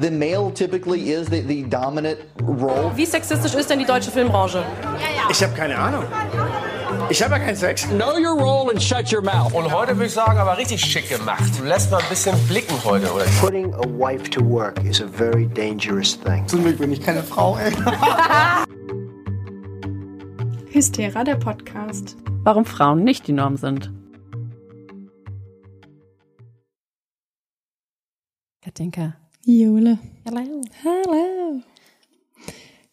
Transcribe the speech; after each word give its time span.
the 0.00 0.10
male 0.10 0.50
typically 0.50 1.10
is 1.10 1.28
the, 1.28 1.40
the 1.40 1.62
dominant 1.62 2.18
role. 2.42 2.90
Wie 2.96 3.06
sexistisch 3.06 3.54
ist 3.54 3.68
denn 3.70 3.78
die 3.78 3.84
deutsche 3.84 4.10
Filmbranche? 4.10 4.64
Ich 5.30 5.42
habe 5.42 5.54
keine 5.54 5.78
Ahnung. 5.78 6.04
Ich 7.10 7.22
habe 7.22 7.34
ja 7.34 7.38
keinen 7.40 7.56
Sex. 7.56 7.86
Know 7.88 8.16
your 8.18 8.38
role 8.38 8.70
and 8.70 8.80
shut 8.82 9.12
your 9.12 9.22
mouth. 9.22 9.52
Und 9.52 9.72
heute 9.72 9.96
würde 9.96 10.06
ich 10.06 10.12
sagen, 10.12 10.38
aber 10.38 10.56
richtig 10.56 10.80
schick 10.80 11.08
gemacht. 11.08 11.42
Du 11.58 11.64
lässt 11.64 11.90
mal 11.90 11.98
ein 11.98 12.08
bisschen 12.08 12.36
blicken 12.46 12.76
heute, 12.84 13.12
oder? 13.12 13.24
Putting 13.40 13.74
a 13.74 13.86
wife 13.98 14.30
to 14.30 14.40
work 14.42 14.82
is 14.84 15.00
a 15.00 15.06
very 15.06 15.46
dangerous 15.46 16.18
thing. 16.18 16.46
Zum 16.46 16.62
Glück 16.62 16.78
bin 16.78 16.92
ich 16.92 17.00
keine 17.00 17.22
Frau, 17.22 17.58
ey. 17.58 17.72
Hystera, 20.72 21.24
der 21.24 21.34
Podcast. 21.36 22.16
Warum 22.44 22.64
Frauen 22.64 23.02
nicht 23.02 23.26
die 23.26 23.32
Norm 23.32 23.56
sind. 23.56 23.92
Katinka. 28.62 29.14
Jule. 29.44 29.98
Hallo. 30.26 30.62
Hallo. 30.84 31.62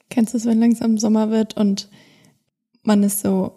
Kennst 0.09 0.33
du 0.33 0.37
es, 0.37 0.45
wenn 0.45 0.59
langsam 0.59 0.97
Sommer 0.97 1.29
wird 1.29 1.57
und 1.57 1.89
man 2.83 3.03
ist 3.03 3.19
so, 3.21 3.51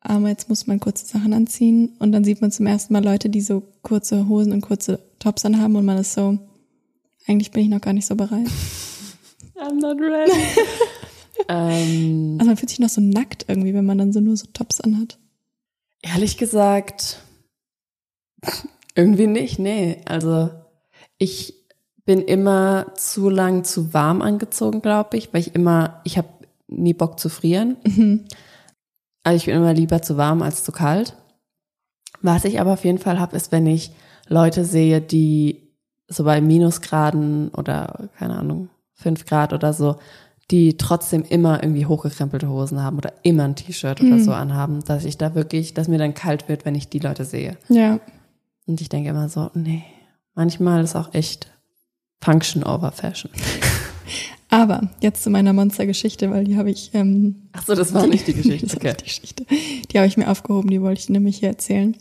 aber 0.00 0.28
jetzt 0.28 0.48
muss 0.48 0.66
man 0.66 0.78
kurze 0.80 1.06
Sachen 1.06 1.32
anziehen 1.32 1.96
und 1.98 2.12
dann 2.12 2.24
sieht 2.24 2.40
man 2.40 2.52
zum 2.52 2.66
ersten 2.66 2.92
Mal 2.92 3.02
Leute, 3.04 3.30
die 3.30 3.40
so 3.40 3.62
kurze 3.82 4.28
Hosen 4.28 4.52
und 4.52 4.60
kurze 4.60 5.00
Tops 5.18 5.44
anhaben 5.44 5.76
und 5.76 5.84
man 5.84 5.98
ist 5.98 6.12
so, 6.12 6.38
eigentlich 7.26 7.50
bin 7.50 7.62
ich 7.64 7.68
noch 7.70 7.80
gar 7.80 7.94
nicht 7.94 8.06
so 8.06 8.14
bereit. 8.14 8.46
I'm 9.56 9.80
not 9.80 9.98
ready. 9.98 10.32
ähm, 11.48 12.36
Also 12.38 12.46
man 12.50 12.56
fühlt 12.58 12.68
sich 12.70 12.80
noch 12.80 12.90
so 12.90 13.00
nackt 13.00 13.46
irgendwie, 13.48 13.72
wenn 13.72 13.86
man 13.86 13.98
dann 13.98 14.12
so 14.12 14.20
nur 14.20 14.36
so 14.36 14.46
Tops 14.52 14.80
anhat. 14.80 15.18
ehrlich 16.02 16.36
gesagt, 16.36 17.22
irgendwie 18.94 19.26
nicht, 19.26 19.58
nee. 19.58 20.02
Also 20.04 20.50
ich 21.16 21.63
bin 22.04 22.20
immer 22.20 22.86
zu 22.96 23.30
lang 23.30 23.64
zu 23.64 23.94
warm 23.94 24.22
angezogen, 24.22 24.82
glaube 24.82 25.16
ich, 25.16 25.32
weil 25.32 25.40
ich 25.40 25.54
immer, 25.54 26.00
ich 26.04 26.18
habe 26.18 26.28
nie 26.68 26.94
Bock 26.94 27.18
zu 27.18 27.28
frieren. 27.28 27.76
Also 29.22 29.36
ich 29.36 29.46
bin 29.46 29.56
immer 29.56 29.72
lieber 29.72 30.02
zu 30.02 30.16
warm 30.18 30.42
als 30.42 30.64
zu 30.64 30.72
kalt. 30.72 31.16
Was 32.20 32.44
ich 32.44 32.60
aber 32.60 32.74
auf 32.74 32.84
jeden 32.84 32.98
Fall 32.98 33.18
habe, 33.18 33.36
ist, 33.36 33.52
wenn 33.52 33.66
ich 33.66 33.92
Leute 34.28 34.64
sehe, 34.64 35.00
die 35.00 35.70
so 36.08 36.24
bei 36.24 36.40
Minusgraden 36.40 37.48
oder 37.50 38.10
keine 38.18 38.38
Ahnung, 38.38 38.68
fünf 38.92 39.24
Grad 39.24 39.52
oder 39.52 39.72
so, 39.72 39.96
die 40.50 40.76
trotzdem 40.76 41.22
immer 41.22 41.62
irgendwie 41.62 41.86
hochgekrempelte 41.86 42.48
Hosen 42.48 42.82
haben 42.82 42.98
oder 42.98 43.14
immer 43.22 43.44
ein 43.44 43.56
T-Shirt 43.56 44.02
oder 44.02 44.18
so 44.18 44.32
anhaben, 44.32 44.84
dass 44.84 45.06
ich 45.06 45.16
da 45.16 45.34
wirklich, 45.34 45.72
dass 45.72 45.88
mir 45.88 45.98
dann 45.98 46.12
kalt 46.12 46.48
wird, 46.48 46.66
wenn 46.66 46.74
ich 46.74 46.90
die 46.90 46.98
Leute 46.98 47.24
sehe. 47.24 47.56
Ja. 47.68 47.98
Und 48.66 48.80
ich 48.80 48.90
denke 48.90 49.08
immer 49.08 49.28
so, 49.28 49.50
nee, 49.54 49.84
manchmal 50.34 50.84
ist 50.84 50.96
auch 50.96 51.14
echt 51.14 51.48
Function 52.22 52.62
over 52.64 52.92
Fashion. 52.92 53.30
Aber 54.50 54.88
jetzt 55.00 55.22
zu 55.24 55.30
meiner 55.30 55.52
Monstergeschichte, 55.52 56.30
weil 56.30 56.44
die 56.44 56.56
habe 56.56 56.70
ich. 56.70 56.90
Ähm, 56.94 57.48
Ach 57.52 57.66
so, 57.66 57.74
das 57.74 57.92
war 57.92 58.06
nicht 58.06 58.26
die 58.28 58.34
Geschichte. 58.34 58.66
das 58.66 58.76
Okay. 58.76 58.88
nicht 58.88 59.00
die 59.00 59.04
Geschichte. 59.04 59.46
Die 59.90 59.98
habe 59.98 60.06
ich 60.06 60.16
mir 60.16 60.30
aufgehoben, 60.30 60.70
die 60.70 60.80
wollte 60.80 61.00
ich 61.00 61.08
nämlich 61.08 61.38
hier 61.38 61.48
erzählen. 61.48 61.96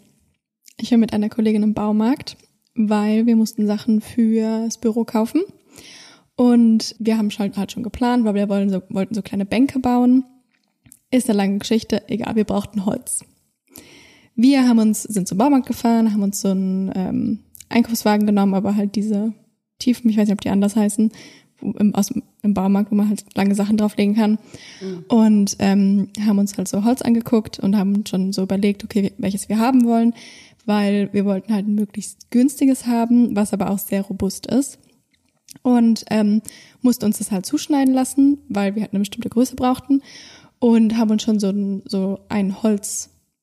Ich 0.78 0.92
war 0.92 0.98
mit 0.98 1.14
einer 1.14 1.30
Kollegin 1.30 1.64
im 1.64 1.74
Baumarkt, 1.74 2.38
weil 2.76 3.26
wir 3.26 3.36
mussten 3.36 3.66
Sachen 3.68 4.02
fürs 4.02 4.78
Büro 4.78 5.04
kaufen. 5.04 5.42
Und 6.36 6.96
wir 7.00 7.18
haben 7.18 7.30
schon, 7.32 7.56
halt 7.56 7.72
schon 7.72 7.84
geplant, 7.84 8.26
weil 8.26 8.34
wir 8.36 8.50
wollen 8.50 8.70
so, 8.70 8.82
wollten 8.90 9.14
so 9.14 9.22
kleine 9.22 9.46
Bänke 9.46 9.80
bauen. 9.80 10.26
Ist 11.12 11.30
eine 11.30 11.38
lange 11.38 11.60
Geschichte, 11.60 12.04
egal, 12.10 12.36
wir 12.36 12.44
brauchten 12.44 12.86
Holz. 12.86 13.24
Wir 14.36 14.68
haben 14.68 14.80
uns, 14.80 15.04
sind 15.04 15.28
zum 15.28 15.38
Baumarkt 15.38 15.68
gefahren, 15.68 16.12
haben 16.12 16.24
uns 16.24 16.42
so 16.42 16.50
einen 16.50 16.92
ähm, 16.96 17.40
Einkaufswagen 17.70 18.26
genommen, 18.26 18.56
aber 18.56 18.76
halt 18.76 18.96
diese 18.96 19.34
Tiefen, 19.84 20.10
ich 20.10 20.18
weiß 20.18 20.28
nicht, 20.28 20.34
ob 20.34 20.42
die 20.42 20.50
anders 20.50 20.76
heißen, 20.76 21.12
im, 21.62 21.96
aus, 21.96 22.12
im 22.42 22.54
Baumarkt, 22.54 22.92
wo 22.92 22.96
man 22.96 23.10
halt 23.10 23.26
lange 23.36 23.56
Sachen 23.56 23.78
drauflegen 23.78 24.16
kann. 24.16 24.38
Und 25.08 25.56
ähm, 25.60 26.10
haben 26.26 26.40
uns 26.40 26.58
halt 26.58 26.68
so 26.68 26.84
Holz 26.84 27.02
angeguckt 27.02 27.60
und 27.60 27.78
haben 27.78 28.06
schon 28.06 28.34
so 28.34 28.44
überlegt, 28.44 28.84
okay, 28.84 29.14
welches 29.18 29.50
wir 29.50 29.60
haben 29.60 29.86
wollen, 29.86 30.14
weil 30.66 31.10
wir 31.14 31.26
wollten 31.26 31.54
halt 31.54 31.68
ein 31.68 31.76
möglichst 31.76 32.32
günstiges 32.32 32.86
haben, 32.86 33.36
was 33.36 33.54
aber 33.54 33.70
auch 33.70 33.80
sehr 33.80 34.02
robust 34.02 34.48
ist. 34.48 34.80
Und 35.62 36.06
ähm, 36.10 36.42
mussten 36.82 37.06
uns 37.06 37.20
das 37.20 37.32
halt 37.32 37.46
zuschneiden 37.46 37.94
lassen, 37.94 38.40
weil 38.50 38.76
wir 38.76 38.82
halt 38.82 38.94
eine 38.94 39.00
bestimmte 39.00 39.30
Größe 39.30 39.56
brauchten 39.56 40.02
und 40.60 40.98
haben 40.98 41.12
uns 41.12 41.24
schon 41.24 41.40
so 41.40 41.50
ein, 41.50 41.84
so 41.86 42.20
ein 42.30 42.62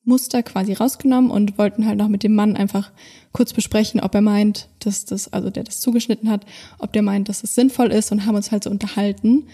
Holzmuster 0.01 0.43
quasi 0.43 0.73
rausgenommen 0.73 1.31
und 1.31 1.57
wollten 1.57 1.85
halt 1.85 1.97
noch 1.97 2.07
mit 2.07 2.23
dem 2.23 2.35
Mann 2.35 2.55
einfach 2.55 2.91
kurz 3.31 3.53
besprechen, 3.53 3.99
ob 3.99 4.15
er 4.15 4.21
meint, 4.21 4.67
dass 4.79 5.05
das, 5.05 5.31
also 5.31 5.49
der 5.49 5.63
das 5.63 5.79
zugeschnitten 5.79 6.29
hat, 6.29 6.45
ob 6.79 6.91
der 6.93 7.01
meint, 7.01 7.29
dass 7.29 7.43
es 7.43 7.55
sinnvoll 7.55 7.91
ist 7.91 8.11
und 8.11 8.25
haben 8.25 8.35
uns 8.35 8.51
halt 8.51 8.63
so 8.63 8.69
unterhalten. 8.69 9.47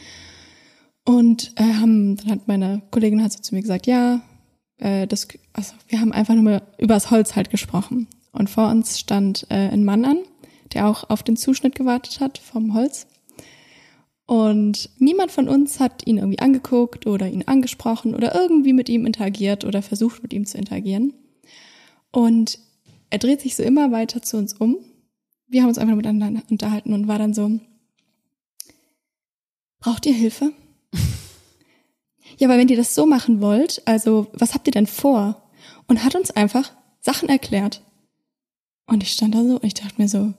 Und 1.06 1.54
äh, 1.56 1.64
haben, 1.64 2.18
dann 2.18 2.32
hat 2.32 2.48
meine 2.48 2.82
Kollegin 2.92 3.22
halt 3.22 3.32
so 3.32 3.40
zu 3.40 3.56
mir 3.56 3.62
gesagt, 3.62 3.88
ja, 3.88 4.22
äh, 4.78 5.08
das, 5.08 5.28
also 5.54 5.74
wir 5.88 6.02
haben 6.02 6.12
einfach 6.12 6.34
nur 6.34 6.44
mal 6.44 6.62
über 6.78 6.96
das 6.96 7.12
Holz 7.12 7.36
halt 7.36 7.50
gesprochen. 7.50 8.08
Und 8.32 8.50
vor 8.50 8.70
uns 8.70 9.00
stand 9.00 9.48
äh, 9.50 9.70
ein 9.70 9.86
Mann 9.86 10.06
an, 10.06 10.18
der 10.74 10.88
auch 10.88 11.10
auf 11.10 11.24
den 11.24 11.38
Zuschnitt 11.38 11.76
gewartet 11.76 12.20
hat 12.20 12.38
vom 12.38 12.74
Holz. 12.74 13.08
Und 14.28 14.90
niemand 15.00 15.32
von 15.32 15.48
uns 15.48 15.80
hat 15.80 16.06
ihn 16.06 16.18
irgendwie 16.18 16.40
angeguckt 16.40 17.08
oder 17.08 17.30
ihn 17.30 17.44
angesprochen 17.48 18.14
oder 18.14 18.36
irgendwie 18.36 18.74
mit 18.74 18.90
ihm 18.90 19.06
interagiert 19.06 19.64
oder 19.64 19.82
versucht 19.82 20.22
mit 20.22 20.34
ihm 20.34 20.46
zu 20.46 20.58
interagieren. 20.58 21.14
Und 22.12 22.60
er 23.10 23.20
dreht 23.20 23.40
sich 23.40 23.56
so 23.56 23.64
immer 23.64 23.94
weiter 23.94 24.22
zu 24.22 24.38
uns 24.38 24.54
um. 24.54 24.78
Wir 25.48 25.62
haben 25.62 25.70
uns 25.70 25.78
einfach 25.78 25.96
miteinander 25.96 26.44
unterhalten 26.50 26.92
und 26.92 27.08
war 27.08 27.18
dann 27.18 27.34
so, 27.34 27.58
braucht 29.80 30.06
ihr 30.06 30.14
Hilfe? 30.14 30.52
ja, 32.38 32.50
aber 32.50 32.58
wenn 32.58 32.68
ihr 32.68 32.76
das 32.76 32.96
so 32.96 33.06
machen 33.06 33.40
wollt, 33.40 33.82
also 33.86 34.28
was 34.34 34.54
habt 34.54 34.68
ihr 34.68 34.74
denn 34.74 34.88
vor? 34.88 35.50
Und 35.88 36.04
hat 36.04 36.16
uns 36.16 36.32
einfach 36.32 36.74
Sachen 37.00 37.30
erklärt. 37.30 37.82
Und 38.88 39.04
ich 39.04 39.14
stand 39.14 39.36
da 39.36 39.44
so 39.46 39.54
und 39.56 39.64
ich 39.64 39.74
dachte 39.74 40.02
mir 40.02 40.10
so, 40.10 40.34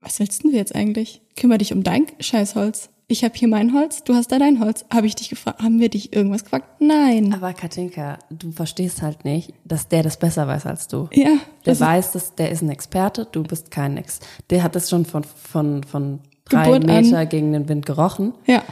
was 0.00 0.20
willst 0.20 0.42
denn 0.44 0.50
du 0.52 0.56
jetzt 0.56 0.74
eigentlich? 0.74 1.22
Kümmer 1.36 1.58
dich 1.58 1.72
um 1.72 1.82
dein 1.82 2.06
Scheißholz. 2.20 2.90
Ich 3.10 3.24
habe 3.24 3.34
hier 3.36 3.48
mein 3.48 3.72
Holz, 3.72 4.04
du 4.04 4.14
hast 4.14 4.30
da 4.32 4.38
dein 4.38 4.60
Holz. 4.60 4.84
Habe 4.92 5.06
ich 5.06 5.14
dich 5.14 5.30
gefragt, 5.30 5.62
haben 5.62 5.80
wir 5.80 5.88
dich 5.88 6.12
irgendwas 6.12 6.44
gefragt? 6.44 6.68
Nein. 6.80 7.32
Aber 7.32 7.54
Katinka, 7.54 8.18
du 8.28 8.52
verstehst 8.52 9.00
halt 9.00 9.24
nicht, 9.24 9.54
dass 9.64 9.88
der 9.88 10.02
das 10.02 10.18
besser 10.18 10.46
weiß 10.46 10.66
als 10.66 10.88
du. 10.88 11.08
ja, 11.14 11.38
Der 11.64 11.80
weiß, 11.80 12.12
dass 12.12 12.34
der 12.34 12.50
ist 12.50 12.60
ein 12.62 12.68
Experte, 12.70 13.26
du 13.32 13.42
bist 13.44 13.70
kein 13.70 13.96
Ex. 13.96 14.20
Der 14.50 14.62
hat 14.62 14.74
das 14.76 14.90
schon 14.90 15.06
von, 15.06 15.24
von, 15.24 15.82
von 15.84 16.20
drei 16.44 16.64
Geburt 16.64 16.90
an. 16.90 17.02
Meter 17.02 17.24
gegen 17.24 17.52
den 17.54 17.66
Wind 17.68 17.86
gerochen. 17.86 18.34
ja, 18.46 18.62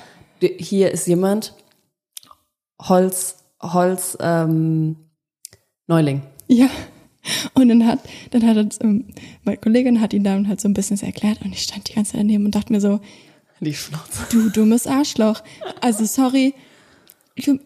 Hier 0.41 0.91
ist 0.91 1.06
jemand, 1.06 1.54
Holz, 2.82 3.36
Holz, 3.62 4.19
ähm, 4.20 4.97
Neuling. 5.86 6.22
ja. 6.47 6.69
Und 7.54 7.69
dann 7.69 7.87
hat, 7.87 8.00
dann 8.31 8.47
hat 8.47 8.56
uns, 8.56 8.78
ähm, 8.81 9.06
meine 9.44 9.56
Kollegin 9.59 10.00
hat 10.00 10.12
ihn 10.12 10.25
dann 10.25 10.48
halt 10.48 10.60
so 10.60 10.69
ein 10.69 10.75
bisschen 10.75 11.00
erklärt 11.00 11.42
und 11.42 11.53
ich 11.53 11.62
stand 11.62 11.88
die 11.88 11.94
ganze 11.94 12.12
Zeit 12.12 12.20
daneben 12.20 12.44
und 12.44 12.54
dachte 12.54 12.72
mir 12.72 12.81
so, 12.81 13.00
Die 13.60 13.75
Schnauze. 13.75 14.26
du 14.31 14.50
dummes 14.50 14.87
Arschloch. 14.87 15.42
Also 15.81 16.04
sorry, 16.04 16.54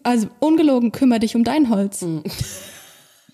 also 0.03 0.27
ungelogen, 0.39 0.91
kümmere 0.91 1.19
dich 1.19 1.35
um 1.35 1.43
dein 1.43 1.69
Holz. 1.69 2.05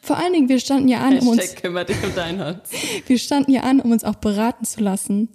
Vor 0.01 0.17
allen 0.17 0.33
Dingen, 0.33 0.49
wir 0.49 0.59
standen 0.59 0.87
ja 0.87 0.99
an, 0.99 1.19
um 1.19 1.27
uns, 1.29 1.55
kümmere 1.55 1.85
dich 1.85 2.01
um 2.03 2.13
dein 2.15 2.43
Holz. 2.43 2.71
wir 3.07 3.17
standen 3.17 3.51
ja 3.51 3.61
an, 3.61 3.79
um 3.79 3.91
uns 3.91 4.03
auch 4.03 4.15
beraten 4.15 4.65
zu 4.65 4.81
lassen. 4.81 5.29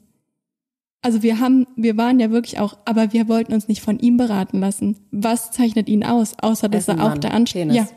Also 1.02 1.22
wir 1.22 1.40
haben, 1.40 1.66
wir 1.76 1.96
waren 1.96 2.20
ja 2.20 2.30
wirklich 2.30 2.60
auch, 2.60 2.78
aber 2.84 3.12
wir 3.12 3.28
wollten 3.28 3.52
uns 3.52 3.66
nicht 3.66 3.82
von 3.82 3.98
ihm 3.98 4.16
beraten 4.16 4.60
lassen. 4.60 4.96
Was 5.10 5.50
zeichnet 5.50 5.88
ihn 5.88 6.04
aus, 6.04 6.36
außer 6.40 6.68
dass 6.68 6.88
ein 6.88 7.00
er 7.00 7.12
auch 7.12 7.18
der 7.18 7.34
Anspruch. 7.34 7.60
Penis. 7.60 7.76
Ja. 7.76 7.88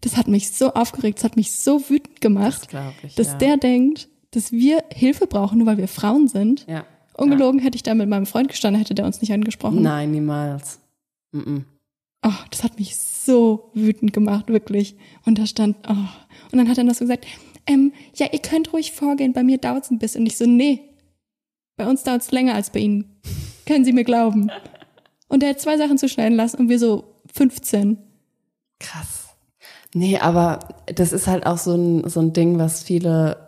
Das 0.00 0.16
hat 0.16 0.28
mich 0.28 0.50
so 0.50 0.72
aufgeregt, 0.74 1.18
das 1.18 1.24
hat 1.24 1.36
mich 1.36 1.52
so 1.52 1.88
wütend 1.88 2.20
gemacht, 2.20 2.72
Das 2.72 2.92
ich, 3.02 3.14
dass 3.14 3.28
ja. 3.28 3.38
der 3.38 3.56
denkt, 3.56 4.08
dass 4.32 4.52
wir 4.52 4.84
Hilfe 4.92 5.26
brauchen, 5.26 5.58
nur 5.58 5.66
weil 5.66 5.78
wir 5.78 5.88
Frauen 5.88 6.28
sind. 6.28 6.66
Ja. 6.68 6.84
Ungelogen 7.14 7.60
hätte 7.60 7.76
ich 7.76 7.82
da 7.82 7.94
mit 7.94 8.08
meinem 8.08 8.26
Freund 8.26 8.48
gestanden, 8.48 8.78
hätte 8.80 8.94
der 8.94 9.06
uns 9.06 9.20
nicht 9.20 9.32
angesprochen. 9.32 9.80
Nein, 9.82 10.10
niemals. 10.10 10.80
Mm-mm. 11.32 11.64
Oh, 12.22 12.44
das 12.50 12.62
hat 12.62 12.78
mich 12.78 12.96
so 12.96 13.70
wütend 13.72 14.12
gemacht, 14.12 14.48
wirklich. 14.48 14.96
Und 15.24 15.38
da 15.38 15.46
stand, 15.46 15.76
oh. 15.88 15.92
Und 16.52 16.58
dann 16.58 16.68
hat 16.68 16.76
er 16.76 16.84
noch 16.84 16.94
so 16.94 17.04
gesagt, 17.04 17.26
ähm, 17.66 17.92
ja, 18.14 18.26
ihr 18.30 18.38
könnt 18.40 18.72
ruhig 18.72 18.92
vorgehen, 18.92 19.32
bei 19.32 19.42
mir 19.42 19.58
dauert's 19.58 19.90
ein 19.90 19.98
bisschen. 19.98 20.22
Und 20.22 20.26
ich 20.26 20.36
so, 20.36 20.46
nee, 20.46 20.80
bei 21.76 21.86
uns 21.86 22.02
dauert's 22.02 22.30
länger 22.30 22.54
als 22.54 22.70
bei 22.70 22.80
Ihnen. 22.80 23.20
Können 23.66 23.84
Sie 23.84 23.92
mir 23.92 24.04
glauben. 24.04 24.50
Und 25.28 25.42
er 25.42 25.50
hat 25.50 25.60
zwei 25.60 25.76
Sachen 25.76 25.98
zu 25.98 26.08
schneiden 26.08 26.36
lassen 26.36 26.58
und 26.58 26.68
wir 26.68 26.78
so 26.78 27.12
15. 27.34 27.98
Krass. 28.78 29.25
Nee, 29.96 30.18
aber 30.18 30.58
das 30.84 31.14
ist 31.14 31.26
halt 31.26 31.46
auch 31.46 31.56
so 31.56 31.74
ein, 31.74 32.06
so 32.06 32.20
ein 32.20 32.34
Ding, 32.34 32.58
was 32.58 32.82
viele, 32.82 33.38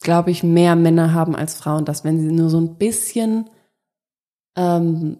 glaube 0.00 0.32
ich, 0.32 0.42
mehr 0.42 0.74
Männer 0.74 1.14
haben 1.14 1.36
als 1.36 1.54
Frauen, 1.54 1.84
dass 1.84 2.02
wenn 2.02 2.18
sie 2.18 2.34
nur 2.34 2.50
so 2.50 2.60
ein 2.60 2.74
bisschen 2.74 3.48
ähm, 4.58 5.18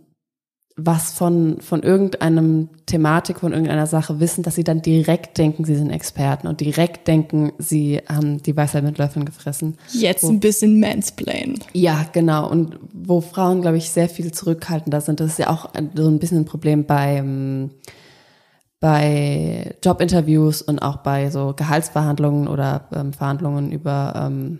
was 0.76 1.12
von, 1.12 1.60
von 1.60 1.84
irgendeinem 1.84 2.68
Thematik, 2.86 3.38
von 3.38 3.52
irgendeiner 3.52 3.86
Sache 3.86 4.18
wissen, 4.18 4.42
dass 4.42 4.56
sie 4.56 4.64
dann 4.64 4.82
direkt 4.82 5.38
denken, 5.38 5.64
sie 5.64 5.76
sind 5.76 5.90
Experten 5.90 6.48
und 6.48 6.60
direkt 6.60 7.06
denken, 7.06 7.52
sie 7.58 8.00
haben 8.08 8.42
die 8.42 8.56
Weisheit 8.56 8.82
mit 8.82 8.98
Löffeln 8.98 9.24
gefressen. 9.24 9.78
Jetzt 9.92 10.24
ein 10.24 10.40
bisschen 10.40 10.80
Mansplain. 10.80 11.60
Ja, 11.74 12.06
genau. 12.12 12.50
Und 12.50 12.80
wo 12.92 13.20
Frauen, 13.20 13.62
glaube 13.62 13.76
ich, 13.76 13.88
sehr 13.90 14.08
viel 14.08 14.32
zurückhaltender 14.32 15.00
sind, 15.00 15.20
das 15.20 15.30
ist 15.30 15.38
ja 15.38 15.48
auch 15.48 15.70
so 15.94 16.08
ein 16.08 16.18
bisschen 16.18 16.38
ein 16.38 16.44
Problem 16.44 16.86
beim, 16.86 17.70
bei 18.82 19.76
Jobinterviews 19.84 20.60
und 20.60 20.80
auch 20.80 20.96
bei 20.98 21.30
so 21.30 21.54
Gehaltsverhandlungen 21.56 22.48
oder 22.48 22.88
ähm, 22.92 23.12
Verhandlungen 23.12 23.70
über 23.70 24.12
ähm, 24.16 24.58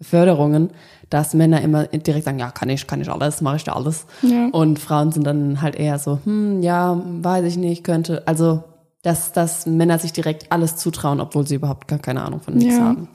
Förderungen, 0.00 0.70
dass 1.08 1.34
Männer 1.34 1.60
immer 1.62 1.86
direkt 1.86 2.24
sagen, 2.24 2.40
ja, 2.40 2.50
kann 2.50 2.68
ich, 2.68 2.88
kann 2.88 3.00
ich 3.00 3.08
alles, 3.08 3.40
mache 3.40 3.54
ich 3.56 3.62
da 3.64 3.74
alles. 3.74 4.06
Ja. 4.22 4.48
Und 4.50 4.80
Frauen 4.80 5.12
sind 5.12 5.24
dann 5.24 5.62
halt 5.62 5.76
eher 5.76 6.00
so, 6.00 6.18
hm, 6.24 6.62
ja, 6.64 7.00
weiß 7.04 7.44
ich 7.44 7.56
nicht, 7.56 7.84
könnte. 7.84 8.26
Also, 8.26 8.64
dass, 9.02 9.30
dass 9.32 9.66
Männer 9.66 10.00
sich 10.00 10.12
direkt 10.12 10.50
alles 10.50 10.74
zutrauen, 10.74 11.20
obwohl 11.20 11.46
sie 11.46 11.54
überhaupt 11.54 11.86
gar 11.86 12.00
keine 12.00 12.22
Ahnung 12.24 12.40
von 12.40 12.54
nichts 12.54 12.74
Ja. 12.76 12.86
haben. 12.86 13.08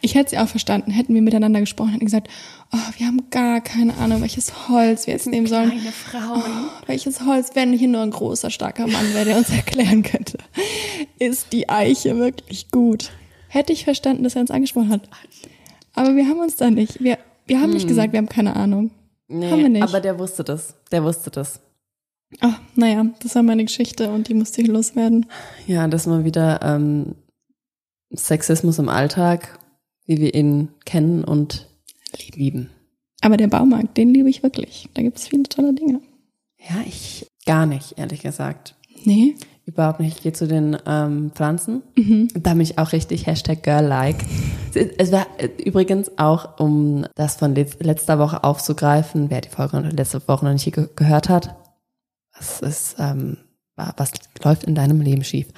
Ich 0.00 0.14
hätte 0.14 0.30
sie 0.30 0.38
auch 0.38 0.48
verstanden, 0.48 0.90
hätten 0.90 1.12
wir 1.12 1.20
miteinander 1.20 1.60
gesprochen, 1.60 1.90
hätten 1.90 2.06
gesagt, 2.06 2.28
oh, 2.72 2.78
wir 2.96 3.06
haben 3.06 3.30
gar 3.30 3.60
keine 3.60 3.96
Ahnung, 3.96 4.20
welches 4.20 4.68
Holz 4.68 5.06
wir 5.06 5.14
jetzt 5.14 5.26
nehmen 5.26 5.46
sollen. 5.46 5.70
Kleine 5.70 5.92
Frauen. 5.92 6.42
Oh, 6.44 6.86
welches 6.86 7.24
Holz, 7.24 7.50
wenn 7.54 7.72
hier 7.72 7.88
nur 7.88 8.02
ein 8.02 8.10
großer, 8.10 8.50
starker 8.50 8.86
Mann 8.86 9.14
wäre, 9.14 9.24
der 9.26 9.36
uns 9.38 9.50
erklären 9.54 10.02
könnte. 10.02 10.38
Ist 11.18 11.52
die 11.52 11.68
Eiche 11.68 12.16
wirklich 12.18 12.70
gut? 12.70 13.10
Hätte 13.48 13.72
ich 13.72 13.84
verstanden, 13.84 14.24
dass 14.24 14.34
er 14.34 14.42
uns 14.42 14.50
angesprochen 14.50 14.90
hat. 14.90 15.08
Aber 15.94 16.14
wir 16.14 16.26
haben 16.28 16.40
uns 16.40 16.56
da 16.56 16.70
nicht. 16.70 17.02
Wir, 17.02 17.18
wir 17.46 17.60
haben 17.60 17.72
nicht 17.72 17.88
gesagt, 17.88 18.12
wir 18.12 18.18
haben 18.18 18.28
keine 18.28 18.54
Ahnung. 18.54 18.90
Nee, 19.28 19.50
Haben 19.50 19.60
wir 19.62 19.68
nicht. 19.68 19.82
aber 19.82 20.00
der 20.00 20.18
wusste 20.18 20.44
das. 20.44 20.74
Der 20.90 21.04
wusste 21.04 21.30
das. 21.30 21.60
Oh, 22.42 22.52
naja, 22.74 23.06
das 23.22 23.34
war 23.34 23.42
meine 23.42 23.64
Geschichte 23.64 24.10
und 24.10 24.28
die 24.28 24.34
musste 24.34 24.60
ich 24.60 24.68
loswerden. 24.68 25.26
Ja, 25.66 25.88
das 25.88 26.06
mal 26.06 26.24
wieder 26.24 26.60
ähm, 26.62 27.14
Sexismus 28.10 28.78
im 28.78 28.88
Alltag, 28.88 29.58
wie 30.04 30.18
wir 30.20 30.34
ihn 30.34 30.68
kennen 30.84 31.24
und 31.24 31.67
lieben. 32.34 32.70
Aber 33.20 33.36
der 33.36 33.48
Baumarkt, 33.48 33.96
den 33.96 34.14
liebe 34.14 34.28
ich 34.30 34.42
wirklich. 34.42 34.88
Da 34.94 35.02
gibt 35.02 35.18
es 35.18 35.28
viele 35.28 35.44
tolle 35.44 35.74
Dinge. 35.74 36.00
Ja, 36.58 36.76
ich 36.86 37.26
gar 37.46 37.66
nicht, 37.66 37.98
ehrlich 37.98 38.22
gesagt. 38.22 38.74
Nee? 39.04 39.34
Überhaupt 39.64 40.00
nicht. 40.00 40.16
Ich 40.16 40.22
gehe 40.22 40.32
zu 40.32 40.46
den 40.48 40.76
ähm, 40.86 41.30
Pflanzen. 41.34 41.82
Da 42.34 42.52
bin 42.52 42.60
ich 42.62 42.78
auch 42.78 42.92
richtig 42.92 43.26
Hashtag 43.26 43.62
Girl-like. 43.62 44.24
Es 44.74 45.12
war 45.12 45.26
äh, 45.38 45.48
übrigens 45.62 46.16
auch, 46.18 46.58
um 46.58 47.06
das 47.16 47.36
von 47.36 47.54
let- 47.54 47.82
letzter 47.84 48.18
Woche 48.18 48.44
aufzugreifen, 48.44 49.30
wer 49.30 49.40
die 49.40 49.48
Folge 49.50 49.78
letzte 49.80 50.26
Woche 50.26 50.44
noch 50.46 50.52
nicht 50.52 50.72
ge 50.72 50.88
gehört 50.96 51.28
hat, 51.28 51.54
was 52.36 52.60
ist, 52.60 52.96
ähm, 52.98 53.38
wa- 53.76 53.92
was 53.96 54.12
läuft 54.42 54.64
in 54.64 54.74
deinem 54.74 55.00
Leben 55.00 55.22
schief? 55.24 55.48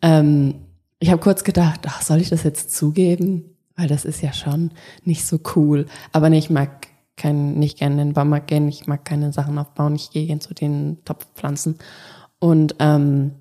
Ähm, 0.00 0.54
ich 1.00 1.10
habe 1.10 1.20
kurz 1.20 1.44
gedacht, 1.44 1.80
ach, 1.86 2.02
soll 2.02 2.20
ich 2.20 2.28
das 2.28 2.44
jetzt 2.44 2.74
zugeben? 2.74 3.49
Weil 3.80 3.88
das 3.88 4.04
ist 4.04 4.20
ja 4.20 4.34
schon 4.34 4.72
nicht 5.04 5.26
so 5.26 5.40
cool. 5.56 5.86
Aber 6.12 6.28
nee, 6.28 6.36
ich 6.36 6.50
mag 6.50 6.88
kein, 7.16 7.54
nicht 7.54 7.78
gerne 7.78 8.02
in 8.02 8.08
den 8.08 8.14
Baumarkt 8.14 8.48
gehen, 8.48 8.68
ich 8.68 8.86
mag 8.86 9.06
keine 9.06 9.32
Sachen 9.32 9.56
aufbauen, 9.58 9.94
ich 9.94 10.10
gehe 10.10 10.38
zu 10.38 10.52
den 10.52 10.98
Topfpflanzen. 11.06 11.78
Und 12.38 12.76
ähm, 12.78 13.32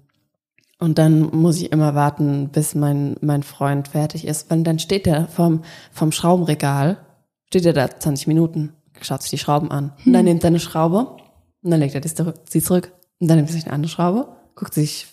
und 0.82 0.98
dann 0.98 1.36
muss 1.36 1.58
ich 1.58 1.74
immer 1.74 1.94
warten, 1.94 2.52
bis 2.54 2.74
mein, 2.74 3.18
mein 3.20 3.44
Freund 3.44 3.90
fertig 3.90 4.26
ist. 4.26 4.50
Weil 4.50 4.64
dann 4.64 4.80
steht 4.80 5.08
er 5.08 5.28
vom, 5.28 5.64
vom 5.92 6.14
Schraubenregal, 6.14 7.00
steht 7.48 7.66
er 7.66 7.74
da 7.74 7.90
20 8.00 8.28
Minuten, 8.28 8.72
schaut 9.02 9.22
sich 9.22 9.32
die 9.32 9.38
Schrauben 9.38 9.72
an. 9.72 9.92
Und 10.06 10.14
dann 10.14 10.24
nimmt 10.24 10.42
er 10.46 10.48
eine 10.48 10.62
Schraube 10.62 11.18
und 11.62 11.72
dann 11.72 11.82
legt 11.82 11.96
er 11.96 12.02
die 12.02 12.14
zurück, 12.14 12.36
sie 12.50 12.62
zurück. 12.62 12.94
Und 13.20 13.28
dann 13.28 13.36
nimmt 13.36 13.50
er 13.50 13.54
sich 13.56 13.66
eine 13.66 13.74
andere 13.74 13.92
Schraube, 13.92 14.30
guckt 14.56 14.74
sich 14.74 15.08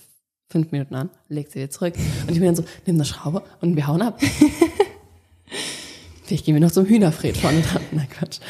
fünf 0.48 0.70
Minuten 0.70 0.94
an, 0.94 1.10
legt 1.28 1.50
sie 1.50 1.58
wieder 1.58 1.70
zurück. 1.70 1.94
Und 1.96 2.30
ich 2.30 2.38
bin 2.38 2.44
dann 2.44 2.54
so, 2.54 2.64
nimm 2.86 2.94
eine 2.94 3.04
Schraube 3.04 3.42
und 3.60 3.74
wir 3.74 3.88
hauen 3.88 4.02
ab. 4.02 4.20
Vielleicht 6.26 6.44
gehen 6.44 6.54
wir 6.54 6.60
noch 6.60 6.72
zum 6.72 6.86
Hühnerfred 6.86 7.36
vorne 7.36 7.60
dran. 7.62 7.82
Nein, 7.92 8.08
Quatsch. 8.10 8.38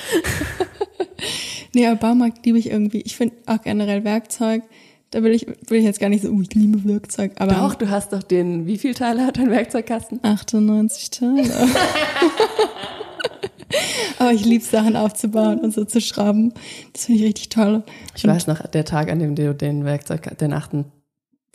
Nee, 1.77 1.87
aber 1.87 1.97
Baumarkt 1.97 2.47
liebe 2.47 2.59
ich 2.59 2.71
irgendwie. 2.71 3.03
Ich 3.03 3.17
finde 3.17 3.35
auch 3.45 3.61
generell 3.61 4.03
Werkzeug. 4.03 4.63
Da 5.11 5.23
will 5.23 5.33
ich, 5.33 5.47
will 5.47 5.79
ich 5.79 5.85
jetzt 5.85 6.01
gar 6.01 6.09
nicht 6.09 6.23
so, 6.23 6.31
uh, 6.31 6.41
ich 6.41 6.55
liebe 6.55 6.83
Werkzeug, 6.89 7.33
aber 7.39 7.53
Doch, 7.53 7.75
du 7.75 7.91
hast 7.91 8.15
doch 8.15 8.23
den, 8.23 8.67
wie 8.67 8.79
viel 8.79 8.95
Teile 8.95 9.27
hat 9.27 9.37
dein 9.37 9.51
Werkzeugkasten? 9.51 10.21
98 10.23 11.11
Teile. 11.11 11.45
aber 14.19 14.33
ich 14.33 14.47
liebe 14.47 14.65
Sachen 14.65 14.97
aufzubauen 14.97 15.61
und 15.61 15.75
so 15.75 15.85
zu 15.85 16.01
schrauben. 16.01 16.55
Das 16.95 17.05
finde 17.05 17.21
ich 17.21 17.27
richtig 17.29 17.51
toll. 17.51 17.83
Ich 18.17 18.27
weiß 18.27 18.47
noch, 18.47 18.67
der 18.67 18.87
Tag, 18.87 19.11
an 19.11 19.19
dem 19.19 19.35
du 19.35 19.55
den 19.55 19.85
Werkzeug, 19.85 20.39
den 20.39 20.55
achten, 20.55 20.87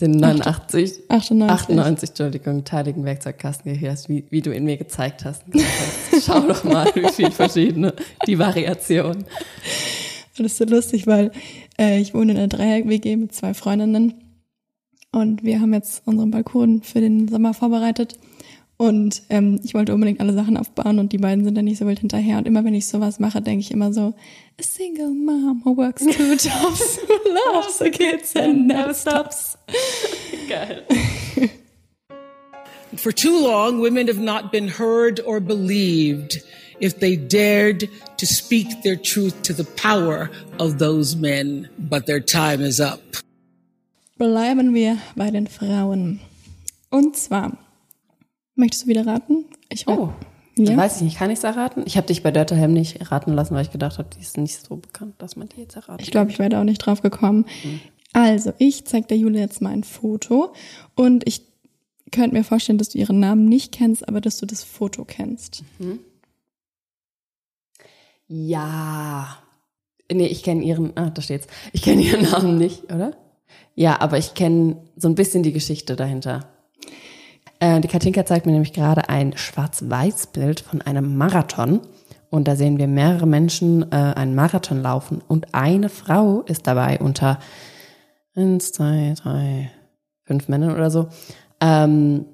den 0.01 0.11
89, 0.11 1.03
98. 1.09 1.49
98, 1.49 2.09
Entschuldigung, 2.09 2.63
teiligen 2.63 3.05
Werkzeugkasten 3.05 3.79
hast, 3.89 4.09
wie, 4.09 4.25
wie 4.29 4.41
du 4.41 4.53
ihn 4.53 4.65
mir 4.65 4.77
gezeigt 4.77 5.25
hast, 5.25 5.43
Schau 6.25 6.41
doch 6.41 6.63
mal, 6.63 6.87
wie 6.95 7.09
viel 7.09 7.31
verschiedene, 7.31 7.93
die 8.27 8.37
Variation. 8.37 9.17
Und 9.17 9.25
das 10.37 10.53
ist 10.53 10.57
so 10.57 10.65
lustig, 10.65 11.07
weil 11.07 11.31
äh, 11.79 11.99
ich 11.99 12.13
wohne 12.13 12.33
in 12.33 12.37
einer 12.37 12.47
Dreier-WG 12.47 13.15
mit 13.15 13.33
zwei 13.33 13.53
Freundinnen 13.53 14.13
und 15.11 15.43
wir 15.43 15.59
haben 15.59 15.73
jetzt 15.73 16.03
unseren 16.05 16.31
Balkon 16.31 16.81
für 16.83 17.01
den 17.01 17.27
Sommer 17.27 17.53
vorbereitet 17.53 18.17
und 18.81 19.21
ähm, 19.29 19.59
ich 19.63 19.75
wollte 19.75 19.93
unbedingt 19.93 20.19
alle 20.21 20.33
Sachen 20.33 20.57
aufbauen 20.57 20.97
und 20.97 21.11
die 21.11 21.19
beiden 21.19 21.43
sind 21.43 21.53
dann 21.53 21.65
nicht 21.65 21.77
so 21.77 21.85
wild 21.85 21.99
hinterher 21.99 22.39
und 22.39 22.47
immer 22.47 22.65
wenn 22.65 22.73
ich 22.73 22.87
sowas 22.87 23.19
mache, 23.19 23.39
denke 23.39 23.59
ich 23.59 23.69
immer 23.69 23.93
so, 23.93 24.15
a 24.59 24.63
single 24.63 25.11
mom 25.11 25.61
who 25.63 25.77
works 25.77 26.03
two 26.03 26.09
jobs, 26.33 26.97
who 27.07 27.13
loves 27.29 27.77
the 27.77 27.91
kids 27.91 28.35
and 28.35 28.65
never 28.65 28.91
stops. 28.91 29.55
Geil. 30.49 30.81
For 32.97 33.11
too 33.11 33.39
long, 33.39 33.81
women 33.81 34.07
have 34.07 34.19
not 34.19 34.51
been 34.51 34.67
heard 34.67 35.19
or 35.27 35.39
believed 35.39 36.41
if 36.79 36.99
they 36.99 37.15
dared 37.15 37.87
to 38.17 38.25
speak 38.25 38.81
their 38.81 38.95
truth 38.95 39.43
to 39.43 39.53
the 39.53 39.63
power 39.63 40.31
of 40.57 40.79
those 40.79 41.15
men. 41.15 41.69
But 41.77 42.07
their 42.07 42.19
time 42.19 42.61
is 42.65 42.79
up. 42.79 42.99
Bleiben 44.17 44.73
wir 44.73 44.97
bei 45.15 45.29
den 45.29 45.45
Frauen. 45.45 46.19
Und 46.89 47.15
zwar, 47.15 47.59
möchtest 48.61 48.83
du 48.83 48.87
wieder 48.87 49.05
raten? 49.05 49.45
Ich 49.69 49.87
Oh, 49.87 50.09
ja? 50.57 50.77
weiß 50.77 50.97
ich 50.97 51.01
nicht, 51.01 51.17
kann 51.17 51.29
ich 51.31 51.39
es 51.39 51.43
erraten? 51.43 51.83
Ich 51.85 51.97
habe 51.97 52.07
dich 52.07 52.23
bei 52.23 52.31
Dörterhelm 52.31 52.71
nicht 52.73 53.01
erraten 53.01 53.33
lassen, 53.33 53.53
weil 53.55 53.63
ich 53.63 53.71
gedacht 53.71 53.97
habe, 53.97 54.09
die 54.15 54.21
ist 54.21 54.37
nicht 54.37 54.65
so 54.65 54.77
bekannt, 54.77 55.15
dass 55.17 55.35
man 55.35 55.49
die 55.49 55.61
jetzt 55.61 55.75
erraten 55.75 56.01
Ich 56.01 56.11
glaube, 56.11 56.31
ich 56.31 56.39
wäre 56.39 56.49
da 56.49 56.61
auch 56.61 56.65
nicht 56.65 56.77
drauf 56.79 57.01
gekommen. 57.01 57.45
Also, 58.13 58.53
ich 58.57 58.85
zeige 58.85 59.07
der 59.07 59.17
Jule 59.17 59.39
jetzt 59.39 59.61
mal 59.61 59.69
ein 59.71 59.83
Foto 59.83 60.53
und 60.95 61.27
ich 61.27 61.43
könnte 62.11 62.35
mir 62.35 62.43
vorstellen, 62.43 62.77
dass 62.77 62.89
du 62.89 62.97
ihren 62.97 63.19
Namen 63.19 63.45
nicht 63.45 63.71
kennst, 63.71 64.07
aber 64.07 64.19
dass 64.21 64.37
du 64.37 64.45
das 64.45 64.63
Foto 64.63 65.05
kennst. 65.05 65.63
Ja. 68.27 69.37
Nee, 70.11 70.27
ich 70.27 70.43
kenne 70.43 70.63
ihren, 70.63 70.95
ah, 70.97 71.09
da 71.09 71.21
steht's. 71.21 71.47
Ich 71.71 71.81
kenne 71.81 72.01
ihren 72.01 72.23
Namen 72.31 72.57
nicht, 72.57 72.83
oder? 72.91 73.15
Ja, 73.75 74.01
aber 74.01 74.17
ich 74.17 74.33
kenne 74.33 74.77
so 74.97 75.07
ein 75.07 75.15
bisschen 75.15 75.43
die 75.43 75.53
Geschichte 75.53 75.95
dahinter. 75.95 76.49
Äh, 77.61 77.79
die 77.79 77.87
Katinka 77.87 78.25
zeigt 78.25 78.45
mir 78.45 78.51
nämlich 78.51 78.73
gerade 78.73 79.07
ein 79.07 79.37
Schwarz-Weiß-Bild 79.37 80.59
von 80.59 80.81
einem 80.81 81.15
Marathon. 81.15 81.79
Und 82.29 82.47
da 82.47 82.55
sehen 82.55 82.77
wir 82.77 82.87
mehrere 82.87 83.27
Menschen 83.27 83.83
äh, 83.91 83.95
einen 83.95 84.35
Marathon 84.35 84.81
laufen. 84.81 85.21
Und 85.27 85.53
eine 85.53 85.89
Frau 85.89 86.41
ist 86.41 86.65
dabei 86.65 86.99
unter 86.99 87.39
eins, 88.35 88.71
zwei, 88.71 89.13
drei, 89.15 89.71
fünf 90.23 90.47
Männern 90.47 90.73
oder 90.73 90.89
so. 90.89 91.09
Ähm, 91.61 92.25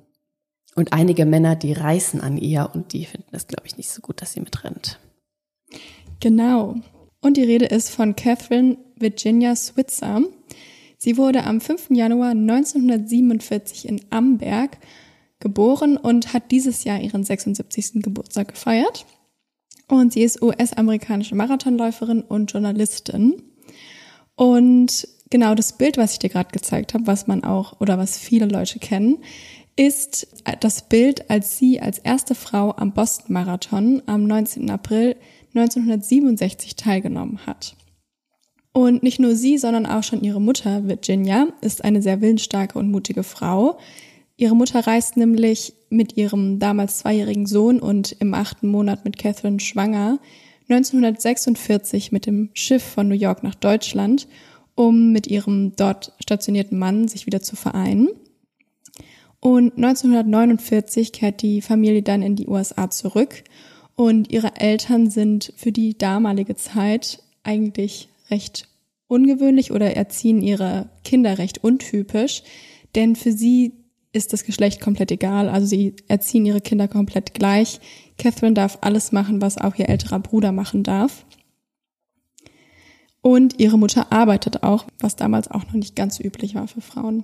und 0.76 0.94
einige 0.94 1.26
Männer, 1.26 1.56
die 1.56 1.74
reißen 1.74 2.22
an 2.22 2.38
ihr 2.38 2.70
und 2.74 2.94
die 2.94 3.06
finden 3.06 3.36
es, 3.36 3.48
glaube 3.48 3.66
ich, 3.66 3.76
nicht 3.76 3.90
so 3.90 4.02
gut, 4.02 4.22
dass 4.22 4.34
sie 4.34 4.40
mitrennt. 4.40 5.00
Genau. 6.22 6.76
Und 7.20 7.36
die 7.36 7.44
Rede 7.44 7.66
ist 7.66 7.90
von 7.90 8.16
Catherine 8.16 8.78
Virginia 8.96 9.56
Switzer. 9.56 10.22
Sie 10.98 11.18
wurde 11.18 11.44
am 11.44 11.60
5. 11.60 11.90
Januar 11.90 12.30
1947 12.30 13.90
in 13.90 14.00
Amberg 14.12 14.78
geboren 15.40 15.98
und 15.98 16.34
hat 16.34 16.52
dieses 16.52 16.84
Jahr 16.84 17.00
ihren 17.00 17.24
76. 17.24 18.02
Geburtstag 18.02 18.50
gefeiert. 18.50 19.06
Und 19.88 20.14
sie 20.14 20.24
ist 20.24 20.42
US-amerikanische 20.42 21.36
Marathonläuferin 21.36 22.22
und 22.22 22.52
Journalistin. 22.52 23.42
Und 24.36 25.08
genau 25.30 25.56
das 25.56 25.78
Bild, 25.78 25.98
was 25.98 26.14
ich 26.14 26.20
dir 26.20 26.30
gerade 26.30 26.52
gezeigt 26.52 26.94
habe, 26.94 27.08
was 27.08 27.28
man 27.28 27.44
auch 27.44 27.80
oder 27.80 27.98
was 27.98 28.18
viele 28.18 28.46
Leute 28.46 28.80
kennen, 28.80 29.20
ist 29.78 30.28
das 30.60 30.90
Bild, 30.90 31.30
als 31.30 31.58
sie 31.58 31.80
als 31.80 32.00
erste 32.00 32.36
Frau 32.36 32.74
am 32.76 32.94
Boston 32.94 33.34
Marathon 33.34 34.02
am 34.08 34.24
19. 34.26 34.70
April 34.70 35.16
1967 35.54 36.76
teilgenommen 36.76 37.46
hat. 37.46 37.76
Und 38.74 39.02
nicht 39.02 39.20
nur 39.20 39.36
sie, 39.36 39.58
sondern 39.58 39.86
auch 39.86 40.04
schon 40.04 40.22
ihre 40.22 40.42
Mutter 40.42 40.88
Virginia 40.88 41.48
ist 41.62 41.84
eine 41.84 42.02
sehr 42.02 42.22
willensstarke 42.22 42.78
und 42.78 42.92
mutige 42.92 43.24
Frau. 43.24 43.80
Ihre 44.38 44.56
Mutter 44.56 44.86
reist 44.86 45.18
nämlich 45.18 45.74
mit 45.90 46.16
ihrem 46.16 46.60
damals 46.60 47.00
zweijährigen 47.00 47.48
Sohn 47.48 47.80
und 47.80 48.12
im 48.20 48.36
achten 48.36 48.68
Monat 48.68 49.04
mit 49.04 49.18
Catherine 49.18 49.60
schwanger 49.60 50.20
1946 50.70 52.12
mit 52.12 52.28
dem 52.28 52.50
Schiff 52.54 52.84
von 52.84 53.08
New 53.08 53.16
York 53.16 53.42
nach 53.42 53.56
Deutschland, 53.56 54.28
um 54.76 55.12
mit 55.12 55.26
ihrem 55.26 55.76
dort 55.76 56.14
stationierten 56.20 56.78
Mann 56.78 57.08
sich 57.08 57.26
wieder 57.26 57.42
zu 57.42 57.56
vereinen. 57.56 58.10
Und 59.40 59.76
1949 59.76 61.14
kehrt 61.14 61.42
die 61.42 61.62
Familie 61.62 62.04
dann 62.04 62.22
in 62.22 62.36
die 62.36 62.48
USA 62.48 62.90
zurück 62.92 63.44
und 63.96 64.32
ihre 64.32 64.56
Eltern 64.58 65.10
sind 65.10 65.54
für 65.56 65.72
die 65.72 65.98
damalige 65.98 66.56
Zeit 66.56 67.24
eigentlich 67.44 68.10
recht 68.30 68.68
ungewöhnlich 69.08 69.72
oder 69.72 69.96
erziehen 69.96 70.42
ihre 70.44 70.90
Kinder 71.04 71.40
recht 71.40 71.64
untypisch, 71.64 72.44
denn 72.94 73.16
für 73.16 73.32
sie 73.32 73.72
ist 74.18 74.34
das 74.34 74.44
Geschlecht 74.44 74.82
komplett 74.82 75.12
egal. 75.12 75.48
Also 75.50 75.68
sie 75.68 75.96
erziehen 76.08 76.46
ihre 76.46 76.62
Kinder 76.62 76.88
komplett 76.88 77.34
gleich. 77.34 77.80
Catherine 78.18 78.54
darf 78.54 78.80
alles 78.82 79.12
machen, 79.12 79.42
was 79.42 79.58
auch 79.58 79.76
ihr 79.76 79.90
älterer 79.90 80.20
Bruder 80.20 80.52
machen 80.52 80.84
darf. 80.84 81.26
Und 83.22 83.60
ihre 83.60 83.78
Mutter 83.78 84.12
arbeitet 84.12 84.64
auch, 84.64 84.86
was 85.00 85.16
damals 85.16 85.50
auch 85.50 85.66
noch 85.66 85.74
nicht 85.74 85.96
ganz 85.96 86.20
üblich 86.20 86.56
war 86.56 86.68
für 86.68 86.82
Frauen. 86.82 87.24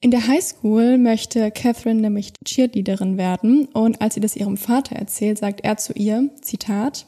In 0.00 0.10
der 0.10 0.26
Highschool 0.26 0.98
möchte 0.98 1.52
Catherine 1.52 2.00
nämlich 2.00 2.32
Cheerleaderin 2.44 3.18
werden 3.18 3.66
und 3.66 4.02
als 4.02 4.14
sie 4.14 4.20
das 4.20 4.34
ihrem 4.34 4.56
Vater 4.56 4.96
erzählt, 4.96 5.38
sagt 5.38 5.60
er 5.62 5.76
zu 5.76 5.92
ihr, 5.92 6.28
Zitat, 6.40 7.06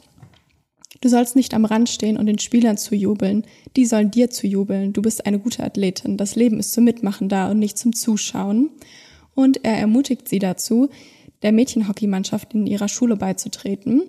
Du 1.01 1.09
sollst 1.09 1.37
nicht 1.37 1.55
am 1.55 1.65
Rand 1.65 1.89
stehen 1.89 2.17
und 2.17 2.27
den 2.27 2.39
Spielern 2.39 2.77
zujubeln. 2.77 3.45
Die 3.77 3.87
sollen 3.87 4.11
dir 4.11 4.31
zujubeln. 4.31 4.93
Du 4.93 5.03
bist 5.03 5.27
eine 5.27 5.39
gute 5.39 5.63
Athletin. 5.63 6.17
Das 6.17 6.37
Leben 6.37 6.59
ist 6.59 6.73
zum 6.73 6.85
Mitmachen 6.85 7.29
da 7.29 7.51
und 7.51 7.59
nicht 7.59 7.79
zum 7.79 7.95
Zuschauen. 7.95 8.71
Und 9.35 9.65
er 9.65 9.79
ermutigt 9.79 10.29
sie 10.29 10.39
dazu, 10.39 10.89
der 11.43 11.53
Mädchenhockeymannschaft 11.53 12.55
in 12.55 12.67
ihrer 12.67 12.89
Schule 12.89 13.17
beizutreten. 13.17 14.03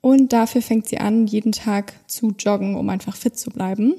Und 0.00 0.32
dafür 0.32 0.62
fängt 0.62 0.88
sie 0.88 0.98
an, 0.98 1.26
jeden 1.26 1.52
Tag 1.52 1.94
zu 2.06 2.32
joggen, 2.38 2.74
um 2.76 2.88
einfach 2.88 3.16
fit 3.16 3.36
zu 3.38 3.50
bleiben. 3.50 3.94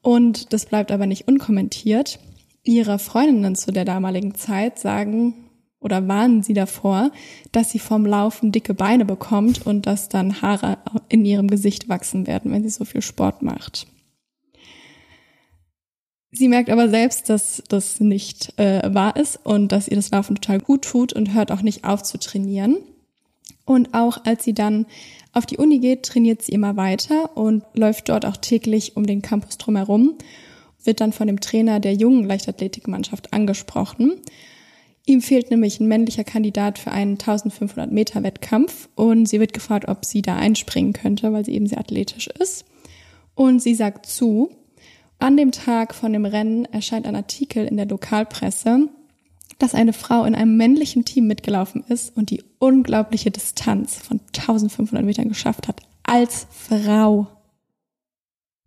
Und 0.00 0.52
das 0.52 0.66
bleibt 0.66 0.92
aber 0.92 1.06
nicht 1.06 1.28
unkommentiert. 1.28 2.18
Ihre 2.62 2.98
Freundinnen 2.98 3.54
zu 3.54 3.70
der 3.70 3.84
damaligen 3.84 4.34
Zeit 4.34 4.78
sagen, 4.78 5.34
oder 5.80 6.08
warnen 6.08 6.42
sie 6.42 6.54
davor, 6.54 7.12
dass 7.52 7.70
sie 7.70 7.78
vom 7.78 8.06
Laufen 8.06 8.52
dicke 8.52 8.74
Beine 8.74 9.04
bekommt 9.04 9.66
und 9.66 9.86
dass 9.86 10.08
dann 10.08 10.42
Haare 10.42 10.78
in 11.08 11.24
ihrem 11.24 11.48
Gesicht 11.48 11.88
wachsen 11.88 12.26
werden, 12.26 12.50
wenn 12.52 12.62
sie 12.62 12.70
so 12.70 12.84
viel 12.84 13.02
Sport 13.02 13.42
macht. 13.42 13.86
Sie 16.32 16.48
merkt 16.48 16.70
aber 16.70 16.88
selbst, 16.88 17.30
dass 17.30 17.62
das 17.68 18.00
nicht 18.00 18.58
äh, 18.58 18.92
wahr 18.92 19.16
ist 19.16 19.38
und 19.44 19.72
dass 19.72 19.88
ihr 19.88 19.96
das 19.96 20.10
Laufen 20.10 20.36
total 20.36 20.60
gut 20.60 20.82
tut 20.82 21.12
und 21.12 21.32
hört 21.32 21.50
auch 21.50 21.62
nicht 21.62 21.84
auf 21.84 22.02
zu 22.02 22.18
trainieren. 22.18 22.78
Und 23.64 23.94
auch 23.94 24.24
als 24.24 24.44
sie 24.44 24.52
dann 24.52 24.86
auf 25.32 25.46
die 25.46 25.56
Uni 25.56 25.78
geht, 25.78 26.04
trainiert 26.04 26.42
sie 26.42 26.52
immer 26.52 26.76
weiter 26.76 27.36
und 27.36 27.64
läuft 27.74 28.08
dort 28.08 28.26
auch 28.26 28.36
täglich 28.36 28.96
um 28.96 29.06
den 29.06 29.22
Campus 29.22 29.56
drumherum, 29.56 30.14
wird 30.84 31.00
dann 31.00 31.12
von 31.12 31.26
dem 31.26 31.40
Trainer 31.40 31.80
der 31.80 31.94
jungen 31.94 32.24
Leichtathletikmannschaft 32.24 33.32
angesprochen 33.32 34.20
Ihm 35.08 35.22
fehlt 35.22 35.52
nämlich 35.52 35.78
ein 35.78 35.86
männlicher 35.86 36.24
Kandidat 36.24 36.80
für 36.80 36.90
einen 36.90 37.12
1500 37.12 37.92
Meter 37.92 38.24
Wettkampf 38.24 38.88
und 38.96 39.26
sie 39.26 39.38
wird 39.38 39.52
gefragt, 39.52 39.86
ob 39.86 40.04
sie 40.04 40.20
da 40.20 40.34
einspringen 40.34 40.92
könnte, 40.92 41.32
weil 41.32 41.44
sie 41.44 41.54
eben 41.54 41.68
sehr 41.68 41.78
athletisch 41.78 42.26
ist. 42.26 42.64
Und 43.36 43.62
sie 43.62 43.74
sagt 43.74 44.06
zu. 44.06 44.50
An 45.18 45.36
dem 45.36 45.52
Tag 45.52 45.94
von 45.94 46.12
dem 46.12 46.26
Rennen 46.26 46.66
erscheint 46.66 47.06
ein 47.06 47.14
Artikel 47.14 47.66
in 47.66 47.76
der 47.76 47.86
Lokalpresse, 47.86 48.88
dass 49.58 49.74
eine 49.74 49.92
Frau 49.92 50.24
in 50.24 50.34
einem 50.34 50.56
männlichen 50.56 51.04
Team 51.04 51.28
mitgelaufen 51.28 51.84
ist 51.88 52.14
und 52.16 52.30
die 52.30 52.42
unglaubliche 52.58 53.30
Distanz 53.30 53.96
von 53.96 54.20
1500 54.36 55.04
Metern 55.04 55.28
geschafft 55.28 55.68
hat. 55.68 55.80
Als 56.02 56.48
Frau. 56.50 57.28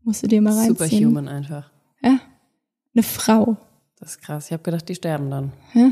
Musst 0.04 0.24
du 0.24 0.28
dir 0.28 0.42
mal 0.42 0.54
reinziehen. 0.54 0.78
Superhuman 0.78 1.28
einfach. 1.28 1.70
Ja. 2.02 2.20
Eine 2.96 3.04
Frau. 3.04 3.58
Das 4.00 4.12
ist 4.12 4.22
krass. 4.22 4.46
Ich 4.46 4.54
habe 4.54 4.64
gedacht, 4.64 4.88
die 4.88 4.96
sterben 4.96 5.30
dann. 5.30 5.52
Ja. 5.74 5.92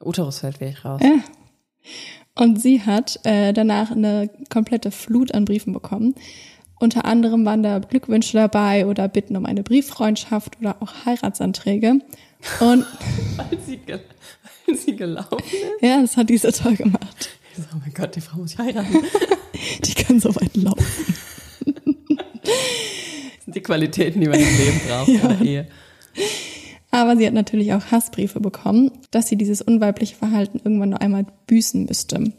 Uterus 0.00 0.40
fällt 0.40 0.60
wirklich 0.60 0.84
raus. 0.84 1.00
Ja. 1.02 1.18
Und 2.34 2.60
sie 2.60 2.82
hat 2.82 3.18
äh, 3.24 3.52
danach 3.52 3.90
eine 3.90 4.30
komplette 4.48 4.90
Flut 4.90 5.34
an 5.34 5.44
Briefen 5.44 5.72
bekommen. 5.72 6.14
Unter 6.78 7.04
anderem 7.04 7.44
waren 7.44 7.64
da 7.64 7.80
Glückwünsche 7.80 8.36
dabei 8.36 8.86
oder 8.86 9.08
Bitten 9.08 9.36
um 9.36 9.44
eine 9.44 9.64
Brieffreundschaft 9.64 10.58
oder 10.60 10.76
auch 10.80 11.04
Heiratsanträge. 11.04 12.00
Und 12.60 12.86
weil, 13.36 13.58
sie 13.66 13.80
weil 13.86 14.76
sie 14.76 14.94
gelaufen 14.94 15.38
ist? 15.38 15.82
Ja, 15.82 16.00
das 16.00 16.16
hat 16.16 16.30
die 16.30 16.38
so 16.38 16.50
toll 16.52 16.76
gemacht. 16.76 17.30
So, 17.56 17.62
oh 17.74 17.80
mein 17.80 17.92
Gott, 17.92 18.14
die 18.14 18.20
Frau 18.20 18.38
muss 18.38 18.52
ich 18.52 18.58
heiraten. 18.58 19.02
die 19.84 19.94
kann 19.94 20.20
so 20.20 20.32
weit 20.36 20.56
laufen. 20.56 21.14
das 22.44 23.44
sind 23.44 23.56
die 23.56 23.62
Qualitäten, 23.62 24.20
die 24.20 24.28
man 24.28 24.38
im 24.38 24.56
Leben 24.56 24.80
braucht 24.86 25.08
ja. 25.08 25.20
in 25.20 25.28
der 25.28 25.40
Ehe. 25.40 25.68
Aber 26.90 27.16
sie 27.16 27.26
hat 27.26 27.34
natürlich 27.34 27.72
auch 27.74 27.90
Hassbriefe 27.90 28.40
bekommen, 28.40 28.90
dass 29.10 29.28
sie 29.28 29.36
dieses 29.36 29.60
unweibliche 29.62 30.16
Verhalten 30.16 30.60
irgendwann 30.62 30.90
noch 30.90 31.00
einmal 31.00 31.26
büßen 31.46 31.84
müsste. 31.84 32.32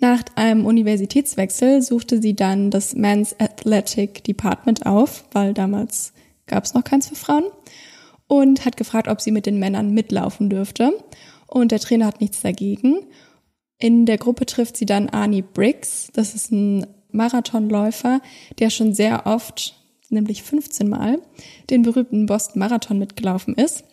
Nach 0.00 0.22
einem 0.36 0.64
Universitätswechsel 0.66 1.82
suchte 1.82 2.20
sie 2.22 2.34
dann 2.34 2.70
das 2.70 2.94
Men's 2.94 3.34
Athletic 3.38 4.22
Department 4.24 4.86
auf, 4.86 5.24
weil 5.32 5.54
damals 5.54 6.12
gab 6.46 6.64
es 6.64 6.74
noch 6.74 6.84
keins 6.84 7.08
für 7.08 7.16
Frauen, 7.16 7.44
und 8.28 8.64
hat 8.64 8.76
gefragt, 8.76 9.08
ob 9.08 9.20
sie 9.20 9.32
mit 9.32 9.46
den 9.46 9.58
Männern 9.58 9.92
mitlaufen 9.92 10.50
dürfte. 10.50 10.92
Und 11.46 11.72
der 11.72 11.80
Trainer 11.80 12.06
hat 12.06 12.20
nichts 12.20 12.42
dagegen. 12.42 13.06
In 13.78 14.06
der 14.06 14.18
Gruppe 14.18 14.46
trifft 14.46 14.76
sie 14.76 14.86
dann 14.86 15.08
Arnie 15.08 15.42
Briggs. 15.42 16.10
Das 16.12 16.34
ist 16.34 16.52
ein 16.52 16.86
Marathonläufer, 17.10 18.20
der 18.58 18.70
schon 18.70 18.92
sehr 18.92 19.26
oft 19.26 19.77
nämlich 20.10 20.42
15 20.42 20.88
Mal, 20.88 21.20
den 21.70 21.82
berühmten 21.82 22.26
Boston 22.26 22.60
Marathon 22.60 22.98
mitgelaufen 22.98 23.54
ist. 23.54 23.84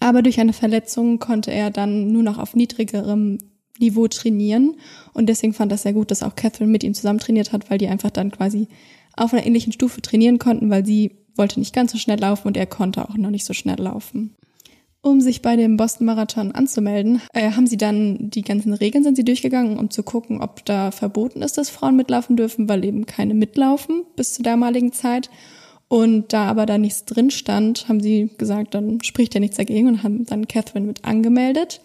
Aber 0.00 0.22
durch 0.22 0.40
eine 0.40 0.52
Verletzung 0.52 1.18
konnte 1.18 1.50
er 1.50 1.70
dann 1.70 2.12
nur 2.12 2.22
noch 2.22 2.38
auf 2.38 2.54
niedrigerem 2.54 3.38
Niveau 3.78 4.08
trainieren. 4.08 4.76
Und 5.12 5.28
deswegen 5.28 5.54
fand 5.54 5.72
das 5.72 5.82
sehr 5.82 5.92
gut, 5.92 6.10
dass 6.10 6.22
auch 6.22 6.36
Catherine 6.36 6.70
mit 6.70 6.84
ihm 6.84 6.94
zusammen 6.94 7.18
trainiert 7.18 7.52
hat, 7.52 7.70
weil 7.70 7.78
die 7.78 7.88
einfach 7.88 8.10
dann 8.10 8.30
quasi 8.30 8.68
auf 9.16 9.32
einer 9.32 9.46
ähnlichen 9.46 9.72
Stufe 9.72 10.00
trainieren 10.02 10.38
konnten, 10.38 10.70
weil 10.70 10.84
sie 10.84 11.16
wollte 11.36 11.58
nicht 11.58 11.74
ganz 11.74 11.92
so 11.92 11.98
schnell 11.98 12.18
laufen 12.18 12.48
und 12.48 12.56
er 12.56 12.66
konnte 12.66 13.08
auch 13.08 13.16
noch 13.16 13.30
nicht 13.30 13.44
so 13.44 13.54
schnell 13.54 13.80
laufen. 13.80 14.34
Um 15.00 15.20
sich 15.20 15.42
bei 15.42 15.54
dem 15.54 15.76
Boston 15.76 16.06
Marathon 16.06 16.52
anzumelden, 16.52 17.22
äh, 17.32 17.52
haben 17.52 17.68
sie 17.68 17.76
dann 17.76 18.30
die 18.30 18.42
ganzen 18.42 18.72
Regeln 18.72 19.04
sind 19.04 19.16
sie 19.16 19.24
durchgegangen, 19.24 19.78
um 19.78 19.90
zu 19.90 20.02
gucken, 20.02 20.40
ob 20.40 20.64
da 20.64 20.90
verboten 20.90 21.40
ist, 21.42 21.56
dass 21.56 21.70
Frauen 21.70 21.96
mitlaufen 21.96 22.36
dürfen, 22.36 22.68
weil 22.68 22.84
eben 22.84 23.06
keine 23.06 23.34
mitlaufen 23.34 24.04
bis 24.16 24.34
zur 24.34 24.42
damaligen 24.42 24.92
Zeit. 24.92 25.30
Und 25.86 26.32
da 26.32 26.46
aber 26.46 26.66
da 26.66 26.78
nichts 26.78 27.04
drin 27.04 27.30
stand, 27.30 27.88
haben 27.88 28.00
sie 28.00 28.30
gesagt, 28.38 28.74
dann 28.74 29.00
spricht 29.02 29.34
ja 29.34 29.40
nichts 29.40 29.56
dagegen 29.56 29.88
und 29.88 30.02
haben 30.02 30.26
dann 30.26 30.48
Catherine 30.48 30.86
mit 30.86 31.04
angemeldet. 31.04 31.80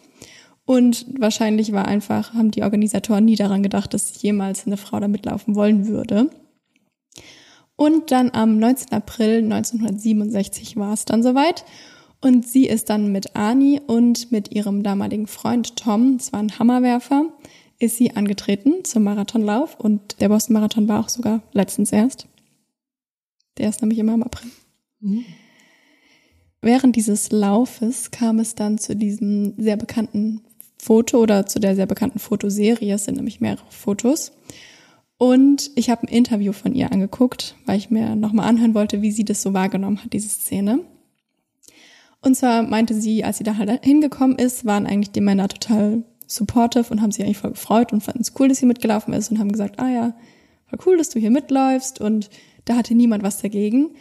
Und 0.65 1.05
wahrscheinlich 1.20 1.72
war 1.72 1.88
einfach, 1.88 2.34
haben 2.34 2.51
die 2.51 2.63
Organisatoren 2.63 3.25
nie 3.25 3.36
daran 3.36 3.63
gedacht, 3.63 3.93
dass 3.93 4.22
jemals 4.22 4.65
eine 4.65 4.77
Frau 4.77 5.00
da 5.00 5.08
mitlaufen 5.08 5.55
wollen 5.55 5.88
würde. 5.88 6.29
Und 7.75 8.12
dann 8.12 8.32
am 8.32 8.60
19. 8.60 8.91
April 8.91 9.43
1967 9.43 10.77
war 10.77 10.93
es 10.93 11.05
dann 11.05 11.24
soweit. 11.24 11.65
Und 12.24 12.48
sie 12.48 12.68
ist 12.68 12.89
dann 12.89 13.12
mit 13.12 13.36
Ani 13.36 13.82
und 13.86 14.32
mit 14.32 14.56
ihrem 14.56 14.82
damaligen 14.82 15.27
Freund 15.27 15.75
Tom, 15.75 16.18
das 16.18 16.32
war 16.32 16.39
ein 16.39 16.58
Hammerwerfer, 16.58 17.25
ist 17.80 17.98
sie 17.98 18.15
angetreten 18.15 18.86
zum 18.86 19.03
Marathonlauf. 19.03 19.77
Und 19.77 20.22
der 20.22 20.30
Boston 20.30 20.53
Marathon 20.53 20.88
war 20.88 21.01
auch 21.01 21.10
sogar 21.10 21.44
letztens 21.51 21.92
erst. 21.92 22.30
Der 23.58 23.68
ist 23.68 23.82
nämlich 23.82 24.00
immer 24.00 24.13
im 24.13 24.24
April. 24.24 24.50
Mhm. 25.01 25.25
Während 26.62 26.96
dieses 26.96 27.30
Laufes 27.34 28.10
kam 28.10 28.39
es 28.39 28.56
dann 28.56 28.77
zu 28.77 28.96
diesem 28.96 29.56
sehr 29.58 29.75
bekannten 29.75 30.44
Foto 30.77 31.18
oder 31.18 31.46
zu 31.46 31.60
der 31.60 31.75
sehr 31.75 31.88
bekannten 31.88 32.20
Fotoserie. 32.20 32.94
Es 32.94 33.03
sind 33.03 33.15
nämlich 33.15 33.42
mehrere 33.42 33.70
Fotos. 33.70 34.32
Und 35.18 35.72
ich 35.75 35.89
habe 35.89 36.03
ein 36.03 36.08
Interview 36.08 36.53
von 36.53 36.74
ihr 36.74 36.89
angeguckt, 36.94 37.58
weil 37.65 37.80
ich 37.80 37.89
mir 37.89 38.15
nochmal 38.15 38.48
anhören 38.48 38.75
wollte, 38.75 39.01
wie 39.01 39.12
sie 39.12 39.25
das 39.25 39.42
so 39.42 39.53
wahrgenommen 39.53 40.01
hat, 40.01 40.13
diese 40.13 40.30
Szene. 40.30 40.80
Und 42.24 42.36
zwar 42.36 42.63
meinte 42.63 42.94
sie, 42.94 43.24
als 43.24 43.38
sie 43.38 43.44
da 43.44 43.58
halt 43.58 43.84
hingekommen 43.84 44.38
ist, 44.38 44.65
waren 44.65 44.88
eigentlich 44.88 45.12
die 45.12 45.22
Männer 45.22 45.50
total 45.50 46.03
supportive 46.25 46.89
und 46.89 47.01
haben 47.01 47.12
sich 47.12 47.24
eigentlich 47.24 47.38
voll 47.38 47.51
gefreut 47.51 47.92
und 47.92 48.01
fanden 48.01 48.22
es 48.22 48.34
cool, 48.39 48.48
dass 48.48 48.60
sie 48.60 48.65
mitgelaufen 48.65 49.13
ist 49.13 49.30
und 49.30 49.39
haben 49.39 49.51
gesagt, 49.51 49.80
ah 49.80 49.89
ja, 49.89 50.15
voll 50.65 50.80
cool, 50.86 50.98
dass 50.98 51.10
du 51.10 51.20
hier 51.20 51.32
mitläufst 51.32 52.00
und 52.00 52.30
da 52.63 52.77
hatte 52.77 52.96
niemand 52.96 53.24
was 53.24 53.42
dagegen. 53.42 53.92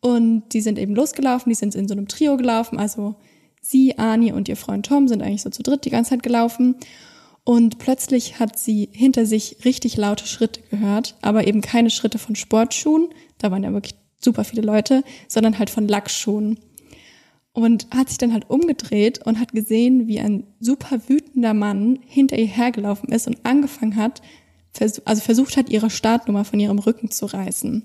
Und 0.00 0.50
die 0.52 0.60
sind 0.60 0.78
eben 0.78 0.94
losgelaufen, 0.94 1.50
die 1.50 1.56
sind 1.56 1.74
in 1.74 1.88
so 1.88 1.92
einem 1.92 2.06
Trio 2.06 2.36
gelaufen, 2.36 2.78
also 2.78 3.16
sie, 3.62 3.98
Ani 3.98 4.32
und 4.32 4.48
ihr 4.48 4.56
Freund 4.56 4.86
Tom 4.86 5.08
sind 5.08 5.22
eigentlich 5.22 5.42
so 5.42 5.50
zu 5.50 5.62
dritt 5.62 5.84
die 5.86 5.90
ganze 5.90 6.10
Zeit 6.10 6.22
gelaufen. 6.22 6.76
Und 7.44 7.78
plötzlich 7.78 8.38
hat 8.38 8.58
sie 8.58 8.90
hinter 8.92 9.24
sich 9.24 9.64
richtig 9.64 9.96
laute 9.96 10.26
Schritte 10.26 10.60
gehört, 10.70 11.16
aber 11.22 11.46
eben 11.46 11.62
keine 11.62 11.88
Schritte 11.88 12.18
von 12.18 12.36
Sportschuhen, 12.36 13.08
da 13.38 13.50
waren 13.50 13.64
ja 13.64 13.72
wirklich 13.72 13.94
super 14.22 14.44
viele 14.44 14.62
Leute, 14.62 15.02
sondern 15.28 15.58
halt 15.58 15.70
von 15.70 15.88
Lackschuhen 15.88 16.58
und 17.52 17.88
hat 17.90 18.08
sich 18.08 18.18
dann 18.18 18.32
halt 18.32 18.48
umgedreht 18.48 19.26
und 19.26 19.40
hat 19.40 19.52
gesehen, 19.52 20.06
wie 20.06 20.20
ein 20.20 20.44
super 20.60 21.00
wütender 21.08 21.54
Mann 21.54 21.98
hinter 22.06 22.38
ihr 22.38 22.46
hergelaufen 22.46 23.10
ist 23.10 23.26
und 23.26 23.44
angefangen 23.44 23.96
hat, 23.96 24.22
also 24.78 25.20
versucht 25.20 25.56
hat, 25.56 25.68
ihre 25.68 25.90
Startnummer 25.90 26.44
von 26.44 26.60
ihrem 26.60 26.78
Rücken 26.78 27.10
zu 27.10 27.26
reißen. 27.26 27.84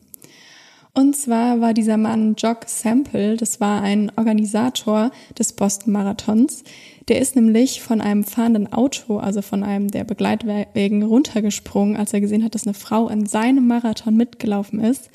Und 0.98 1.17
zwar 1.17 1.60
war 1.60 1.74
dieser 1.74 1.98
Mann 1.98 2.36
Jock 2.38 2.67
Sample, 2.67 3.36
das 3.36 3.60
war 3.60 3.81
ein 3.81 4.13
Organisator 4.15 5.12
des 5.38 5.51
Boston 5.51 5.91
Marathons. 5.91 6.63
Der 7.10 7.19
ist 7.19 7.36
nämlich 7.36 7.81
von 7.81 8.00
einem 8.00 8.24
fahrenden 8.24 8.72
Auto, 8.72 9.17
also 9.17 9.41
von 9.41 9.63
einem 9.63 9.89
der 9.89 10.05
Begleitwegen 10.05 11.03
runtergesprungen, 11.03 11.98
als 11.98 12.13
er 12.13 12.22
gesehen 12.22 12.45
hat, 12.45 12.55
dass 12.55 12.65
eine 12.65 12.75
Frau 12.75 13.10
in 13.10 13.25
seinem 13.25 13.67
Marathon 13.67 14.15
mitgelaufen 14.15 14.79
ist 14.79 15.10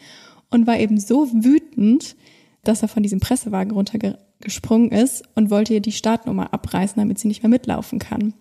und 0.50 0.66
war 0.66 0.78
eben 0.78 1.00
so 1.00 1.32
wütend, 1.32 2.14
dass 2.62 2.82
er 2.82 2.88
von 2.88 3.02
diesem 3.02 3.20
Pressewagen 3.20 3.72
runtergesprungen 4.40 4.90
ist 4.90 5.22
und 5.34 5.50
wollte 5.50 5.74
ihr 5.74 5.80
die 5.80 5.92
Startnummer 5.92 6.52
abreißen, 6.52 6.96
damit 6.96 7.18
sie 7.18 7.28
nicht 7.28 7.42
mehr 7.42 7.50
mitlaufen 7.50 7.98
kann. 7.98 8.34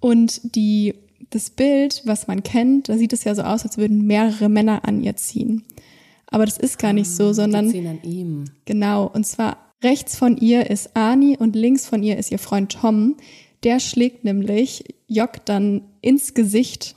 Und 0.00 0.54
die, 0.54 0.94
das 1.30 1.50
Bild, 1.50 2.02
was 2.04 2.26
man 2.26 2.42
kennt, 2.42 2.88
da 2.88 2.96
sieht 2.96 3.12
es 3.12 3.24
ja 3.24 3.34
so 3.34 3.42
aus, 3.42 3.64
als 3.64 3.78
würden 3.78 4.06
mehrere 4.06 4.48
Männer 4.48 4.86
an 4.86 5.02
ihr 5.02 5.16
ziehen. 5.16 5.64
Aber 6.26 6.44
das 6.44 6.58
ist 6.58 6.78
gar 6.78 6.92
nicht 6.92 7.10
so, 7.10 7.32
sondern. 7.32 7.66
Die 7.66 7.72
ziehen 7.72 7.86
an 7.86 8.02
ihm. 8.02 8.44
Genau. 8.64 9.06
Und 9.06 9.26
zwar 9.26 9.56
rechts 9.82 10.16
von 10.16 10.36
ihr 10.36 10.70
ist 10.70 10.96
Ani 10.96 11.36
und 11.38 11.56
links 11.56 11.86
von 11.86 12.02
ihr 12.02 12.18
ist 12.18 12.30
ihr 12.30 12.38
Freund 12.38 12.72
Tom. 12.72 13.16
Der 13.64 13.80
schlägt 13.80 14.24
nämlich 14.24 14.84
Jock 15.08 15.44
dann 15.46 15.82
ins 16.00 16.34
Gesicht, 16.34 16.94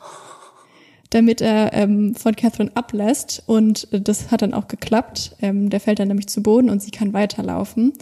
damit 1.11 1.41
er 1.41 1.73
ähm, 1.73 2.15
von 2.15 2.35
Catherine 2.35 2.71
ablässt. 2.73 3.43
Und 3.45 3.87
das 3.91 4.31
hat 4.31 4.41
dann 4.41 4.53
auch 4.53 4.67
geklappt. 4.67 5.35
Ähm, 5.41 5.69
der 5.69 5.79
fällt 5.79 5.99
dann 5.99 6.07
nämlich 6.07 6.27
zu 6.27 6.41
Boden 6.41 6.69
und 6.69 6.81
sie 6.81 6.91
kann 6.91 7.13
weiterlaufen. 7.13 7.93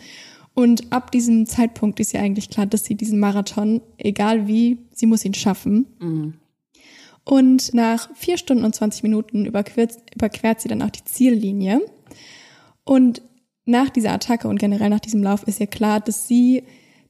Und 0.53 0.91
ab 0.91 1.11
diesem 1.11 1.45
Zeitpunkt 1.45 1.99
ist 1.99 2.13
ja 2.13 2.21
eigentlich 2.21 2.49
klar, 2.49 2.65
dass 2.65 2.85
sie 2.85 2.95
diesen 2.95 3.19
Marathon, 3.19 3.81
egal 3.97 4.47
wie, 4.47 4.79
sie 4.93 5.05
muss 5.05 5.25
ihn 5.25 5.33
schaffen. 5.33 5.87
Mhm. 5.99 6.33
Und 7.23 7.73
nach 7.73 8.09
vier 8.15 8.37
Stunden 8.37 8.63
und 8.63 8.73
20 8.73 9.03
Minuten 9.03 9.45
überquert, 9.45 9.93
überquert 10.15 10.61
sie 10.61 10.67
dann 10.67 10.81
auch 10.81 10.89
die 10.89 11.03
Ziellinie. 11.03 11.81
Und 12.83 13.21
nach 13.65 13.89
dieser 13.89 14.11
Attacke 14.11 14.47
und 14.47 14.59
generell 14.59 14.89
nach 14.89 14.99
diesem 14.99 15.23
Lauf 15.23 15.43
ist 15.43 15.59
ihr 15.59 15.67
klar, 15.67 15.99
dass 15.99 16.27
sie 16.27 16.63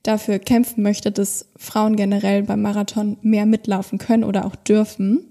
dafür 0.04 0.40
kämpfen 0.40 0.84
möchte, 0.84 1.12
dass 1.12 1.50
Frauen 1.56 1.96
generell 1.96 2.44
beim 2.44 2.62
Marathon 2.62 3.18
mehr 3.22 3.46
mitlaufen 3.46 3.98
können 3.98 4.24
oder 4.24 4.46
auch 4.46 4.56
dürfen. 4.56 5.26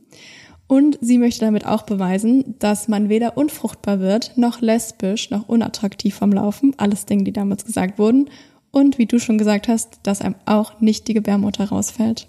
Und 0.69 0.99
sie 1.01 1.19
möchte 1.19 1.41
damit 1.41 1.67
auch 1.67 1.83
beweisen, 1.83 2.55
dass 2.59 2.89
man 2.89 3.09
weder 3.09 3.37
unfruchtbar 3.39 4.01
wird, 4.01 4.37
noch 4.37 4.61
lesbisch, 4.61 5.31
noch 5.31 5.49
unattraktiv 5.49 6.15
vom 6.15 6.31
Laufen. 6.33 6.75
Alles 6.77 7.07
Dinge, 7.07 7.25
die 7.25 7.33
damals 7.33 7.65
gesagt 7.65 7.99
wurden. 7.99 8.29
Und 8.71 8.99
wie 8.99 9.07
du 9.07 9.19
schon 9.19 9.39
gesagt 9.39 9.67
hast, 9.67 9.99
dass 10.03 10.21
einem 10.21 10.35
auch 10.45 10.79
nicht 10.81 11.09
die 11.09 11.15
Gebärmutter 11.15 11.71
rausfällt. 11.71 12.29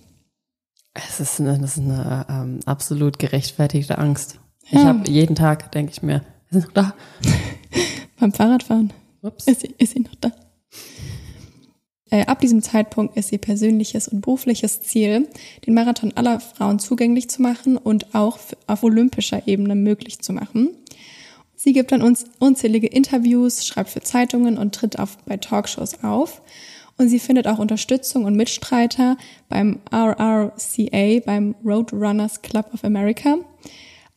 Es 0.93 1.19
ist 1.19 1.39
eine, 1.41 1.59
das 1.59 1.77
ist 1.77 1.83
eine 1.83 2.25
ähm, 2.29 2.59
absolut 2.65 3.19
gerechtfertigte 3.19 3.97
Angst. 3.97 4.39
Ich 4.65 4.73
Ja. 4.73 4.85
habe 4.85 5.09
jeden 5.09 5.35
Tag, 5.35 5.71
denke 5.73 5.91
ich 5.91 6.01
mir, 6.01 6.21
wir 6.49 6.61
sind 6.61 6.67
noch 6.67 6.73
da. 6.73 6.93
Beim 8.19 8.31
Fahrradfahren 8.31 8.93
Ups. 9.21 9.47
ist 9.47 9.61
sie, 9.61 9.75
ist 9.77 9.93
sie 9.93 9.99
noch 9.99 10.15
da. 10.15 10.31
Äh, 12.11 12.25
ab 12.25 12.41
diesem 12.41 12.61
Zeitpunkt 12.61 13.15
ist 13.17 13.31
ihr 13.31 13.37
persönliches 13.37 14.07
und 14.07 14.21
berufliches 14.21 14.81
Ziel, 14.81 15.27
den 15.65 15.73
Marathon 15.73 16.13
aller 16.15 16.39
Frauen 16.39 16.79
zugänglich 16.79 17.29
zu 17.29 17.41
machen 17.41 17.77
und 17.77 18.15
auch 18.15 18.39
auf 18.67 18.83
olympischer 18.83 19.47
Ebene 19.47 19.75
möglich 19.75 20.19
zu 20.19 20.33
machen. 20.33 20.69
Sie 21.55 21.73
gibt 21.73 21.91
dann 21.91 22.01
uns 22.01 22.25
unzählige 22.39 22.87
Interviews, 22.87 23.65
schreibt 23.65 23.89
für 23.89 24.01
Zeitungen 24.01 24.57
und 24.57 24.73
tritt 24.73 24.97
auf, 24.97 25.17
bei 25.25 25.37
Talkshows 25.37 26.03
auf. 26.03 26.41
Und 26.97 27.09
sie 27.09 27.19
findet 27.19 27.47
auch 27.47 27.59
Unterstützung 27.59 28.25
und 28.25 28.35
Mitstreiter 28.35 29.17
beim 29.47 29.79
RRCA, 29.91 31.19
beim 31.25 31.55
Roadrunners 31.63 32.41
Club 32.41 32.73
of 32.73 32.83
America. 32.83 33.37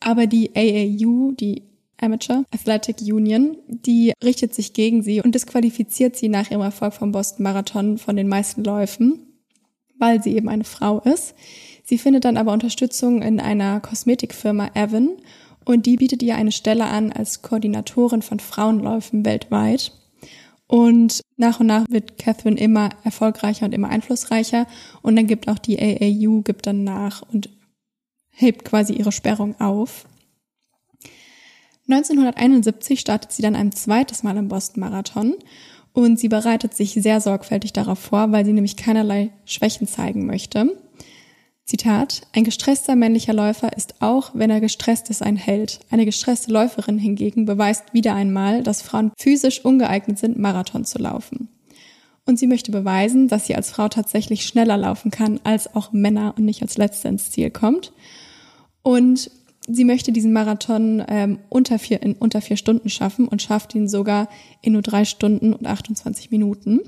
Aber 0.01 0.27
die 0.27 0.51
AAU, 0.55 1.33
die 1.33 1.63
Amateur 2.03 2.45
Athletic 2.51 3.01
Union, 3.01 3.57
die 3.69 4.13
richtet 4.23 4.55
sich 4.55 4.73
gegen 4.73 5.03
sie 5.03 5.21
und 5.21 5.35
disqualifiziert 5.35 6.17
sie 6.17 6.29
nach 6.29 6.51
ihrem 6.51 6.63
Erfolg 6.63 6.95
vom 6.95 7.13
Boston 7.13 7.45
Marathon 7.45 7.99
von 7.99 8.17
den 8.17 8.29
meisten 8.29 8.65
Läufen, 8.65 9.21
weil 9.99 10.23
sie 10.23 10.35
eben 10.37 10.49
eine 10.49 10.65
Frau 10.65 11.01
ist. 11.01 11.35
Sie 11.85 11.99
findet 11.99 12.25
dann 12.25 12.37
aber 12.37 12.53
Unterstützung 12.53 13.23
in 13.23 13.41
einer 13.41 13.81
Kosmetikfirma 13.81 14.71
Evan 14.75 15.11
und 15.65 15.87
die 15.87 15.97
bietet 15.97 16.23
ihr 16.23 16.37
eine 16.37 16.53
Stelle 16.53 16.87
an 16.87 17.13
als 17.13 17.43
Koordinatorin 17.43 18.23
von 18.23 18.41
Frauenläufen 18.41 19.25
weltweit. 19.25 19.93
Und 20.67 21.21
nach 21.37 21.61
und 21.61 21.67
nach 21.67 21.85
wird 21.89 22.19
Catherine 22.19 22.59
immer 22.59 22.91
erfolgreicher 23.05 23.67
und 23.67 23.75
immer 23.75 23.91
einflussreicher 23.91 24.67
und 25.03 25.17
dann 25.17 25.27
gibt 25.27 25.49
auch 25.49 25.59
die 25.59 25.79
AAU 25.79 26.41
gibt 26.43 26.67
dann 26.67 26.83
nach 26.83 27.23
und 27.33 27.51
hebt 28.31 28.65
quasi 28.65 28.95
ihre 28.95 29.13
Sperrung 29.13 29.61
auf. 29.61 30.07
1971 31.93 33.01
startet 33.01 33.33
sie 33.33 33.43
dann 33.43 33.55
ein 33.55 33.73
zweites 33.73 34.23
Mal 34.23 34.37
im 34.39 34.49
Boston 34.49 34.81
Marathon 34.81 35.35
und 35.93 36.19
sie 36.19 36.29
bereitet 36.29 36.75
sich 36.75 36.93
sehr 36.95 37.21
sorgfältig 37.21 37.73
darauf 37.73 37.99
vor, 37.99 38.33
weil 38.33 38.45
sie 38.45 38.53
nämlich 38.53 38.77
keinerlei 38.77 39.31
Schwächen 39.45 39.87
zeigen 39.87 40.27
möchte. 40.27 40.75
Zitat, 41.65 42.23
ein 42.33 42.45
gestresster 42.45 42.97
männlicher 42.97 43.35
Läufer 43.35 43.77
ist 43.77 44.01
auch, 44.01 44.31
wenn 44.35 44.51
er 44.51 44.61
gestresst 44.61 45.11
ist, 45.11 45.23
ein 45.23 45.37
Held. 45.37 45.81
Eine 45.91 46.05
gestresste 46.05 46.51
Läuferin 46.51 46.99
hingegen 46.99 47.45
beweist 47.45 47.93
wieder 47.93 48.15
einmal, 48.15 48.63
dass 48.63 48.83
Frauen 48.83 49.13
physisch 49.17 49.65
ungeeignet 49.65 50.19
sind, 50.19 50.39
Marathon 50.39 50.85
zu 50.85 50.99
laufen. 50.99 51.49
Und 52.25 52.39
sie 52.39 52.47
möchte 52.47 52.73
beweisen, 52.73 53.29
dass 53.29 53.47
sie 53.47 53.55
als 53.55 53.71
Frau 53.71 53.89
tatsächlich 53.89 54.47
schneller 54.47 54.77
laufen 54.77 55.11
kann, 55.11 55.41
als 55.45 55.75
auch 55.75 55.93
Männer 55.93 56.35
und 56.37 56.45
nicht 56.45 56.63
als 56.63 56.79
Letzte 56.79 57.09
ins 57.09 57.31
Ziel 57.31 57.51
kommt. 57.51 57.93
Und 58.83 59.31
sie 59.67 59.85
möchte 59.85 60.13
diesen 60.13 60.33
Marathon 60.33 61.05
ähm, 61.09 61.39
unter 61.49 61.79
vier, 61.79 62.03
in 62.03 62.15
unter 62.15 62.41
vier 62.41 62.57
Stunden 62.57 62.89
schaffen 62.89 63.29
und 63.29 63.43
schafft 63.43 63.75
ihn 63.75 63.89
sogar 63.89 64.29
in 64.61 64.73
nur 64.73 64.83
drei 64.83 65.05
Stunden 65.05 65.53
und 65.53 65.67
28 65.67 66.31
Minuten. 66.31 66.81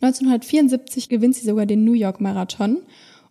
1974 0.00 1.08
gewinnt 1.08 1.36
sie 1.36 1.46
sogar 1.46 1.66
den 1.66 1.84
New 1.84 1.92
York 1.92 2.20
Marathon 2.20 2.78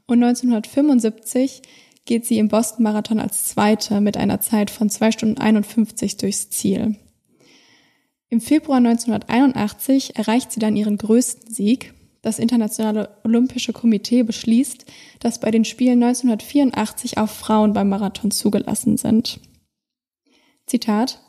und 0.06 0.24
1975 0.24 1.62
geht 2.06 2.26
sie 2.26 2.38
im 2.38 2.48
Boston 2.48 2.84
Marathon 2.84 3.20
als 3.20 3.46
Zweite 3.46 4.02
mit 4.02 4.18
einer 4.18 4.42
Zeit 4.42 4.72
von 4.72 4.90
zwei 4.90 5.12
Stunden 5.12 5.38
51 5.38 6.18
durchs 6.18 6.50
Ziel. 6.50 6.96
Im 8.30 8.42
Februar 8.42 8.78
1981 8.78 10.16
erreicht 10.16 10.52
sie 10.52 10.60
dann 10.60 10.76
ihren 10.76 10.98
größten 10.98 11.54
Sieg. 11.54 11.94
Das 12.22 12.40
Internationale 12.40 13.18
Olympische 13.24 13.72
Komitee 13.72 14.24
beschließt, 14.24 14.86
dass 15.20 15.40
bei 15.40 15.52
den 15.52 15.64
Spielen 15.64 16.04
1984 16.04 17.18
auch 17.18 17.30
Frauen 17.30 17.74
beim 17.74 17.90
Marathon 17.90 18.32
zugelassen 18.32 18.98
sind. 18.98 19.40
Zitat 20.66 21.22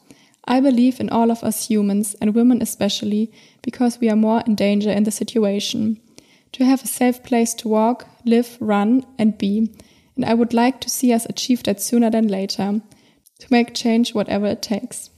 I 0.48 0.60
believe 0.60 1.00
in 1.00 1.10
all 1.10 1.30
of 1.30 1.42
us 1.42 1.68
humans 1.68 2.16
and 2.16 2.34
women 2.34 2.60
especially 2.60 3.30
because 3.62 4.00
we 4.00 4.08
are 4.08 4.16
more 4.16 4.42
in 4.46 4.56
danger 4.56 4.92
in 4.92 5.04
the 5.04 5.10
situation. 5.10 6.00
To 6.52 6.64
have 6.64 6.82
a 6.82 6.88
safe 6.88 7.22
place 7.22 7.54
to 7.56 7.68
walk, 7.68 8.06
live, 8.24 8.58
run 8.60 9.04
and 9.18 9.38
be. 9.38 9.70
And 10.16 10.24
I 10.24 10.34
would 10.34 10.52
like 10.52 10.80
to 10.80 10.90
see 10.90 11.12
us 11.12 11.26
achieve 11.26 11.62
that 11.64 11.80
sooner 11.80 12.10
than 12.10 12.26
later. 12.26 12.80
To 13.40 13.46
make 13.50 13.74
change 13.74 14.14
whatever 14.14 14.46
it 14.46 14.62
takes. 14.62 15.10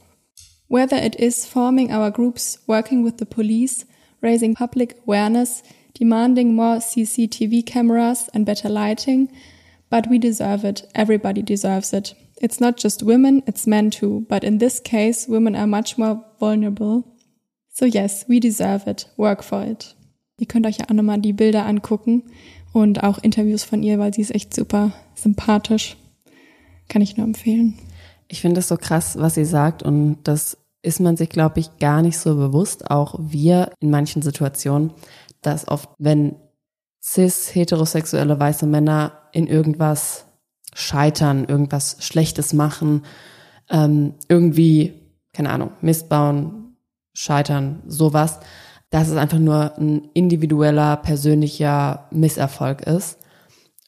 Whether 0.67 0.97
it 0.97 1.19
is 1.19 1.45
forming 1.45 1.91
our 1.91 2.11
groups, 2.11 2.59
working 2.67 3.03
with 3.03 3.17
the 3.17 3.25
police, 3.25 3.85
raising 4.23 4.55
public 4.55 4.97
awareness, 5.05 5.61
demanding 5.93 6.55
more 6.55 6.77
CCTV 6.77 7.65
cameras 7.65 8.29
and 8.33 8.45
better 8.45 8.69
lighting, 8.69 9.29
but 9.89 10.07
we 10.09 10.17
deserve 10.17 10.63
it. 10.63 10.89
Everybody 10.95 11.43
deserves 11.43 11.93
it. 11.93 12.15
It's 12.41 12.59
not 12.59 12.77
just 12.77 13.03
women, 13.03 13.43
it's 13.45 13.67
men 13.67 13.91
too. 13.91 14.25
But 14.27 14.43
in 14.43 14.57
this 14.57 14.79
case, 14.79 15.27
women 15.27 15.55
are 15.55 15.67
much 15.67 15.97
more 15.97 16.23
vulnerable. 16.39 17.03
So 17.69 17.85
yes, 17.85 18.25
we 18.27 18.39
deserve 18.39 18.87
it. 18.87 19.07
Work 19.17 19.43
for 19.43 19.63
it. 19.63 19.95
Ihr 20.39 20.47
könnt 20.47 20.65
euch 20.65 20.77
ja 20.77 20.85
auch 20.85 20.93
nochmal 20.93 21.19
die 21.19 21.33
Bilder 21.33 21.65
angucken 21.65 22.23
und 22.73 23.03
auch 23.03 23.19
Interviews 23.19 23.63
von 23.63 23.83
ihr, 23.83 23.99
weil 23.99 24.13
sie 24.13 24.21
ist 24.21 24.33
echt 24.33 24.53
super 24.53 24.91
sympathisch. 25.15 25.95
Kann 26.89 27.01
ich 27.01 27.17
nur 27.17 27.25
empfehlen. 27.25 27.75
Ich 28.27 28.41
finde 28.41 28.59
es 28.59 28.67
so 28.67 28.77
krass, 28.77 29.17
was 29.19 29.35
sie 29.35 29.45
sagt 29.45 29.83
und 29.83 30.17
das 30.23 30.57
ist 30.83 30.99
man 30.99 31.17
sich, 31.17 31.29
glaube 31.29 31.59
ich, 31.59 31.77
gar 31.79 32.01
nicht 32.01 32.19
so 32.19 32.35
bewusst, 32.35 32.91
auch 32.91 33.15
wir 33.17 33.71
in 33.79 33.89
manchen 33.89 34.21
Situationen, 34.21 34.93
dass 35.41 35.67
oft, 35.67 35.89
wenn 35.97 36.35
cis, 37.01 37.55
heterosexuelle 37.55 38.39
weiße 38.39 38.67
Männer 38.67 39.13
in 39.31 39.47
irgendwas 39.47 40.25
scheitern, 40.73 41.45
irgendwas 41.45 41.97
Schlechtes 41.99 42.53
machen, 42.53 43.05
ähm, 43.69 44.15
irgendwie, 44.27 44.93
keine 45.33 45.49
Ahnung, 45.49 45.71
missbauen, 45.81 46.75
scheitern, 47.13 47.81
sowas, 47.87 48.39
dass 48.89 49.07
es 49.07 49.17
einfach 49.17 49.39
nur 49.39 49.77
ein 49.77 50.09
individueller, 50.13 50.97
persönlicher 50.97 52.07
Misserfolg 52.11 52.81
ist. 52.81 53.19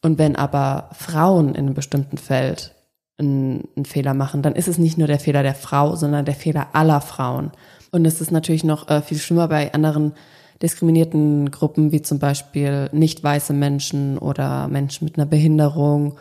Und 0.02 0.18
wenn 0.18 0.36
aber 0.36 0.90
Frauen 0.94 1.50
in 1.50 1.66
einem 1.66 1.74
bestimmten 1.74 2.18
Feld 2.18 2.75
einen, 3.18 3.68
einen 3.76 3.86
Fehler 3.86 4.14
machen, 4.14 4.42
dann 4.42 4.56
ist 4.56 4.68
es 4.68 4.78
nicht 4.78 4.98
nur 4.98 5.08
der 5.08 5.20
Fehler 5.20 5.44
der 5.44 5.56
Frau, 5.56 5.96
sondern 5.96 6.26
der 6.26 6.36
Fehler 6.36 6.68
aller 6.74 7.02
Frauen. 7.02 7.52
Und 7.92 8.06
es 8.06 8.22
ist 8.22 8.32
natürlich 8.32 8.64
noch 8.64 8.90
äh, 8.90 9.02
viel 9.02 9.18
schlimmer 9.18 9.48
bei 9.48 9.74
anderen 9.74 10.14
diskriminierten 10.62 11.52
Gruppen, 11.52 11.92
wie 11.92 12.02
zum 12.02 12.20
Beispiel 12.20 12.90
nicht 12.92 13.24
weiße 13.24 13.54
Menschen 13.54 14.18
oder 14.18 14.68
Menschen 14.68 15.06
mit 15.06 15.18
einer 15.18 15.26
Behinderung. 15.26 16.18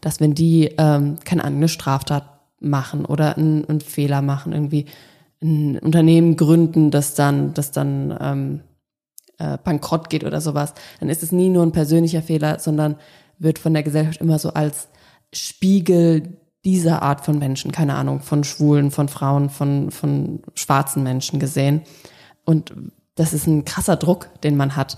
dass 0.00 0.20
wenn 0.20 0.34
die, 0.34 0.70
ähm, 0.76 1.16
keine 1.24 1.44
Ahnung, 1.44 1.60
eine 1.60 1.68
Straftat 1.68 2.24
machen 2.60 3.06
oder 3.06 3.38
einen, 3.38 3.64
einen 3.64 3.80
Fehler 3.80 4.20
machen, 4.20 4.52
irgendwie 4.52 4.84
ein 5.42 5.78
Unternehmen 5.78 6.36
gründen, 6.36 6.90
das 6.90 7.14
dann, 7.14 7.54
das 7.54 7.70
dann 7.70 8.16
ähm, 8.20 8.60
äh, 9.38 9.56
bankrott 9.62 10.10
geht 10.10 10.24
oder 10.24 10.40
sowas, 10.42 10.74
dann 11.00 11.08
ist 11.08 11.22
es 11.22 11.32
nie 11.32 11.48
nur 11.48 11.62
ein 11.62 11.72
persönlicher 11.72 12.22
Fehler, 12.22 12.58
sondern 12.58 12.96
wird 13.38 13.58
von 13.58 13.72
der 13.72 13.82
Gesellschaft 13.82 14.20
immer 14.20 14.38
so 14.38 14.52
als 14.52 14.88
Spiegel 15.32 16.38
dieser 16.64 17.02
Art 17.02 17.24
von 17.24 17.38
Menschen, 17.38 17.72
keine 17.72 17.94
Ahnung, 17.94 18.20
von 18.20 18.42
Schwulen, 18.42 18.90
von 18.90 19.08
Frauen, 19.08 19.50
von, 19.50 19.90
von 19.90 20.40
schwarzen 20.54 21.02
Menschen 21.02 21.38
gesehen. 21.38 21.82
Und 22.44 22.72
das 23.14 23.32
ist 23.32 23.46
ein 23.46 23.64
krasser 23.64 23.96
Druck, 23.96 24.28
den 24.42 24.56
man 24.56 24.76
hat. 24.76 24.96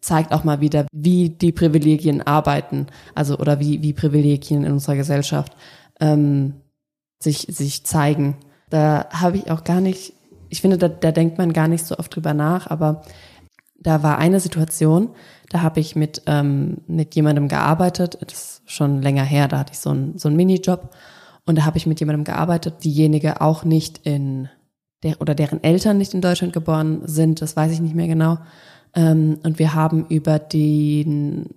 Zeigt 0.00 0.32
auch 0.32 0.44
mal 0.44 0.60
wieder, 0.60 0.86
wie 0.92 1.30
die 1.30 1.52
Privilegien 1.52 2.22
arbeiten, 2.22 2.86
also 3.14 3.38
oder 3.38 3.58
wie, 3.58 3.82
wie 3.82 3.92
Privilegien 3.92 4.64
in 4.64 4.72
unserer 4.72 4.96
Gesellschaft 4.96 5.56
ähm, 6.00 6.54
sich, 7.18 7.46
sich 7.50 7.84
zeigen. 7.84 8.36
Da 8.70 9.08
habe 9.10 9.38
ich 9.38 9.50
auch 9.50 9.64
gar 9.64 9.80
nicht, 9.80 10.12
ich 10.50 10.60
finde, 10.60 10.78
da, 10.78 10.88
da 10.88 11.10
denkt 11.10 11.38
man 11.38 11.52
gar 11.52 11.68
nicht 11.68 11.86
so 11.86 11.98
oft 11.98 12.14
drüber 12.14 12.34
nach, 12.34 12.68
aber 12.68 13.02
da 13.86 14.02
war 14.02 14.18
eine 14.18 14.40
Situation, 14.40 15.10
da 15.50 15.62
habe 15.62 15.78
ich 15.80 15.94
mit, 15.94 16.22
ähm, 16.26 16.78
mit 16.88 17.14
jemandem 17.14 17.46
gearbeitet, 17.48 18.18
das 18.20 18.32
ist 18.32 18.62
schon 18.66 19.00
länger 19.00 19.22
her, 19.22 19.46
da 19.48 19.58
hatte 19.60 19.72
ich 19.72 19.78
so 19.78 19.90
einen 19.90 20.18
so 20.18 20.28
einen 20.28 20.36
Minijob 20.36 20.90
und 21.44 21.56
da 21.58 21.64
habe 21.64 21.78
ich 21.78 21.86
mit 21.86 22.00
jemandem 22.00 22.24
gearbeitet, 22.24 22.82
diejenige 22.82 23.40
auch 23.40 23.64
nicht 23.64 24.00
in 24.04 24.48
der 25.04 25.20
oder 25.20 25.34
deren 25.36 25.62
Eltern 25.62 25.98
nicht 25.98 26.14
in 26.14 26.20
Deutschland 26.20 26.52
geboren 26.52 27.02
sind, 27.04 27.40
das 27.42 27.54
weiß 27.56 27.70
ich 27.72 27.80
nicht 27.80 27.94
mehr 27.94 28.08
genau. 28.08 28.38
Ähm, 28.94 29.38
und 29.44 29.58
wir 29.60 29.74
haben 29.74 30.06
über 30.08 30.38
den, 30.40 31.50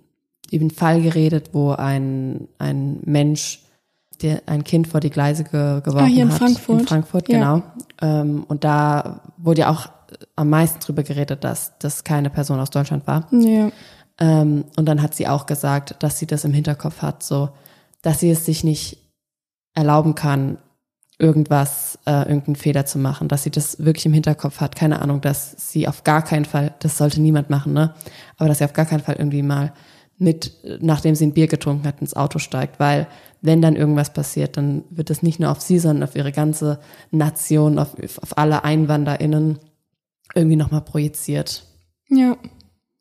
über 0.52 0.60
den 0.60 0.70
Fall 0.70 1.02
geredet, 1.02 1.50
wo 1.52 1.72
ein, 1.72 2.46
ein 2.58 3.00
Mensch 3.04 3.62
der 4.22 4.42
ein 4.46 4.64
Kind 4.64 4.86
vor 4.86 5.00
die 5.00 5.08
Gleise 5.08 5.44
ge 5.44 5.80
geworfen 5.80 6.04
Ah, 6.04 6.06
hier 6.06 6.24
in 6.24 6.30
hat. 6.30 6.38
Frankfurt. 6.38 6.80
In 6.80 6.86
Frankfurt, 6.86 7.28
Ja. 7.30 7.38
genau. 7.38 7.62
Ähm, 8.02 8.44
und 8.48 8.64
da 8.64 9.22
wurde 9.38 9.62
ja 9.62 9.70
auch 9.70 9.88
am 10.36 10.50
meisten 10.50 10.80
drüber 10.80 11.02
geredet, 11.02 11.44
dass 11.44 11.78
das 11.78 12.04
keine 12.04 12.30
Person 12.30 12.60
aus 12.60 12.70
Deutschland 12.70 13.06
war. 13.06 13.26
Ja. 13.32 13.70
Ähm, 14.18 14.64
und 14.76 14.86
dann 14.86 15.02
hat 15.02 15.14
sie 15.14 15.28
auch 15.28 15.46
gesagt, 15.46 15.96
dass 16.02 16.18
sie 16.18 16.26
das 16.26 16.44
im 16.44 16.52
Hinterkopf 16.52 17.02
hat, 17.02 17.22
so, 17.22 17.50
dass 18.02 18.20
sie 18.20 18.30
es 18.30 18.44
sich 18.44 18.64
nicht 18.64 18.98
erlauben 19.74 20.14
kann, 20.14 20.58
irgendwas, 21.18 21.98
äh, 22.06 22.22
irgendeinen 22.22 22.56
Fehler 22.56 22.86
zu 22.86 22.98
machen, 22.98 23.28
dass 23.28 23.42
sie 23.42 23.50
das 23.50 23.78
wirklich 23.84 24.06
im 24.06 24.14
Hinterkopf 24.14 24.60
hat. 24.60 24.74
Keine 24.74 25.02
Ahnung, 25.02 25.20
dass 25.20 25.70
sie 25.70 25.86
auf 25.86 26.02
gar 26.02 26.22
keinen 26.22 26.46
Fall, 26.46 26.74
das 26.80 26.96
sollte 26.96 27.20
niemand 27.20 27.50
machen, 27.50 27.72
ne? 27.74 27.94
Aber 28.38 28.48
dass 28.48 28.58
sie 28.58 28.64
auf 28.64 28.72
gar 28.72 28.86
keinen 28.86 29.00
Fall 29.00 29.16
irgendwie 29.16 29.42
mal 29.42 29.72
mit, 30.16 30.52
nachdem 30.80 31.14
sie 31.14 31.26
ein 31.26 31.32
Bier 31.32 31.46
getrunken 31.46 31.86
hat, 31.86 32.00
ins 32.00 32.14
Auto 32.14 32.38
steigt, 32.38 32.78
weil 32.78 33.06
wenn 33.42 33.62
dann 33.62 33.76
irgendwas 33.76 34.12
passiert, 34.12 34.56
dann 34.56 34.84
wird 34.90 35.10
es 35.10 35.22
nicht 35.22 35.40
nur 35.40 35.50
auf 35.50 35.60
sie, 35.60 35.78
sondern 35.78 36.08
auf 36.08 36.14
ihre 36.14 36.32
ganze 36.32 36.78
Nation, 37.10 37.78
auf, 37.78 37.94
auf 38.20 38.36
alle 38.36 38.64
EinwanderInnen 38.64 39.58
irgendwie 40.34 40.56
nochmal 40.56 40.82
projiziert 40.82 41.64
Ja. 42.08 42.36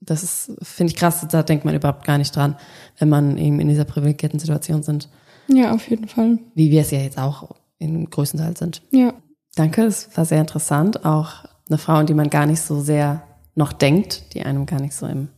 das 0.02 0.24
ist, 0.24 0.52
finde 0.62 0.92
ich 0.94 0.98
krass, 0.98 1.26
da 1.30 1.44
denkt 1.44 1.66
man 1.66 1.76
überhaupt 1.76 2.06
gar 2.06 2.18
nicht 2.18 2.36
dran, 2.36 2.56
wenn 2.98 3.10
man 3.10 3.38
eben 3.38 3.60
in 3.60 3.68
dieser 3.68 3.86
privilegierten 3.86 4.40
Situation 4.40 4.82
sind, 4.84 5.10
Ja, 5.48 5.74
auf 5.74 5.90
jeden 5.90 6.08
Fall. 6.08 6.40
wie 6.56 6.72
wir 6.72 6.82
es 6.82 6.92
ja 6.92 7.00
jetzt 7.00 7.18
auch 7.18 7.56
in 7.78 8.10
größten 8.10 8.40
Teil 8.40 8.58
sind. 8.58 8.82
Ja. 8.92 9.14
Danke, 9.56 9.84
es 9.84 10.16
war 10.18 10.26
sehr 10.26 10.40
interessant. 10.42 11.06
Auch 11.06 11.46
eine 11.70 11.78
Frau, 11.78 11.94
an 11.94 12.06
die 12.06 12.14
man 12.14 12.30
gar 12.30 12.46
nicht 12.46 12.62
so 12.62 12.80
sehr 12.82 13.24
noch 13.56 13.74
denkt, 13.74 14.34
die 14.34 14.44
einem 14.44 14.66
gar 14.66 14.80
nicht 14.80 14.94
so 14.96 15.06
im 15.08 15.30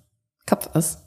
Kopf 0.46 0.70
ist. 0.76 1.00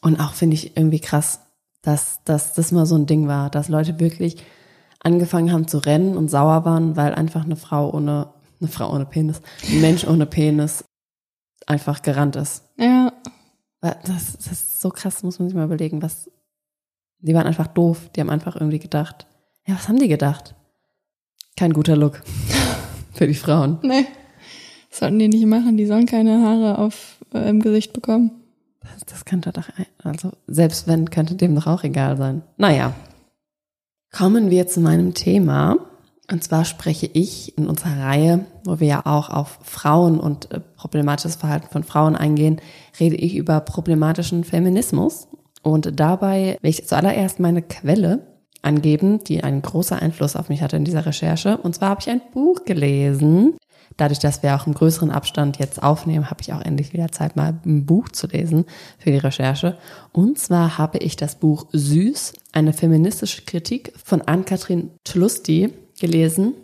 Und 0.00 0.18
auch 0.20 0.32
finde 0.32 0.54
ich 0.54 0.76
irgendwie 0.76 1.00
krass, 1.00 1.40
dass, 1.82 2.20
dass 2.24 2.54
das 2.54 2.72
mal 2.72 2.86
so 2.86 2.94
ein 2.96 3.06
Ding 3.06 3.26
war, 3.28 3.50
dass 3.50 3.68
Leute 3.68 4.00
wirklich 4.00 4.42
angefangen 5.02 5.52
haben 5.52 5.68
zu 5.68 5.78
rennen 5.78 6.16
und 6.16 6.28
sauer 6.30 6.64
waren, 6.64 6.96
weil 6.96 7.14
einfach 7.14 7.44
eine 7.44 7.56
Frau 7.56 7.92
ohne, 7.92 8.28
eine 8.60 8.68
Frau 8.68 8.92
ohne 8.92 9.06
Penis, 9.06 9.40
ein 9.68 9.80
Mensch 9.80 10.06
ohne 10.06 10.26
Penis 10.26 10.84
einfach 11.66 12.02
gerannt 12.02 12.36
ist. 12.36 12.64
Ja. 12.78 13.12
Das, 13.80 14.02
das 14.04 14.46
ist 14.52 14.80
so 14.80 14.90
krass, 14.90 15.22
muss 15.22 15.38
man 15.38 15.48
sich 15.48 15.56
mal 15.56 15.64
überlegen, 15.64 16.02
was. 16.02 16.30
Die 17.20 17.34
waren 17.34 17.46
einfach 17.46 17.66
doof. 17.66 18.10
Die 18.14 18.20
haben 18.20 18.30
einfach 18.30 18.56
irgendwie 18.56 18.78
gedacht. 18.78 19.26
Ja, 19.66 19.74
was 19.74 19.88
haben 19.88 19.98
die 19.98 20.08
gedacht? 20.08 20.54
Kein 21.56 21.72
guter 21.72 21.96
Look. 21.96 22.22
Für 23.14 23.26
die 23.26 23.34
Frauen. 23.34 23.78
Nee. 23.82 24.06
Das 24.88 25.00
sollten 25.00 25.18
die 25.18 25.28
nicht 25.28 25.46
machen. 25.46 25.76
Die 25.76 25.86
sollen 25.86 26.06
keine 26.06 26.42
Haare 26.42 26.78
auf 26.78 27.18
äh, 27.32 27.48
im 27.48 27.60
Gesicht 27.60 27.92
bekommen. 27.92 28.32
Das, 28.80 29.04
das 29.06 29.24
könnte 29.24 29.52
doch, 29.52 29.68
also 30.02 30.32
selbst 30.46 30.88
wenn, 30.88 31.10
könnte 31.10 31.34
dem 31.34 31.54
doch 31.54 31.66
auch 31.66 31.84
egal 31.84 32.16
sein. 32.16 32.42
Naja. 32.56 32.94
Kommen 34.10 34.50
wir 34.50 34.66
zu 34.66 34.80
meinem 34.80 35.14
Thema. 35.14 35.76
Und 36.30 36.44
zwar 36.44 36.64
spreche 36.64 37.06
ich 37.12 37.58
in 37.58 37.66
unserer 37.66 37.98
Reihe, 37.98 38.46
wo 38.64 38.78
wir 38.78 38.86
ja 38.86 39.06
auch 39.06 39.30
auf 39.30 39.58
Frauen 39.62 40.20
und 40.20 40.50
äh, 40.52 40.60
problematisches 40.60 41.36
Verhalten 41.36 41.68
von 41.70 41.82
Frauen 41.82 42.14
eingehen, 42.14 42.60
rede 43.00 43.16
ich 43.16 43.34
über 43.34 43.60
problematischen 43.60 44.44
Feminismus. 44.44 45.28
Und 45.62 45.98
dabei 45.98 46.56
will 46.62 46.70
ich 46.70 46.86
zuallererst 46.86 47.40
meine 47.40 47.62
Quelle 47.62 48.26
angeben, 48.62 49.24
die 49.24 49.42
einen 49.42 49.62
großen 49.62 49.98
Einfluss 49.98 50.36
auf 50.36 50.48
mich 50.48 50.62
hatte 50.62 50.76
in 50.76 50.84
dieser 50.84 51.04
Recherche. 51.04 51.56
Und 51.56 51.74
zwar 51.74 51.90
habe 51.90 52.00
ich 52.00 52.10
ein 52.10 52.22
Buch 52.32 52.64
gelesen. 52.64 53.56
Dadurch, 53.96 54.20
dass 54.20 54.42
wir 54.42 54.54
auch 54.54 54.66
im 54.66 54.74
größeren 54.74 55.10
Abstand 55.10 55.58
jetzt 55.58 55.82
aufnehmen, 55.82 56.30
habe 56.30 56.42
ich 56.42 56.52
auch 56.52 56.62
endlich 56.62 56.92
wieder 56.92 57.10
Zeit, 57.10 57.34
mal 57.34 57.58
ein 57.66 57.86
Buch 57.86 58.08
zu 58.08 58.28
lesen 58.28 58.66
für 58.98 59.10
die 59.10 59.18
Recherche. 59.18 59.76
Und 60.12 60.38
zwar 60.38 60.78
habe 60.78 60.98
ich 60.98 61.16
das 61.16 61.34
Buch 61.34 61.66
Süß, 61.72 62.34
eine 62.52 62.72
feministische 62.72 63.42
Kritik 63.42 63.92
von 64.02 64.22
Ann-Kathrin 64.22 64.90
Tlusti 65.04 65.74
gelesen. 66.00 66.54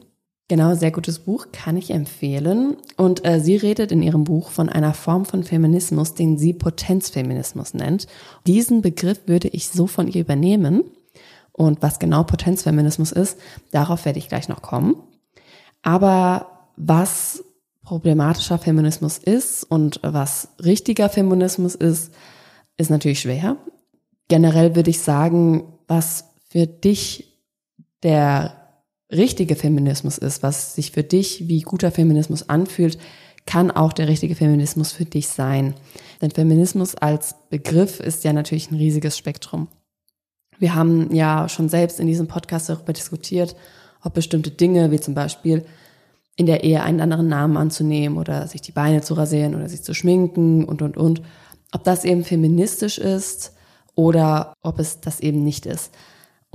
Genau, 0.48 0.74
sehr 0.74 0.92
gutes 0.92 1.20
Buch, 1.20 1.48
kann 1.52 1.76
ich 1.76 1.90
empfehlen. 1.90 2.76
Und 2.96 3.24
äh, 3.26 3.40
sie 3.40 3.56
redet 3.56 3.90
in 3.90 4.02
ihrem 4.02 4.24
Buch 4.24 4.50
von 4.50 4.68
einer 4.68 4.94
Form 4.94 5.24
von 5.24 5.42
Feminismus, 5.42 6.14
den 6.14 6.38
sie 6.38 6.52
Potenzfeminismus 6.52 7.74
nennt. 7.74 8.06
Diesen 8.46 8.80
Begriff 8.80 9.20
würde 9.26 9.48
ich 9.48 9.68
so 9.68 9.88
von 9.88 10.06
ihr 10.06 10.20
übernehmen. 10.20 10.84
Und 11.52 11.82
was 11.82 11.98
genau 11.98 12.22
Potenzfeminismus 12.22 13.12
ist, 13.12 13.38
darauf 13.72 14.04
werde 14.04 14.18
ich 14.18 14.28
gleich 14.28 14.48
noch 14.48 14.62
kommen. 14.62 14.96
Aber 15.82 16.70
was 16.76 17.42
problematischer 17.82 18.58
Feminismus 18.58 19.18
ist 19.18 19.64
und 19.64 20.00
was 20.02 20.48
richtiger 20.62 21.08
Feminismus 21.08 21.74
ist, 21.74 22.12
ist 22.76 22.90
natürlich 22.90 23.20
schwer. 23.20 23.56
Generell 24.28 24.76
würde 24.76 24.90
ich 24.90 25.00
sagen, 25.00 25.72
was 25.88 26.24
für 26.48 26.66
dich 26.66 27.32
der 28.02 28.65
richtige 29.10 29.56
Feminismus 29.56 30.18
ist, 30.18 30.42
was 30.42 30.74
sich 30.74 30.90
für 30.90 31.02
dich 31.02 31.48
wie 31.48 31.62
guter 31.62 31.90
Feminismus 31.90 32.48
anfühlt, 32.48 32.98
kann 33.46 33.70
auch 33.70 33.92
der 33.92 34.08
richtige 34.08 34.34
Feminismus 34.34 34.92
für 34.92 35.04
dich 35.04 35.28
sein. 35.28 35.74
Denn 36.20 36.32
Feminismus 36.32 36.96
als 36.96 37.36
Begriff 37.48 38.00
ist 38.00 38.24
ja 38.24 38.32
natürlich 38.32 38.70
ein 38.70 38.76
riesiges 38.76 39.16
Spektrum. 39.16 39.68
Wir 40.58 40.74
haben 40.74 41.14
ja 41.14 41.48
schon 41.48 41.68
selbst 41.68 42.00
in 42.00 42.06
diesem 42.06 42.26
Podcast 42.26 42.68
darüber 42.68 42.92
diskutiert, 42.92 43.54
ob 44.02 44.14
bestimmte 44.14 44.50
Dinge, 44.50 44.90
wie 44.90 45.00
zum 45.00 45.14
Beispiel 45.14 45.64
in 46.36 46.46
der 46.46 46.64
Ehe 46.64 46.82
einen 46.82 47.00
anderen 47.00 47.28
Namen 47.28 47.56
anzunehmen 47.56 48.18
oder 48.18 48.46
sich 48.46 48.60
die 48.60 48.72
Beine 48.72 49.00
zu 49.00 49.14
rasieren 49.14 49.54
oder 49.54 49.68
sich 49.68 49.82
zu 49.82 49.94
schminken 49.94 50.64
und, 50.64 50.82
und, 50.82 50.96
und, 50.96 51.22
ob 51.72 51.84
das 51.84 52.04
eben 52.04 52.24
feministisch 52.24 52.98
ist 52.98 53.54
oder 53.94 54.52
ob 54.62 54.78
es 54.78 55.00
das 55.00 55.20
eben 55.20 55.42
nicht 55.42 55.66
ist. 55.66 55.92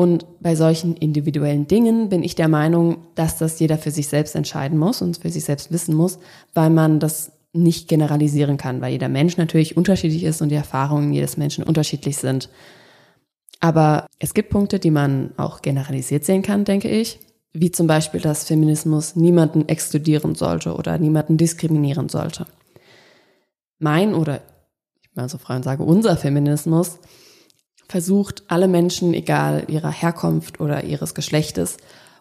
Und 0.02 0.26
bei 0.40 0.56
solchen 0.56 0.98
individuellen 0.98 1.68
Dingen 1.68 2.10
bin 2.10 2.24
ich 2.24 2.34
der 2.34 2.48
Meinung, 2.48 3.06
dass 3.14 3.38
das 3.38 3.60
jeder 3.60 3.78
für 3.78 3.92
sich 3.92 4.08
selbst 4.08 4.36
entscheiden 4.36 4.80
muss 4.80 5.04
und 5.04 5.18
für 5.18 5.30
sich 5.30 5.44
selbst 5.44 5.72
wissen 5.72 5.94
muss, 5.94 6.18
weil 6.56 6.72
man 6.72 7.00
das 7.00 7.34
nicht 7.54 7.88
generalisieren 7.88 8.58
kann, 8.58 8.82
weil 8.82 8.94
jeder 8.94 9.10
Mensch 9.10 9.38
natürlich 9.38 9.78
unterschiedlich 9.78 10.24
ist 10.24 10.42
und 10.42 10.50
die 10.50 10.56
Erfahrungen 10.56 11.14
jedes 11.14 11.38
Menschen 11.38 11.64
unterschiedlich 11.64 12.18
sind. 12.18 12.50
Aber 13.60 14.08
es 14.18 14.34
gibt 14.34 14.50
Punkte, 14.50 14.80
die 14.80 14.90
man 14.90 15.34
auch 15.38 15.62
generalisiert 15.62 16.26
sehen 16.26 16.42
kann, 16.42 16.66
denke 16.66 16.90
ich. 16.90 17.20
Wie 17.54 17.70
zum 17.70 17.86
Beispiel, 17.86 18.22
dass 18.22 18.46
Feminismus 18.46 19.16
niemanden 19.16 19.70
exkludieren 19.70 20.34
sollte 20.34 20.74
oder 20.74 20.98
niemanden 20.98 21.38
diskriminieren 21.38 22.10
sollte. 22.10 22.48
Mein 23.78 24.16
oder, 24.16 24.42
ich 25.04 25.16
mal 25.16 25.30
so 25.30 25.38
und 25.48 25.64
sage, 25.64 25.84
unser 25.84 26.18
Feminismus 26.18 26.98
versucht, 27.92 28.44
alle 28.48 28.68
Menschen, 28.68 29.14
egal 29.14 29.66
ihrer 29.68 29.92
Herkunft 29.92 30.60
oder 30.60 30.86
ihres 30.86 31.14
Geschlechtes 31.14 31.78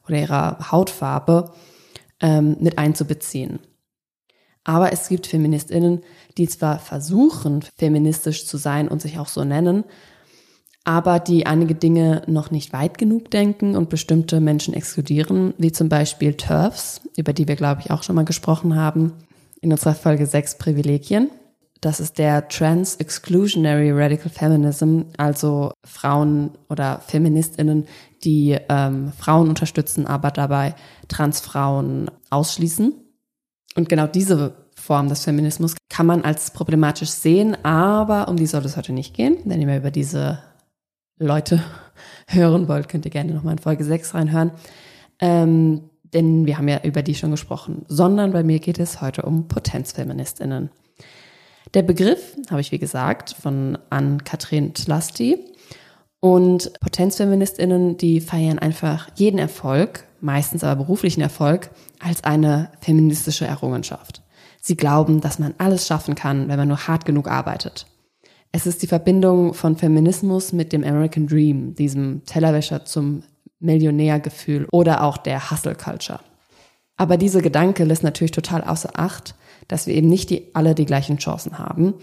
oder 0.06 0.18
ihrer 0.18 0.72
Hautfarbe, 0.72 1.52
ähm, 2.20 2.56
mit 2.60 2.76
einzubeziehen. 2.76 3.60
Aber 4.64 4.92
es 4.92 5.08
gibt 5.08 5.26
Feministinnen, 5.28 6.02
die 6.36 6.48
zwar 6.48 6.78
versuchen, 6.78 7.62
feministisch 7.78 8.46
zu 8.46 8.56
sein 8.56 8.88
und 8.88 9.00
sich 9.00 9.18
auch 9.18 9.28
so 9.28 9.44
nennen, 9.44 9.84
aber 10.84 11.20
die 11.20 11.46
einige 11.46 11.74
Dinge 11.74 12.22
noch 12.26 12.50
nicht 12.50 12.72
weit 12.72 12.98
genug 12.98 13.30
denken 13.30 13.76
und 13.76 13.90
bestimmte 13.90 14.40
Menschen 14.40 14.74
exkludieren, 14.74 15.54
wie 15.56 15.72
zum 15.72 15.88
Beispiel 15.88 16.34
TERFs, 16.34 17.00
über 17.16 17.32
die 17.32 17.46
wir, 17.46 17.56
glaube 17.56 17.82
ich, 17.84 17.90
auch 17.90 18.02
schon 18.02 18.16
mal 18.16 18.24
gesprochen 18.24 18.74
haben 18.74 19.12
in 19.60 19.70
unserer 19.70 19.94
Folge 19.94 20.26
6 20.26 20.58
Privilegien. 20.58 21.30
Das 21.80 21.98
ist 21.98 22.18
der 22.18 22.46
Trans-Exclusionary 22.48 23.90
Radical 23.92 24.30
Feminism, 24.30 25.02
also 25.16 25.72
Frauen 25.84 26.50
oder 26.68 27.00
Feministinnen, 27.06 27.86
die 28.22 28.58
ähm, 28.68 29.12
Frauen 29.18 29.48
unterstützen, 29.48 30.06
aber 30.06 30.30
dabei 30.30 30.74
Transfrauen 31.08 32.10
ausschließen. 32.28 32.92
Und 33.76 33.88
genau 33.88 34.06
diese 34.06 34.52
Form 34.76 35.08
des 35.08 35.24
Feminismus 35.24 35.74
kann 35.88 36.06
man 36.06 36.22
als 36.22 36.50
problematisch 36.50 37.10
sehen, 37.10 37.56
aber 37.64 38.28
um 38.28 38.36
die 38.36 38.46
soll 38.46 38.64
es 38.66 38.76
heute 38.76 38.92
nicht 38.92 39.14
gehen. 39.14 39.38
Wenn 39.44 39.60
ihr 39.60 39.66
mehr 39.66 39.78
über 39.78 39.90
diese 39.90 40.42
Leute 41.18 41.62
hören 42.26 42.68
wollt, 42.68 42.90
könnt 42.90 43.06
ihr 43.06 43.10
gerne 43.10 43.32
nochmal 43.32 43.52
in 43.52 43.58
Folge 43.58 43.84
6 43.84 44.14
reinhören. 44.14 44.50
Ähm, 45.18 45.88
denn 46.12 46.44
wir 46.44 46.58
haben 46.58 46.68
ja 46.68 46.80
über 46.82 47.02
die 47.02 47.14
schon 47.14 47.30
gesprochen, 47.30 47.84
sondern 47.88 48.32
bei 48.32 48.42
mir 48.42 48.58
geht 48.58 48.78
es 48.78 49.00
heute 49.00 49.22
um 49.22 49.48
Potenzfeministinnen. 49.48 50.70
Der 51.74 51.82
Begriff 51.82 52.36
habe 52.50 52.60
ich, 52.60 52.72
wie 52.72 52.78
gesagt, 52.78 53.36
von 53.40 53.78
Ann-Kathrin 53.90 54.74
Tlasti. 54.74 55.38
Und 56.18 56.72
Potenzfeministinnen, 56.80 57.96
die 57.96 58.20
feiern 58.20 58.58
einfach 58.58 59.08
jeden 59.14 59.38
Erfolg, 59.38 60.04
meistens 60.20 60.64
aber 60.64 60.82
beruflichen 60.82 61.20
Erfolg, 61.20 61.70
als 61.98 62.24
eine 62.24 62.70
feministische 62.80 63.46
Errungenschaft. 63.46 64.22
Sie 64.60 64.76
glauben, 64.76 65.20
dass 65.20 65.38
man 65.38 65.54
alles 65.56 65.86
schaffen 65.86 66.14
kann, 66.14 66.48
wenn 66.48 66.58
man 66.58 66.68
nur 66.68 66.86
hart 66.88 67.06
genug 67.06 67.28
arbeitet. 67.28 67.86
Es 68.52 68.66
ist 68.66 68.82
die 68.82 68.86
Verbindung 68.88 69.54
von 69.54 69.76
Feminismus 69.76 70.52
mit 70.52 70.72
dem 70.72 70.82
American 70.82 71.26
Dream, 71.26 71.74
diesem 71.74 72.24
Tellerwäscher 72.24 72.84
zum 72.84 73.22
Millionärgefühl 73.60 74.66
oder 74.72 75.04
auch 75.04 75.16
der 75.16 75.50
Hustle 75.50 75.76
Culture. 75.76 76.20
Aber 76.96 77.16
diese 77.16 77.40
Gedanke 77.40 77.84
lässt 77.84 78.02
natürlich 78.02 78.32
total 78.32 78.62
außer 78.62 78.90
Acht, 78.94 79.34
dass 79.70 79.86
wir 79.86 79.94
eben 79.94 80.08
nicht 80.08 80.30
die, 80.30 80.48
alle 80.52 80.74
die 80.74 80.84
gleichen 80.84 81.18
Chancen 81.18 81.58
haben, 81.58 81.94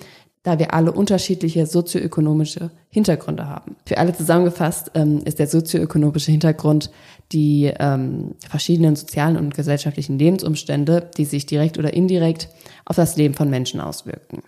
da 0.44 0.58
wir 0.58 0.74
alle 0.74 0.94
unterschiedliche 0.94 1.66
sozioökonomische 1.66 2.72
Hintergründe 2.90 3.50
haben. 3.50 3.76
Für 3.86 3.98
alle 3.98 4.14
zusammengefasst 4.14 4.92
ähm, 4.96 5.20
ist 5.26 5.40
der 5.40 5.48
sozioökonomische 5.48 6.32
Hintergrund 6.32 6.90
die 7.34 7.72
ähm, 7.80 8.36
verschiedenen 8.48 8.96
sozialen 8.96 9.36
und 9.36 9.54
gesellschaftlichen 9.54 10.18
Lebensumstände, 10.18 11.12
die 11.18 11.26
sich 11.26 11.46
direkt 11.46 11.78
oder 11.78 11.94
indirekt 11.94 12.48
auf 12.86 12.96
das 12.96 13.18
Leben 13.18 13.34
von 13.34 13.50
Menschen 13.50 13.82
auswirken. 13.82 14.42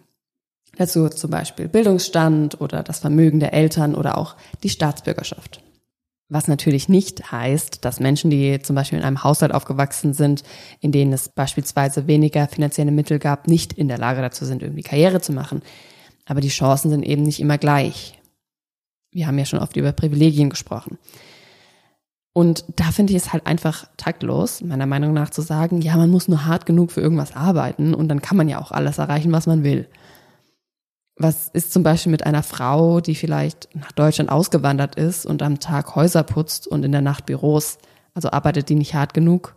Dazu 0.77 1.09
zum 1.09 1.31
Beispiel 1.31 1.67
Bildungsstand 1.67 2.61
oder 2.61 2.83
das 2.83 2.99
Vermögen 2.99 3.41
der 3.41 3.53
Eltern 3.53 3.95
oder 3.95 4.17
auch 4.17 4.37
die 4.63 4.69
Staatsbürgerschaft. 4.69 5.61
Was 6.31 6.47
natürlich 6.47 6.87
nicht 6.87 7.31
heißt, 7.31 7.83
dass 7.83 7.99
Menschen, 7.99 8.29
die 8.29 8.61
zum 8.61 8.75
Beispiel 8.75 8.99
in 8.99 9.05
einem 9.05 9.23
Haushalt 9.23 9.51
aufgewachsen 9.51 10.13
sind, 10.13 10.43
in 10.79 10.91
denen 10.91 11.11
es 11.11 11.29
beispielsweise 11.29 12.05
weniger 12.05 12.47
finanzielle 12.47 12.91
Mittel 12.91 13.17
gab, 13.17 13.47
nicht 13.47 13.73
in 13.73 13.87
der 13.87 13.97
Lage 13.97 14.21
dazu 14.21 14.45
sind, 14.45 14.61
irgendwie 14.61 14.83
Karriere 14.83 15.21
zu 15.21 15.33
machen. 15.33 15.63
Aber 16.25 16.39
die 16.39 16.49
Chancen 16.49 16.91
sind 16.91 17.03
eben 17.03 17.23
nicht 17.23 17.39
immer 17.39 17.57
gleich. 17.57 18.19
Wir 19.11 19.25
haben 19.25 19.39
ja 19.39 19.45
schon 19.45 19.59
oft 19.59 19.75
über 19.75 19.91
Privilegien 19.91 20.51
gesprochen. 20.51 20.99
Und 22.31 22.63
da 22.75 22.85
finde 22.91 23.13
ich 23.13 23.17
es 23.17 23.33
halt 23.33 23.47
einfach 23.47 23.87
taktlos, 23.97 24.61
meiner 24.61 24.85
Meinung 24.85 25.13
nach 25.13 25.31
zu 25.31 25.41
sagen, 25.41 25.81
ja, 25.81 25.97
man 25.97 26.11
muss 26.11 26.27
nur 26.27 26.45
hart 26.45 26.67
genug 26.67 26.91
für 26.91 27.01
irgendwas 27.01 27.35
arbeiten 27.35 27.95
und 27.95 28.07
dann 28.07 28.21
kann 28.21 28.37
man 28.37 28.47
ja 28.47 28.61
auch 28.61 28.71
alles 28.71 28.99
erreichen, 28.99 29.31
was 29.31 29.47
man 29.47 29.63
will. 29.63 29.87
Was 31.21 31.49
ist 31.49 31.73
zum 31.73 31.83
Beispiel 31.83 32.11
mit 32.11 32.25
einer 32.25 32.43
Frau, 32.43 33.01
die 33.01 33.13
vielleicht 33.13 33.75
nach 33.75 33.91
Deutschland 33.91 34.31
ausgewandert 34.31 34.95
ist 34.95 35.25
und 35.25 35.43
am 35.43 35.59
Tag 35.59 35.95
Häuser 35.95 36.23
putzt 36.23 36.65
und 36.65 36.85
in 36.85 36.93
der 36.93 37.01
Nacht 37.01 37.25
Büros? 37.25 37.77
Also 38.13 38.31
arbeitet 38.31 38.69
die 38.69 38.75
nicht 38.75 38.93
hart 38.93 39.13
genug? 39.13 39.53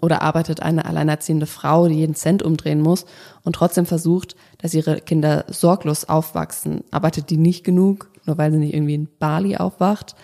Oder 0.00 0.22
arbeitet 0.22 0.62
eine 0.62 0.86
alleinerziehende 0.86 1.44
Frau, 1.44 1.88
die 1.88 1.96
jeden 1.96 2.14
Cent 2.14 2.42
umdrehen 2.42 2.80
muss 2.80 3.04
und 3.42 3.54
trotzdem 3.54 3.84
versucht, 3.84 4.34
dass 4.56 4.72
ihre 4.72 5.02
Kinder 5.02 5.44
sorglos 5.48 6.06
aufwachsen? 6.06 6.84
Arbeitet 6.90 7.28
die 7.28 7.36
nicht 7.36 7.62
genug, 7.62 8.10
nur 8.24 8.38
weil 8.38 8.50
sie 8.50 8.58
nicht 8.58 8.72
irgendwie 8.72 8.94
in 8.94 9.08
Bali 9.18 9.58
aufwacht? 9.58 10.16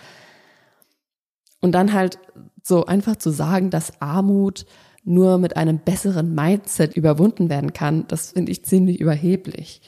Und 1.61 1.73
dann 1.73 1.93
halt 1.93 2.17
so 2.63 2.87
einfach 2.87 3.17
zu 3.17 3.29
sagen, 3.29 3.69
dass 3.69 4.01
Armut 4.01 4.65
nur 5.03 5.37
mit 5.37 5.57
einem 5.57 5.77
besseren 5.77 6.33
Mindset 6.33 6.97
überwunden 6.97 7.49
werden 7.49 7.71
kann, 7.73 8.07
das 8.07 8.31
finde 8.31 8.51
ich 8.51 8.65
ziemlich 8.65 8.99
überheblich. 8.99 9.81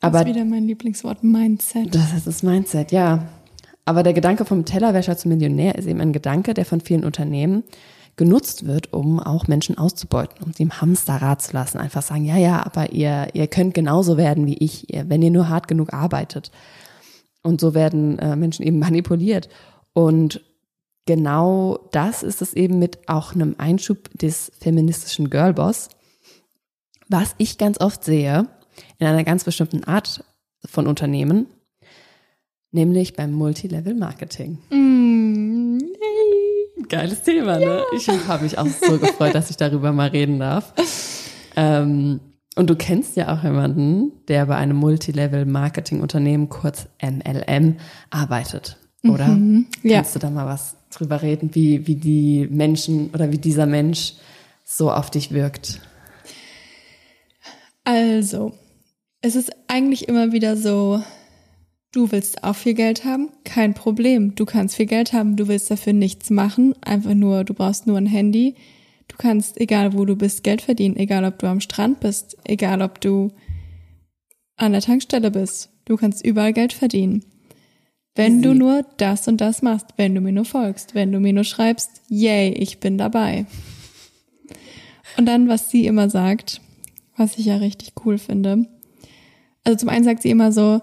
Aber 0.00 0.18
das 0.18 0.28
ist 0.28 0.34
wieder 0.34 0.44
mein 0.44 0.66
Lieblingswort, 0.66 1.24
Mindset. 1.24 1.94
Das 1.94 2.12
ist 2.12 2.26
das 2.26 2.42
Mindset, 2.42 2.92
ja. 2.92 3.28
Aber 3.84 4.02
der 4.02 4.12
Gedanke 4.12 4.44
vom 4.44 4.64
Tellerwäscher 4.64 5.16
zum 5.16 5.30
Millionär 5.30 5.76
ist 5.76 5.86
eben 5.86 6.00
ein 6.00 6.12
Gedanke, 6.12 6.54
der 6.54 6.64
von 6.64 6.80
vielen 6.80 7.04
Unternehmen 7.04 7.64
genutzt 8.16 8.66
wird, 8.66 8.92
um 8.92 9.18
auch 9.20 9.48
Menschen 9.48 9.78
auszubeuten, 9.78 10.44
um 10.44 10.52
sie 10.52 10.64
im 10.64 10.80
Hamsterrad 10.80 11.40
zu 11.40 11.54
lassen. 11.54 11.78
Einfach 11.78 12.02
sagen, 12.02 12.24
ja, 12.24 12.36
ja, 12.36 12.64
aber 12.64 12.92
ihr, 12.92 13.28
ihr 13.32 13.46
könnt 13.46 13.74
genauso 13.74 14.16
werden 14.16 14.46
wie 14.46 14.58
ich, 14.58 14.88
wenn 14.90 15.22
ihr 15.22 15.30
nur 15.30 15.48
hart 15.48 15.68
genug 15.68 15.94
arbeitet. 15.94 16.50
Und 17.42 17.60
so 17.60 17.74
werden 17.74 18.18
äh, 18.18 18.36
Menschen 18.36 18.66
eben 18.66 18.78
manipuliert. 18.80 19.48
Und 19.94 20.42
genau 21.06 21.78
das 21.92 22.22
ist 22.22 22.42
es 22.42 22.52
eben 22.52 22.78
mit 22.78 23.08
auch 23.08 23.34
einem 23.34 23.54
Einschub 23.56 24.10
des 24.18 24.52
feministischen 24.60 25.30
Girlboss, 25.30 25.88
was 27.08 27.34
ich 27.38 27.56
ganz 27.56 27.80
oft 27.80 28.04
sehe, 28.04 28.48
in 28.98 29.06
einer 29.06 29.24
ganz 29.24 29.44
bestimmten 29.44 29.84
Art 29.84 30.24
von 30.64 30.86
Unternehmen, 30.86 31.46
nämlich 32.72 33.14
beim 33.14 33.32
Multilevel 33.32 33.94
Marketing. 33.94 34.58
Mm, 34.70 35.78
Geiles 36.88 37.22
Thema, 37.22 37.58
ne? 37.58 37.82
Ich 37.94 38.08
habe 38.08 38.44
mich 38.44 38.56
auch 38.56 38.66
so 38.66 38.98
gefreut, 38.98 39.34
dass 39.34 39.50
ich 39.50 39.56
darüber 39.56 39.92
mal 39.92 40.08
reden 40.08 40.38
darf. 40.38 40.72
Ähm, 41.56 42.20
und 42.56 42.70
du 42.70 42.76
kennst 42.76 43.16
ja 43.16 43.34
auch 43.34 43.44
jemanden, 43.44 44.12
der 44.26 44.46
bei 44.46 44.56
einem 44.56 44.76
Multilevel 44.76 45.44
Marketing 45.44 46.00
Unternehmen, 46.00 46.48
kurz 46.48 46.88
MLM, 47.02 47.76
arbeitet, 48.10 48.78
oder? 49.04 49.28
Mhm, 49.28 49.66
ja. 49.82 49.96
Kannst 49.96 50.14
du 50.14 50.18
da 50.18 50.30
mal 50.30 50.46
was 50.46 50.76
drüber 50.90 51.22
reden, 51.22 51.54
wie, 51.54 51.86
wie 51.86 51.96
die 51.96 52.48
Menschen 52.50 53.10
oder 53.12 53.30
wie 53.30 53.38
dieser 53.38 53.66
Mensch 53.66 54.14
so 54.64 54.90
auf 54.90 55.10
dich 55.10 55.32
wirkt? 55.32 55.80
Also, 57.84 58.52
es 59.20 59.36
ist 59.36 59.50
eigentlich 59.66 60.08
immer 60.08 60.32
wieder 60.32 60.56
so, 60.56 61.02
du 61.92 62.12
willst 62.12 62.44
auch 62.44 62.56
viel 62.56 62.74
Geld 62.74 63.04
haben, 63.04 63.30
kein 63.44 63.74
Problem. 63.74 64.34
Du 64.34 64.44
kannst 64.44 64.76
viel 64.76 64.86
Geld 64.86 65.12
haben, 65.12 65.36
du 65.36 65.48
willst 65.48 65.70
dafür 65.70 65.92
nichts 65.92 66.30
machen, 66.30 66.74
einfach 66.82 67.14
nur, 67.14 67.44
du 67.44 67.54
brauchst 67.54 67.86
nur 67.86 67.96
ein 67.96 68.06
Handy. 68.06 68.54
Du 69.08 69.16
kannst, 69.16 69.58
egal 69.58 69.94
wo 69.94 70.04
du 70.04 70.16
bist, 70.16 70.44
Geld 70.44 70.60
verdienen, 70.60 70.96
egal 70.96 71.24
ob 71.24 71.38
du 71.38 71.46
am 71.46 71.60
Strand 71.60 72.00
bist, 72.00 72.36
egal 72.44 72.82
ob 72.82 73.00
du 73.00 73.32
an 74.56 74.72
der 74.72 74.82
Tankstelle 74.82 75.30
bist. 75.30 75.70
Du 75.86 75.96
kannst 75.96 76.24
überall 76.24 76.52
Geld 76.52 76.74
verdienen. 76.74 77.24
Wenn 78.14 78.42
du 78.42 78.52
nur 78.52 78.84
das 78.96 79.28
und 79.28 79.40
das 79.40 79.62
machst, 79.62 79.86
wenn 79.96 80.14
du 80.14 80.20
mir 80.20 80.32
nur 80.32 80.44
folgst, 80.44 80.94
wenn 80.94 81.12
du 81.12 81.20
mir 81.20 81.32
nur 81.32 81.44
schreibst, 81.44 82.02
yay, 82.08 82.50
ich 82.50 82.80
bin 82.80 82.98
dabei. 82.98 83.46
Und 85.16 85.26
dann, 85.26 85.48
was 85.48 85.70
sie 85.70 85.86
immer 85.86 86.10
sagt, 86.10 86.60
was 87.16 87.38
ich 87.38 87.46
ja 87.46 87.56
richtig 87.56 87.92
cool 88.04 88.18
finde, 88.18 88.66
also 89.68 89.80
zum 89.80 89.90
einen 89.90 90.04
sagt 90.04 90.22
sie 90.22 90.30
immer 90.30 90.50
so, 90.50 90.80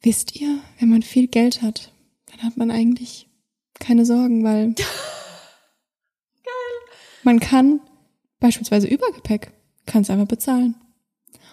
wisst 0.00 0.40
ihr, 0.40 0.58
wenn 0.80 0.88
man 0.88 1.02
viel 1.02 1.28
Geld 1.28 1.60
hat, 1.60 1.92
dann 2.30 2.42
hat 2.42 2.56
man 2.56 2.70
eigentlich 2.70 3.28
keine 3.78 4.06
Sorgen, 4.06 4.42
weil 4.42 4.74
man 7.24 7.40
kann 7.40 7.80
beispielsweise 8.40 8.86
Übergepäck, 8.86 9.52
kann 9.84 10.00
es 10.00 10.08
einfach 10.08 10.26
bezahlen. 10.26 10.76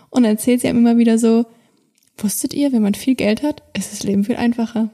Und 0.10 0.24
dann 0.24 0.32
erzählt 0.32 0.62
sie 0.62 0.70
einem 0.70 0.80
immer 0.80 0.98
wieder 0.98 1.18
so, 1.18 1.46
wusstet 2.18 2.54
ihr, 2.54 2.72
wenn 2.72 2.82
man 2.82 2.94
viel 2.94 3.16
Geld 3.16 3.44
hat, 3.44 3.62
ist 3.76 3.92
das 3.92 4.04
Leben 4.04 4.24
viel 4.24 4.38
einfacher. 4.38 4.90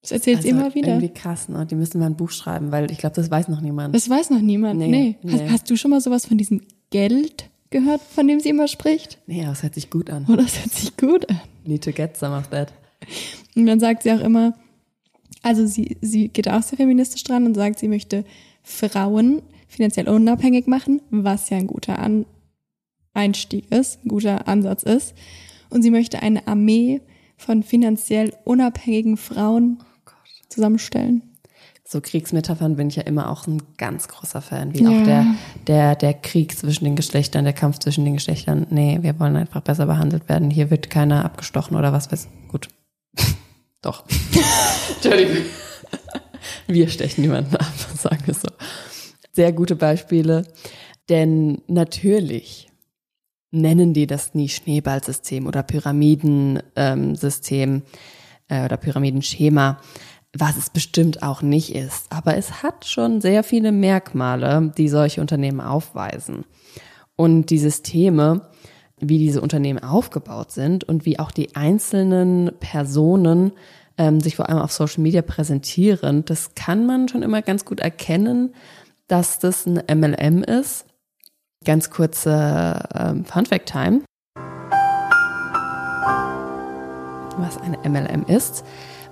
Das 0.00 0.12
erzählt 0.12 0.38
also 0.38 0.48
sie 0.48 0.54
immer 0.54 0.74
wieder. 0.74 0.88
Irgendwie 0.88 1.12
krass, 1.12 1.50
ne? 1.50 1.66
Die 1.66 1.74
müssen 1.74 1.98
mal 1.98 2.06
ein 2.06 2.16
Buch 2.16 2.30
schreiben, 2.30 2.72
weil 2.72 2.90
ich 2.90 2.96
glaube, 2.96 3.16
das 3.16 3.30
weiß 3.30 3.48
noch 3.48 3.60
niemand. 3.60 3.94
Das 3.94 4.08
weiß 4.08 4.30
noch 4.30 4.40
niemand. 4.40 4.78
Nee. 4.78 4.88
Nee, 4.88 5.18
nee. 5.22 5.32
Hast, 5.32 5.42
nee. 5.42 5.50
hast 5.50 5.70
du 5.70 5.76
schon 5.76 5.90
mal 5.90 6.00
sowas 6.00 6.24
von 6.24 6.38
diesem 6.38 6.62
Geld 6.88 7.50
gehört, 7.70 8.00
von 8.00 8.28
dem 8.28 8.40
sie 8.40 8.50
immer 8.50 8.68
spricht? 8.68 9.18
nee, 9.26 9.42
aber 9.42 9.52
es 9.52 9.62
hört 9.62 9.74
sich 9.74 9.90
gut 9.90 10.10
an. 10.10 10.26
Oh, 10.28 10.36
das 10.36 10.58
hört 10.58 10.72
sich 10.72 10.96
gut 10.96 11.28
an. 11.28 11.40
Need 11.64 11.84
to 11.84 11.92
get 11.92 12.16
some 12.16 12.36
of 12.36 12.48
that. 12.48 12.72
Und 13.54 13.66
dann 13.66 13.80
sagt 13.80 14.02
sie 14.02 14.12
auch 14.12 14.20
immer, 14.20 14.54
also 15.42 15.66
sie, 15.66 15.96
sie 16.00 16.28
geht 16.28 16.48
auch 16.48 16.62
sehr 16.62 16.76
feministisch 16.76 17.24
dran 17.24 17.46
und 17.46 17.54
sagt, 17.54 17.78
sie 17.78 17.88
möchte 17.88 18.24
Frauen 18.62 19.42
finanziell 19.68 20.08
unabhängig 20.08 20.66
machen, 20.66 21.02
was 21.10 21.50
ja 21.50 21.56
ein 21.56 21.66
guter 21.66 21.98
An 21.98 22.26
Einstieg 23.14 23.70
ist, 23.72 24.04
ein 24.04 24.08
guter 24.08 24.46
Ansatz 24.46 24.82
ist. 24.82 25.14
Und 25.70 25.82
sie 25.82 25.90
möchte 25.90 26.22
eine 26.22 26.46
Armee 26.46 27.00
von 27.36 27.62
finanziell 27.62 28.34
unabhängigen 28.44 29.16
Frauen 29.16 29.78
zusammenstellen. 30.48 31.22
So 31.88 32.00
Kriegsmetaphern 32.00 32.74
bin 32.74 32.88
ich 32.88 32.96
ja 32.96 33.04
immer 33.04 33.30
auch 33.30 33.46
ein 33.46 33.62
ganz 33.76 34.08
großer 34.08 34.42
Fan, 34.42 34.74
wie 34.74 34.82
Ja. 34.82 34.90
auch 34.90 35.04
der, 35.04 35.24
der, 35.68 35.94
der 35.94 36.14
Krieg 36.14 36.58
zwischen 36.58 36.82
den 36.84 36.96
Geschlechtern, 36.96 37.44
der 37.44 37.52
Kampf 37.52 37.78
zwischen 37.78 38.04
den 38.04 38.14
Geschlechtern. 38.14 38.66
Nee, 38.70 38.98
wir 39.02 39.20
wollen 39.20 39.36
einfach 39.36 39.60
besser 39.60 39.86
behandelt 39.86 40.28
werden. 40.28 40.50
Hier 40.50 40.70
wird 40.70 40.90
keiner 40.90 41.24
abgestochen 41.24 41.76
oder 41.76 41.92
was 41.92 42.10
weiß. 42.10 42.26
Gut. 42.48 42.66
Doch. 43.82 44.02
Entschuldigung. 44.96 45.44
Wir 46.66 46.88
stechen 46.88 47.22
niemanden 47.22 47.54
ab, 47.54 47.72
sagen 47.96 48.18
wir 48.26 48.34
so. 48.34 48.48
Sehr 49.32 49.52
gute 49.52 49.76
Beispiele. 49.76 50.42
Denn 51.08 51.62
natürlich 51.68 52.68
nennen 53.52 53.94
die 53.94 54.08
das 54.08 54.34
nie 54.34 54.48
Schneeballsystem 54.48 55.46
oder 55.46 55.62
Pyramidensystem 55.62 57.82
äh, 58.48 58.64
oder 58.64 58.76
Pyramidenschema, 58.76 59.78
was 60.32 60.56
es 60.56 60.70
bestimmt 60.70 61.22
auch 61.22 61.42
nicht 61.42 61.74
ist. 61.74 62.06
Aber 62.10 62.36
es 62.36 62.62
hat 62.62 62.84
schon 62.86 63.20
sehr 63.20 63.42
viele 63.42 63.72
Merkmale, 63.72 64.72
die 64.76 64.88
solche 64.88 65.20
Unternehmen 65.20 65.60
aufweisen. 65.60 66.44
Und 67.16 67.50
die 67.50 67.58
Systeme, 67.58 68.42
wie 69.00 69.18
diese 69.18 69.40
Unternehmen 69.40 69.82
aufgebaut 69.82 70.52
sind 70.52 70.84
und 70.84 71.06
wie 71.06 71.18
auch 71.18 71.30
die 71.30 71.56
einzelnen 71.56 72.50
Personen 72.60 73.52
ähm, 73.98 74.20
sich 74.20 74.36
vor 74.36 74.48
allem 74.48 74.58
auf 74.58 74.72
Social 74.72 75.02
Media 75.02 75.22
präsentieren, 75.22 76.24
das 76.24 76.54
kann 76.54 76.86
man 76.86 77.08
schon 77.08 77.22
immer 77.22 77.42
ganz 77.42 77.64
gut 77.64 77.80
erkennen, 77.80 78.54
dass 79.08 79.38
das 79.38 79.66
ein 79.66 79.82
MLM 79.88 80.42
ist. 80.42 80.86
Ganz 81.64 81.90
kurze 81.90 82.88
ähm, 82.94 83.24
Fun 83.24 83.46
Fact 83.46 83.70
Time. 83.70 84.02
Was 87.38 87.58
eine 87.58 87.78
MLM 87.88 88.24
ist. 88.26 88.64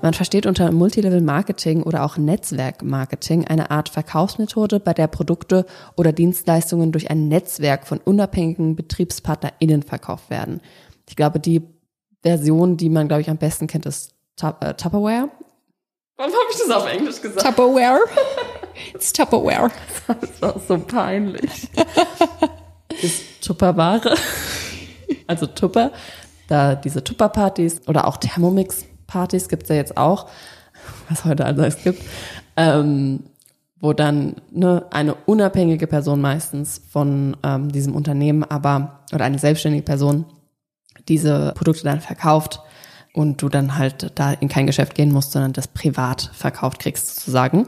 Man 0.05 0.13
versteht 0.13 0.45
unter 0.45 0.71
Multilevel 0.71 1.23
Marketing 1.23 1.83
oder 1.83 2.05
auch 2.05 2.19
Netzwerk 2.19 2.83
Marketing 2.83 3.47
eine 3.47 3.71
Art 3.71 3.89
Verkaufsmethode, 3.89 4.79
bei 4.79 4.93
der 4.93 5.07
Produkte 5.07 5.65
oder 5.97 6.13
Dienstleistungen 6.13 6.93
durch 6.93 7.11
ein 7.11 7.29
Netzwerk 7.29 7.87
von 7.87 8.01
unabhängigen 8.05 8.77
BetriebspartnerInnen 8.77 9.83
verkauft 9.83 10.29
werden. 10.29 10.61
Ich 11.09 11.17
glaube, 11.17 11.41
die 11.41 11.63
Version, 12.21 12.77
die 12.77 12.91
man, 12.91 13.09
glaube 13.09 13.23
ich, 13.23 13.31
am 13.31 13.39
besten 13.39 13.67
kennt, 13.67 13.87
ist 13.87 14.13
Tup 14.37 14.63
äh, 14.63 14.75
Tupperware. 14.75 15.31
Warum 16.19 16.33
habe 16.35 16.45
ich 16.51 16.59
das 16.59 16.71
auf 16.71 16.87
Englisch 16.87 17.23
gesagt? 17.23 17.41
Tupperware. 17.41 18.01
It's 18.93 19.11
Tupperware. 19.11 19.71
Das 20.07 20.31
ist 20.31 20.45
auch 20.45 20.61
so 20.69 20.79
peinlich. 20.81 21.71
ist 23.03 23.23
Tupperware. 23.41 24.19
Also 25.27 25.47
Tupper. 25.47 25.93
Da 26.49 26.75
diese 26.75 27.03
Tupper-Partys 27.03 27.89
oder 27.89 28.07
auch 28.07 28.19
Thermomix-Partys 29.07 29.49
gibt's 29.49 29.69
ja 29.69 29.77
jetzt 29.77 29.97
auch, 29.97 30.29
was 31.09 31.25
heute 31.25 31.45
alles 31.45 31.83
gibt, 31.83 32.03
ähm, 32.57 33.25
wo 33.81 33.93
dann 33.93 34.37
ne, 34.51 34.87
eine 34.91 35.15
unabhängige 35.15 35.87
Person 35.87 36.21
meistens 36.21 36.81
von 36.91 37.37
ähm, 37.43 37.71
diesem 37.71 37.95
Unternehmen, 37.95 38.45
aber 38.45 39.05
oder 39.13 39.25
eine 39.25 39.39
selbstständige 39.39 39.85
Person 39.85 40.27
diese 41.09 41.53
Produkte 41.55 41.85
dann 41.85 42.01
verkauft 42.01 42.61
und 43.13 43.43
du 43.43 43.49
dann 43.49 43.77
halt 43.77 44.13
da 44.15 44.33
in 44.33 44.49
kein 44.49 44.67
Geschäft 44.67 44.95
gehen 44.95 45.13
musst, 45.13 45.33
sondern 45.33 45.53
das 45.53 45.69
privat 45.69 46.31
verkauft 46.33 46.81
kriegst 46.81 47.17
sozusagen. 47.17 47.67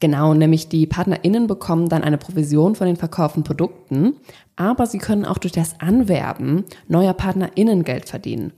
Genau, 0.00 0.34
nämlich 0.34 0.68
die 0.68 0.86
PartnerInnen 0.86 1.46
bekommen 1.46 1.88
dann 1.88 2.02
eine 2.02 2.18
Provision 2.18 2.74
von 2.74 2.86
den 2.86 2.96
verkauften 2.96 3.44
Produkten, 3.44 4.14
aber 4.56 4.86
sie 4.86 4.98
können 4.98 5.24
auch 5.24 5.38
durch 5.38 5.52
das 5.52 5.80
Anwerben 5.80 6.64
neuer 6.88 7.14
PartnerInnen 7.14 7.84
Geld 7.84 8.08
verdienen. 8.08 8.52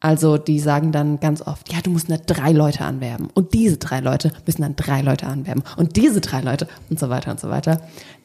Also 0.00 0.38
die 0.38 0.60
sagen 0.60 0.92
dann 0.92 1.18
ganz 1.18 1.42
oft, 1.42 1.72
ja, 1.72 1.80
du 1.82 1.90
musst 1.90 2.08
nur 2.08 2.18
drei 2.18 2.52
Leute 2.52 2.84
anwerben. 2.84 3.28
Und 3.34 3.52
diese 3.52 3.78
drei 3.78 4.00
Leute 4.00 4.32
müssen 4.46 4.62
dann 4.62 4.76
drei 4.76 5.02
Leute 5.02 5.26
anwerben. 5.26 5.64
Und 5.76 5.96
diese 5.96 6.20
drei 6.20 6.40
Leute 6.40 6.68
und 6.88 7.00
so 7.00 7.08
weiter 7.08 7.32
und 7.32 7.40
so 7.40 7.50
weiter. 7.50 7.80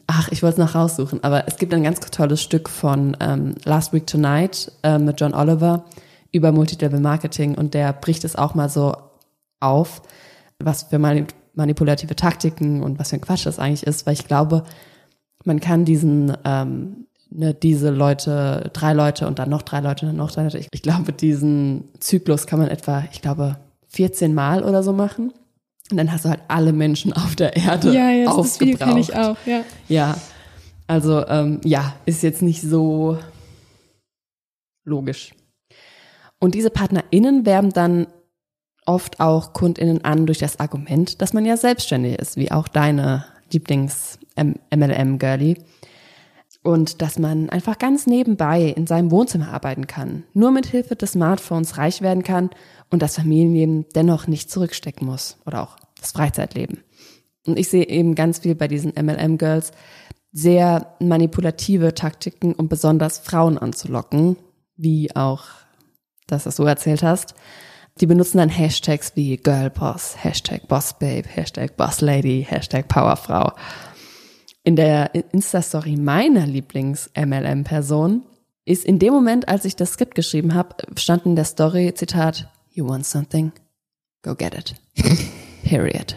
Ach, 0.05 0.29
ich 0.29 0.43
wollte 0.43 0.61
es 0.61 0.67
noch 0.67 0.75
raussuchen, 0.75 1.23
aber 1.23 1.47
es 1.47 1.57
gibt 1.57 1.73
ein 1.73 1.83
ganz 1.83 1.99
tolles 1.99 2.41
Stück 2.41 2.69
von 2.69 3.17
ähm, 3.19 3.55
Last 3.63 3.93
Week 3.93 4.05
Tonight 4.05 4.71
äh, 4.83 4.99
mit 4.99 5.19
John 5.19 5.33
Oliver 5.33 5.85
über 6.31 6.51
Multilevel 6.51 6.99
Marketing. 6.99 7.55
Und 7.55 7.73
der 7.73 7.93
bricht 7.93 8.23
es 8.23 8.35
auch 8.35 8.53
mal 8.53 8.69
so 8.69 8.95
auf, 9.59 10.03
was 10.59 10.83
für 10.83 10.99
manipulative 10.99 12.15
Taktiken 12.15 12.83
und 12.83 12.99
was 12.99 13.09
für 13.09 13.15
ein 13.15 13.21
Quatsch 13.21 13.45
das 13.45 13.59
eigentlich 13.59 13.87
ist, 13.87 14.05
weil 14.05 14.13
ich 14.13 14.27
glaube, 14.27 14.63
man 15.45 15.59
kann 15.59 15.85
diesen 15.85 16.35
ähm, 16.45 17.07
ne, 17.33 17.53
diese 17.53 17.89
Leute, 17.89 18.69
drei 18.73 18.93
Leute 18.93 19.27
und 19.27 19.39
dann 19.39 19.49
noch 19.49 19.61
drei 19.61 19.79
Leute 19.79 20.05
und 20.05 20.11
dann 20.11 20.17
noch 20.17 20.31
drei 20.31 20.43
Leute. 20.43 20.59
Ich, 20.59 20.67
ich 20.71 20.81
glaube, 20.81 21.13
diesen 21.13 21.89
Zyklus 21.99 22.47
kann 22.47 22.59
man 22.59 22.69
etwa, 22.69 23.03
ich 23.11 23.21
glaube, 23.21 23.57
14 23.89 24.33
Mal 24.33 24.63
oder 24.63 24.83
so 24.83 24.93
machen. 24.93 25.33
Und 25.91 25.97
dann 25.97 26.09
hast 26.11 26.25
du 26.25 26.29
halt 26.29 26.41
alle 26.47 26.73
Menschen 26.73 27.13
auf 27.13 27.35
der 27.35 27.55
Erde 27.57 27.93
ja, 27.93 28.09
ja, 28.09 28.29
aufgebraucht. 28.29 28.45
Das 28.45 28.59
Video 28.61 28.77
kenne 28.77 28.99
ich 28.99 29.15
auch, 29.15 29.37
ja. 29.45 29.61
Ja, 29.87 30.17
also 30.87 31.25
ähm, 31.27 31.61
ja, 31.63 31.93
ist 32.05 32.23
jetzt 32.23 32.41
nicht 32.41 32.61
so 32.61 33.19
logisch. 34.85 35.33
Und 36.39 36.55
diese 36.55 36.69
PartnerInnen 36.69 37.45
werben 37.45 37.71
dann 37.71 38.07
oft 38.85 39.19
auch 39.19 39.51
KundInnen 39.53 40.03
an 40.03 40.25
durch 40.25 40.39
das 40.39 40.59
Argument, 40.59 41.21
dass 41.21 41.31
man 41.33 41.45
ja 41.45 41.55
selbstständig 41.55 42.19
ist, 42.19 42.35
wie 42.35 42.51
auch 42.51 42.67
deine 42.67 43.23
Lieblings-MLM-Girlie. 43.51 45.55
Und 46.63 47.01
dass 47.01 47.19
man 47.19 47.49
einfach 47.49 47.77
ganz 47.77 48.07
nebenbei 48.07 48.63
in 48.63 48.87
seinem 48.87 49.11
Wohnzimmer 49.11 49.53
arbeiten 49.53 49.85
kann, 49.85 50.23
nur 50.33 50.51
mit 50.51 50.65
Hilfe 50.65 50.95
des 50.95 51.11
Smartphones 51.11 51.77
reich 51.77 52.01
werden 52.01 52.23
kann 52.23 52.49
und 52.89 53.01
das 53.01 53.17
Familienleben 53.17 53.85
dennoch 53.93 54.27
nicht 54.27 54.49
zurückstecken 54.49 55.05
muss 55.05 55.37
oder 55.45 55.61
auch 55.61 55.75
das 55.99 56.13
Freizeitleben. 56.13 56.79
Und 57.45 57.59
ich 57.59 57.69
sehe 57.69 57.87
eben 57.87 58.15
ganz 58.15 58.39
viel 58.39 58.55
bei 58.55 58.69
diesen 58.69 58.93
MLM-Girls 58.93 59.71
sehr 60.31 60.95
manipulative 60.99 61.93
Taktiken, 61.93 62.53
um 62.53 62.67
besonders 62.67 63.19
Frauen 63.19 63.57
anzulocken, 63.57 64.37
wie 64.75 65.15
auch, 65.15 65.43
dass 66.27 66.43
du 66.43 66.47
das 66.47 66.55
so 66.55 66.65
erzählt 66.65 67.03
hast. 67.03 67.35
Die 68.01 68.07
benutzen 68.07 68.39
dann 68.39 68.49
Hashtags 68.49 69.15
wie 69.15 69.37
Girlboss, 69.37 70.15
Hashtag 70.23 70.67
Bossbabe, 70.67 71.27
Hashtag 71.27 71.77
Bosslady, 71.77 72.45
Hashtag 72.49 72.87
Powerfrau. 72.87 73.51
In 74.65 74.75
der 74.77 75.11
Insta-Story 75.33 75.97
meiner 75.97 76.45
Lieblings-MLM-Person 76.47 78.23
ist 78.65 78.85
in 78.85 78.97
dem 78.97 79.13
Moment, 79.13 79.49
als 79.49 79.65
ich 79.65 79.75
das 79.75 79.91
Skript 79.93 80.15
geschrieben 80.15 80.53
habe, 80.53 80.75
stand 80.97 81.25
in 81.25 81.35
der 81.35 81.43
Story, 81.45 81.93
Zitat, 81.93 82.47
You 82.71 82.87
want 82.87 83.05
something? 83.05 83.51
Go 84.23 84.35
get 84.35 84.55
it. 84.55 84.73
Period. 85.63 86.15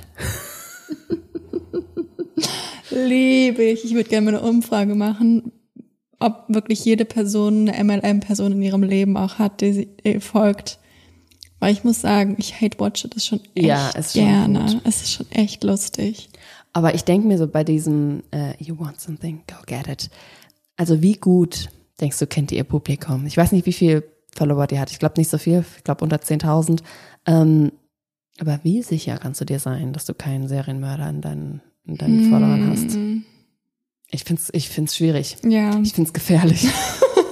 Liebe 2.91 3.65
ich. 3.65 3.85
Ich 3.85 3.95
würde 3.95 4.09
gerne 4.09 4.31
mal 4.31 4.39
eine 4.39 4.49
Umfrage 4.49 4.95
machen, 4.95 5.51
ob 6.21 6.45
wirklich 6.49 6.85
jede 6.85 7.05
Person 7.05 7.69
eine 7.69 7.83
MLM-Person 7.85 8.53
in 8.53 8.63
ihrem 8.63 8.85
Leben 8.85 9.17
auch 9.17 9.39
hat, 9.39 9.61
die 9.61 9.73
sie 9.73 10.21
folgt. 10.21 10.79
Weil 11.59 11.73
ich 11.73 11.85
muss 11.85 12.01
sagen, 12.01 12.37
ich 12.39 12.61
hate-watche 12.61 13.09
das 13.09 13.27
schon 13.27 13.41
echt 13.55 13.67
Ja, 13.67 13.89
ist 13.91 14.13
schon 14.13 14.23
gerne. 14.25 14.61
gut. 14.61 14.81
Es 14.85 15.03
ist 15.03 15.13
schon 15.13 15.31
echt 15.33 15.65
lustig. 15.65 16.29
Aber 16.77 16.95
ich 16.95 17.05
denke 17.05 17.27
mir 17.27 17.39
so 17.39 17.47
bei 17.47 17.65
diesem 17.65 18.23
äh, 18.33 18.53
You 18.63 18.79
want 18.79 19.01
something, 19.01 19.43
go 19.47 19.57
get 19.65 19.89
it. 19.89 20.11
Also 20.77 21.01
wie 21.01 21.15
gut, 21.15 21.71
denkst 22.03 22.19
du, 22.19 22.27
kennt 22.27 22.53
ihr 22.53 22.65
Publikum? 22.65 23.25
Ich 23.25 23.39
weiß 23.39 23.53
nicht, 23.53 23.65
wie 23.65 23.73
viel 23.73 24.05
Follower 24.37 24.67
die 24.67 24.79
hat. 24.79 24.91
Ich 24.91 24.99
glaube 24.99 25.15
nicht 25.17 25.31
so 25.31 25.39
viel. 25.39 25.65
Ich 25.79 25.85
glaube 25.85 26.05
unter 26.05 26.19
10.000. 26.19 26.83
Ähm, 27.25 27.73
aber 28.39 28.61
wie 28.63 28.83
sicher 28.83 29.17
kannst 29.17 29.41
du 29.41 29.47
dir 29.47 29.59
sein, 29.59 29.95
dass 29.95 30.05
du 30.05 30.13
keinen 30.13 30.49
Serienmörder 30.49 31.09
in 31.09 31.23
deinen, 31.23 31.63
in 31.87 31.97
deinen 31.97 32.31
Followern 32.31 32.71
hast? 32.71 32.95
Ich 34.11 34.25
find's, 34.25 34.51
ich 34.53 34.69
find's 34.69 34.97
schwierig. 34.97 35.39
Ja. 35.45 35.81
Ich 35.81 35.95
find's 35.95 36.13
gefährlich. 36.13 36.69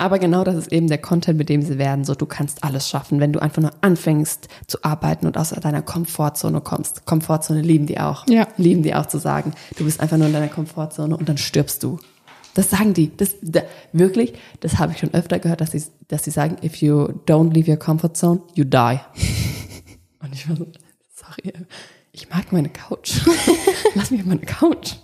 Aber 0.00 0.18
genau 0.18 0.44
das 0.44 0.56
ist 0.56 0.72
eben 0.72 0.88
der 0.88 0.96
Content, 0.96 1.36
mit 1.36 1.50
dem 1.50 1.60
sie 1.60 1.76
werden. 1.76 2.04
So, 2.06 2.14
du 2.14 2.24
kannst 2.24 2.64
alles 2.64 2.88
schaffen, 2.88 3.20
wenn 3.20 3.34
du 3.34 3.38
einfach 3.38 3.60
nur 3.60 3.72
anfängst 3.82 4.48
zu 4.66 4.82
arbeiten 4.82 5.26
und 5.26 5.36
aus 5.36 5.50
deiner 5.50 5.82
Komfortzone 5.82 6.62
kommst. 6.62 7.04
Komfortzone 7.04 7.60
lieben 7.60 7.84
die 7.84 8.00
auch. 8.00 8.26
Ja. 8.26 8.48
Lieben 8.56 8.82
die 8.82 8.94
auch 8.94 9.04
zu 9.04 9.18
sagen. 9.18 9.52
Du 9.76 9.84
bist 9.84 10.00
einfach 10.00 10.16
nur 10.16 10.28
in 10.28 10.32
deiner 10.32 10.48
Komfortzone 10.48 11.14
und 11.14 11.28
dann 11.28 11.36
stirbst 11.36 11.82
du. 11.82 11.98
Das 12.54 12.70
sagen 12.70 12.94
die. 12.94 13.14
Das, 13.14 13.34
da, 13.42 13.60
wirklich, 13.92 14.32
das 14.60 14.78
habe 14.78 14.92
ich 14.92 14.98
schon 15.00 15.12
öfter 15.12 15.38
gehört, 15.38 15.60
dass 15.60 15.72
sie, 15.72 15.82
dass 16.08 16.24
sie 16.24 16.30
sagen, 16.30 16.56
if 16.64 16.76
you 16.76 17.08
don't 17.26 17.52
leave 17.52 17.70
your 17.70 17.76
comfort 17.76 18.14
zone, 18.14 18.40
you 18.54 18.64
die. 18.64 19.00
Und 20.22 20.32
ich 20.32 20.48
war 20.48 20.56
so, 20.56 20.66
sorry, 21.14 21.52
ich 22.12 22.30
mag 22.30 22.52
meine 22.52 22.70
Couch. 22.70 23.20
Lass 23.94 24.10
mich 24.10 24.20
auf 24.20 24.26
meine 24.26 24.40
Couch. 24.40 24.94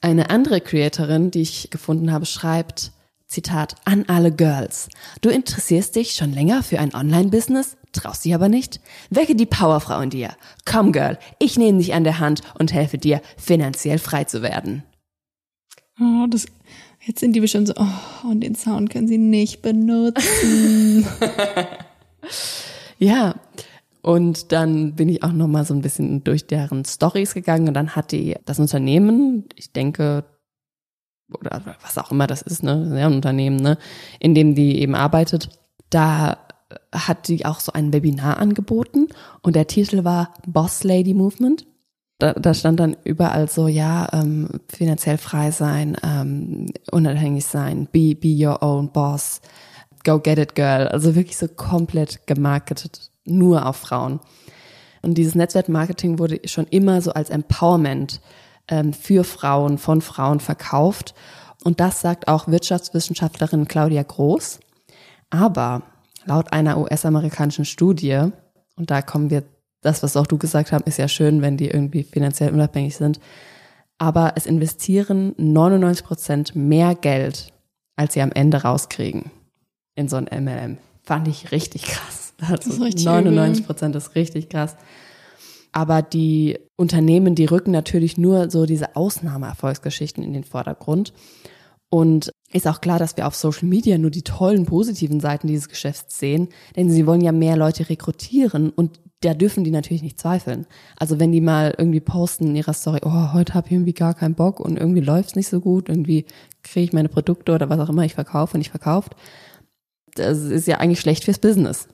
Eine 0.00 0.30
andere 0.30 0.60
Creatorin, 0.60 1.32
die 1.32 1.42
ich 1.42 1.70
gefunden 1.70 2.12
habe, 2.12 2.24
schreibt, 2.24 2.92
Zitat, 3.28 3.76
an 3.84 4.06
alle 4.08 4.32
Girls. 4.32 4.88
Du 5.20 5.28
interessierst 5.28 5.94
dich 5.94 6.12
schon 6.12 6.32
länger 6.32 6.62
für 6.62 6.78
ein 6.78 6.94
Online-Business, 6.94 7.76
traust 7.92 8.24
dich 8.24 8.34
aber 8.34 8.48
nicht? 8.48 8.80
Wecke 9.10 9.36
die 9.36 9.46
Powerfrau 9.46 10.00
in 10.00 10.08
dir. 10.08 10.30
Komm, 10.64 10.92
Girl, 10.92 11.18
ich 11.38 11.58
nehme 11.58 11.78
dich 11.78 11.92
an 11.92 12.04
der 12.04 12.20
Hand 12.20 12.40
und 12.58 12.72
helfe 12.72 12.96
dir, 12.96 13.20
finanziell 13.36 13.98
frei 13.98 14.24
zu 14.24 14.40
werden. 14.40 14.82
Oh, 16.00 16.26
das, 16.30 16.46
jetzt 17.04 17.20
sind 17.20 17.34
die 17.34 17.40
bestimmt 17.40 17.68
so, 17.68 17.74
oh, 17.76 18.28
und 18.28 18.40
den 18.40 18.54
Sound 18.54 18.88
können 18.88 19.08
sie 19.08 19.18
nicht 19.18 19.60
benutzen. 19.62 21.06
Ja, 22.98 23.36
und 24.02 24.50
dann 24.52 24.94
bin 24.96 25.08
ich 25.08 25.22
auch 25.22 25.32
noch 25.32 25.46
mal 25.46 25.64
so 25.64 25.72
ein 25.72 25.82
bisschen 25.82 26.24
durch 26.24 26.46
deren 26.46 26.84
Stories 26.84 27.34
gegangen 27.34 27.68
und 27.68 27.74
dann 27.74 27.94
hat 27.94 28.10
die 28.10 28.34
das 28.44 28.58
Unternehmen, 28.58 29.44
ich 29.54 29.72
denke 29.72 30.24
oder 31.32 31.62
was 31.82 31.98
auch 31.98 32.10
immer 32.10 32.26
das 32.26 32.42
ist, 32.42 32.62
ne, 32.62 32.72
ein 32.96 33.12
Unternehmen, 33.14 33.56
ne, 33.56 33.78
in 34.18 34.34
dem 34.34 34.54
die 34.54 34.80
eben 34.80 34.94
arbeitet, 34.94 35.50
da 35.90 36.38
hat 36.92 37.28
die 37.28 37.46
auch 37.46 37.60
so 37.60 37.72
ein 37.72 37.92
Webinar 37.92 38.38
angeboten 38.38 39.08
und 39.42 39.56
der 39.56 39.66
Titel 39.66 40.04
war 40.04 40.34
Boss 40.46 40.84
Lady 40.84 41.14
Movement. 41.14 41.66
Da, 42.18 42.32
da 42.32 42.52
stand 42.52 42.80
dann 42.80 42.96
überall 43.04 43.48
so, 43.48 43.68
ja, 43.68 44.08
ähm, 44.12 44.48
finanziell 44.68 45.18
frei 45.18 45.52
sein, 45.52 45.96
ähm, 46.02 46.66
unabhängig 46.90 47.44
sein, 47.44 47.88
be, 47.92 48.16
be 48.16 48.34
your 48.36 48.60
own 48.60 48.90
boss, 48.90 49.40
go 50.04 50.18
get 50.18 50.38
it 50.38 50.56
girl. 50.56 50.88
Also 50.88 51.14
wirklich 51.14 51.36
so 51.36 51.46
komplett 51.46 52.26
gemarketet, 52.26 53.12
nur 53.24 53.66
auf 53.66 53.76
Frauen. 53.76 54.18
Und 55.02 55.14
dieses 55.14 55.36
Netzwerkmarketing 55.36 56.18
wurde 56.18 56.40
schon 56.46 56.66
immer 56.66 57.00
so 57.02 57.12
als 57.12 57.30
Empowerment 57.30 58.20
für 59.00 59.24
Frauen, 59.24 59.78
von 59.78 60.00
Frauen 60.02 60.40
verkauft. 60.40 61.14
Und 61.64 61.80
das 61.80 62.00
sagt 62.00 62.28
auch 62.28 62.48
Wirtschaftswissenschaftlerin 62.48 63.66
Claudia 63.66 64.02
Groß. 64.02 64.60
Aber 65.30 65.82
laut 66.24 66.52
einer 66.52 66.78
US-amerikanischen 66.78 67.64
Studie, 67.64 68.30
und 68.76 68.90
da 68.90 69.02
kommen 69.02 69.30
wir 69.30 69.44
das, 69.80 70.02
was 70.02 70.16
auch 70.16 70.26
du 70.26 70.38
gesagt 70.38 70.72
hast, 70.72 70.86
ist 70.86 70.98
ja 70.98 71.08
schön, 71.08 71.42
wenn 71.42 71.56
die 71.56 71.68
irgendwie 71.68 72.02
finanziell 72.02 72.52
unabhängig 72.52 72.96
sind. 72.96 73.20
Aber 73.98 74.32
es 74.36 74.46
investieren 74.46 75.34
99 75.36 76.04
Prozent 76.04 76.56
mehr 76.56 76.94
Geld, 76.94 77.52
als 77.96 78.14
sie 78.14 78.22
am 78.22 78.32
Ende 78.32 78.62
rauskriegen 78.62 79.30
in 79.94 80.08
so 80.08 80.16
ein 80.16 80.24
MLM. 80.44 80.78
Fand 81.02 81.26
ich 81.26 81.50
richtig 81.52 81.82
krass. 81.82 82.34
Also 82.40 82.82
richtig 82.84 83.04
99 83.04 83.66
Prozent 83.66 83.96
ist 83.96 84.14
richtig 84.14 84.48
krass. 84.48 84.76
Aber 85.72 86.02
die 86.02 86.58
Unternehmen, 86.76 87.34
die 87.34 87.46
rücken 87.46 87.70
natürlich 87.70 88.18
nur 88.18 88.50
so 88.50 88.66
diese 88.66 88.96
Ausnahmeerfolgsgeschichten 88.96 90.22
in 90.22 90.32
den 90.32 90.44
Vordergrund. 90.44 91.12
Und 91.90 92.30
ist 92.52 92.66
auch 92.66 92.80
klar, 92.80 92.98
dass 92.98 93.16
wir 93.16 93.26
auf 93.26 93.34
Social 93.34 93.66
Media 93.66 93.98
nur 93.98 94.10
die 94.10 94.22
tollen, 94.22 94.66
positiven 94.66 95.20
Seiten 95.20 95.46
dieses 95.46 95.68
Geschäfts 95.68 96.18
sehen, 96.18 96.48
denn 96.76 96.90
sie 96.90 97.06
wollen 97.06 97.20
ja 97.20 97.32
mehr 97.32 97.56
Leute 97.56 97.88
rekrutieren 97.88 98.70
und 98.70 99.00
da 99.20 99.34
dürfen 99.34 99.64
die 99.64 99.70
natürlich 99.70 100.02
nicht 100.02 100.20
zweifeln. 100.20 100.66
Also 100.96 101.18
wenn 101.18 101.32
die 101.32 101.40
mal 101.40 101.74
irgendwie 101.76 102.00
posten 102.00 102.48
in 102.48 102.56
ihrer 102.56 102.72
Story, 102.72 103.00
oh, 103.04 103.32
heute 103.32 103.54
habe 103.54 103.66
ich 103.66 103.72
irgendwie 103.72 103.92
gar 103.92 104.14
keinen 104.14 104.34
Bock 104.34 104.60
und 104.60 104.78
irgendwie 104.78 105.00
läuft's 105.00 105.34
nicht 105.34 105.48
so 105.48 105.60
gut, 105.60 105.88
irgendwie 105.88 106.24
kriege 106.62 106.84
ich 106.84 106.92
meine 106.92 107.08
Produkte 107.08 107.52
oder 107.52 107.68
was 107.68 107.80
auch 107.80 107.88
immer 107.88 108.04
ich 108.04 108.14
verkaufe 108.14 108.54
und 108.54 108.60
nicht 108.60 108.70
verkauft, 108.70 109.16
das 110.14 110.38
ist 110.38 110.66
ja 110.66 110.78
eigentlich 110.78 111.00
schlecht 111.00 111.24
fürs 111.24 111.38
Business. 111.38 111.88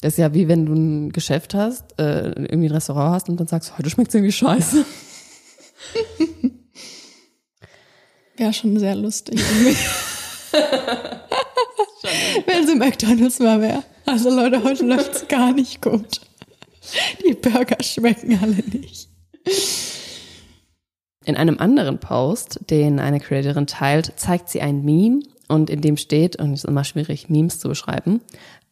Das 0.00 0.14
ist 0.14 0.18
ja 0.18 0.34
wie 0.34 0.48
wenn 0.48 0.66
du 0.66 0.74
ein 0.74 1.12
Geschäft 1.12 1.54
hast, 1.54 1.98
äh, 1.98 2.28
irgendwie 2.28 2.68
ein 2.68 2.72
Restaurant 2.72 3.14
hast 3.14 3.28
und 3.28 3.38
dann 3.40 3.46
sagst, 3.46 3.78
heute 3.78 3.88
schmeckt's 3.90 4.14
irgendwie 4.14 4.32
scheiße. 4.32 4.84
Wäre 8.36 8.52
schon 8.52 8.78
sehr 8.78 8.94
lustig. 8.94 9.40
Wenn 12.46 12.66
sie 12.66 12.74
McDonalds 12.76 13.38
mal 13.38 13.60
wäre. 13.60 13.82
Also 14.04 14.28
Leute, 14.30 14.62
heute 14.62 14.84
läuft's 14.84 15.26
gar 15.26 15.52
nicht 15.52 15.80
gut. 15.82 16.20
Die 17.26 17.34
Burger 17.34 17.82
schmecken 17.82 18.38
alle 18.40 18.62
nicht. 18.72 19.08
In 21.24 21.36
einem 21.36 21.58
anderen 21.58 21.98
Post, 21.98 22.60
den 22.70 23.00
eine 23.00 23.18
Creatorin 23.18 23.66
teilt, 23.66 24.12
zeigt 24.16 24.48
sie 24.48 24.60
ein 24.60 24.84
Meme 24.84 25.22
und 25.48 25.70
in 25.70 25.80
dem 25.80 25.96
steht, 25.96 26.36
und 26.36 26.52
es 26.52 26.64
ist 26.64 26.68
immer 26.68 26.84
schwierig, 26.84 27.28
Memes 27.28 27.58
zu 27.58 27.68
beschreiben, 27.68 28.20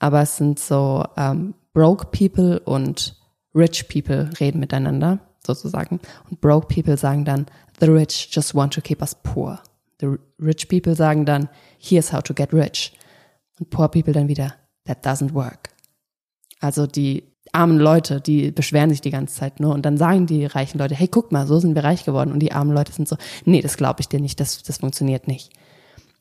aber 0.04 0.20
es 0.20 0.36
sind 0.36 0.58
so 0.58 1.02
ähm, 1.16 1.54
broke 1.72 2.08
people 2.08 2.60
und 2.60 3.16
rich 3.54 3.88
people 3.88 4.28
reden 4.38 4.60
miteinander, 4.60 5.18
sozusagen. 5.42 5.98
Und 6.28 6.42
broke 6.42 6.66
people 6.66 6.98
sagen 6.98 7.24
dann, 7.24 7.46
the 7.80 7.86
rich 7.86 8.28
just 8.30 8.54
want 8.54 8.74
to 8.74 8.82
keep 8.82 9.00
us 9.00 9.14
poor. 9.14 9.60
The 10.02 10.18
rich 10.38 10.68
people 10.68 10.94
sagen 10.94 11.24
dann, 11.24 11.48
here's 11.78 12.12
how 12.12 12.20
to 12.20 12.34
get 12.34 12.52
rich. 12.52 12.92
Und 13.58 13.70
poor 13.70 13.88
people 13.88 14.12
dann 14.12 14.28
wieder, 14.28 14.56
that 14.84 15.06
doesn't 15.06 15.32
work. 15.32 15.70
Also 16.60 16.86
die 16.86 17.24
armen 17.52 17.78
Leute, 17.78 18.20
die 18.20 18.50
beschweren 18.50 18.90
sich 18.90 19.00
die 19.00 19.10
ganze 19.10 19.36
Zeit 19.36 19.58
nur 19.58 19.72
und 19.72 19.86
dann 19.86 19.96
sagen 19.96 20.26
die 20.26 20.44
reichen 20.44 20.76
Leute, 20.76 20.94
hey, 20.94 21.08
guck 21.08 21.32
mal, 21.32 21.46
so 21.46 21.58
sind 21.60 21.74
wir 21.74 21.84
reich 21.84 22.04
geworden. 22.04 22.30
Und 22.30 22.40
die 22.40 22.52
armen 22.52 22.74
Leute 22.74 22.92
sind 22.92 23.08
so, 23.08 23.16
nee, 23.46 23.62
das 23.62 23.78
glaube 23.78 24.02
ich 24.02 24.08
dir 24.08 24.20
nicht, 24.20 24.38
das, 24.38 24.62
das 24.64 24.76
funktioniert 24.76 25.28
nicht. 25.28 25.50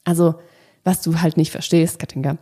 Also, 0.05 0.35
was 0.85 1.01
du 1.01 1.19
halt 1.19 1.35
nicht 1.35 1.51
verstehst, 1.51 1.99
Katinka, 1.99 2.37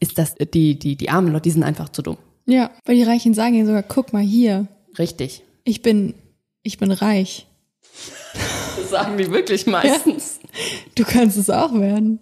ist, 0.00 0.18
dass 0.18 0.34
die, 0.34 0.78
die, 0.78 0.96
die 0.96 1.10
armen 1.10 1.32
Leute, 1.32 1.42
die 1.42 1.50
sind 1.50 1.62
einfach 1.62 1.90
zu 1.90 2.02
dumm. 2.02 2.16
Ja, 2.46 2.70
weil 2.84 2.96
die 2.96 3.02
Reichen 3.02 3.34
sagen 3.34 3.54
ja 3.54 3.64
sogar, 3.64 3.82
guck 3.82 4.12
mal 4.12 4.22
hier, 4.22 4.66
Richtig. 4.98 5.44
ich 5.64 5.82
bin, 5.82 6.14
ich 6.62 6.78
bin 6.78 6.90
reich. 6.90 7.46
Das 8.76 8.90
sagen 8.90 9.18
die 9.18 9.30
wirklich 9.30 9.66
meistens. 9.66 10.40
Du 10.94 11.04
kannst 11.04 11.36
es 11.36 11.48
auch 11.50 11.72
werden. 11.74 12.18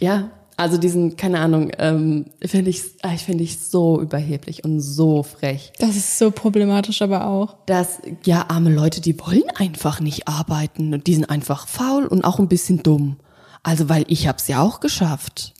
Ja, 0.00 0.30
also 0.56 0.78
diesen, 0.78 1.16
keine 1.16 1.40
Ahnung, 1.40 1.72
ähm, 1.78 2.26
finde 2.44 2.70
ich, 2.70 2.82
ah, 3.02 3.12
ich 3.14 3.22
finde 3.22 3.42
ich 3.42 3.58
so 3.58 4.00
überheblich 4.00 4.64
und 4.64 4.80
so 4.80 5.22
frech. 5.22 5.72
Das 5.78 5.96
ist 5.96 6.18
so 6.18 6.30
problematisch 6.30 7.02
aber 7.02 7.26
auch. 7.26 7.56
Dass, 7.66 8.00
ja, 8.24 8.46
arme 8.48 8.70
Leute, 8.70 9.00
die 9.00 9.18
wollen 9.18 9.48
einfach 9.56 10.00
nicht 10.00 10.28
arbeiten 10.28 10.94
und 10.94 11.06
die 11.06 11.14
sind 11.14 11.28
einfach 11.28 11.66
faul 11.66 12.06
und 12.06 12.24
auch 12.24 12.38
ein 12.38 12.48
bisschen 12.48 12.82
dumm. 12.82 13.16
Also, 13.62 13.88
weil 13.88 14.04
ich 14.08 14.28
hab's 14.28 14.46
ja 14.46 14.62
auch 14.62 14.80
geschafft. 14.80 15.54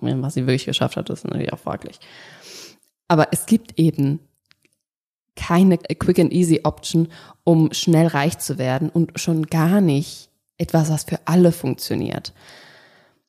Was 0.00 0.34
sie 0.34 0.42
wirklich 0.42 0.66
geschafft 0.66 0.96
hat, 0.96 1.10
ist 1.10 1.24
natürlich 1.24 1.52
auch 1.52 1.58
fraglich. 1.58 1.98
Aber 3.08 3.28
es 3.32 3.46
gibt 3.46 3.78
eben 3.78 4.20
keine 5.36 5.78
Quick 5.78 6.18
and 6.18 6.32
Easy 6.32 6.60
Option, 6.64 7.08
um 7.44 7.72
schnell 7.72 8.06
reich 8.06 8.38
zu 8.38 8.58
werden 8.58 8.88
und 8.88 9.18
schon 9.20 9.46
gar 9.46 9.80
nicht 9.80 10.30
etwas, 10.58 10.90
was 10.90 11.04
für 11.04 11.20
alle 11.26 11.52
funktioniert. 11.52 12.32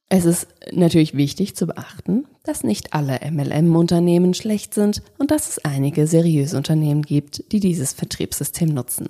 Es 0.09 0.23
ist 0.23 0.47
natürlich 0.71 1.17
wichtig 1.17 1.55
zu 1.57 1.67
beachten, 1.67 2.25
dass 2.43 2.63
nicht 2.63 2.93
alle 2.93 3.19
MLM-Unternehmen 3.29 4.33
schlecht 4.33 4.73
sind 4.73 5.03
und 5.17 5.31
dass 5.31 5.49
es 5.49 5.65
einige 5.65 6.07
seriöse 6.07 6.55
Unternehmen 6.55 7.01
gibt, 7.01 7.51
die 7.51 7.59
dieses 7.59 7.91
Vertriebssystem 7.91 8.69
nutzen. 8.69 9.07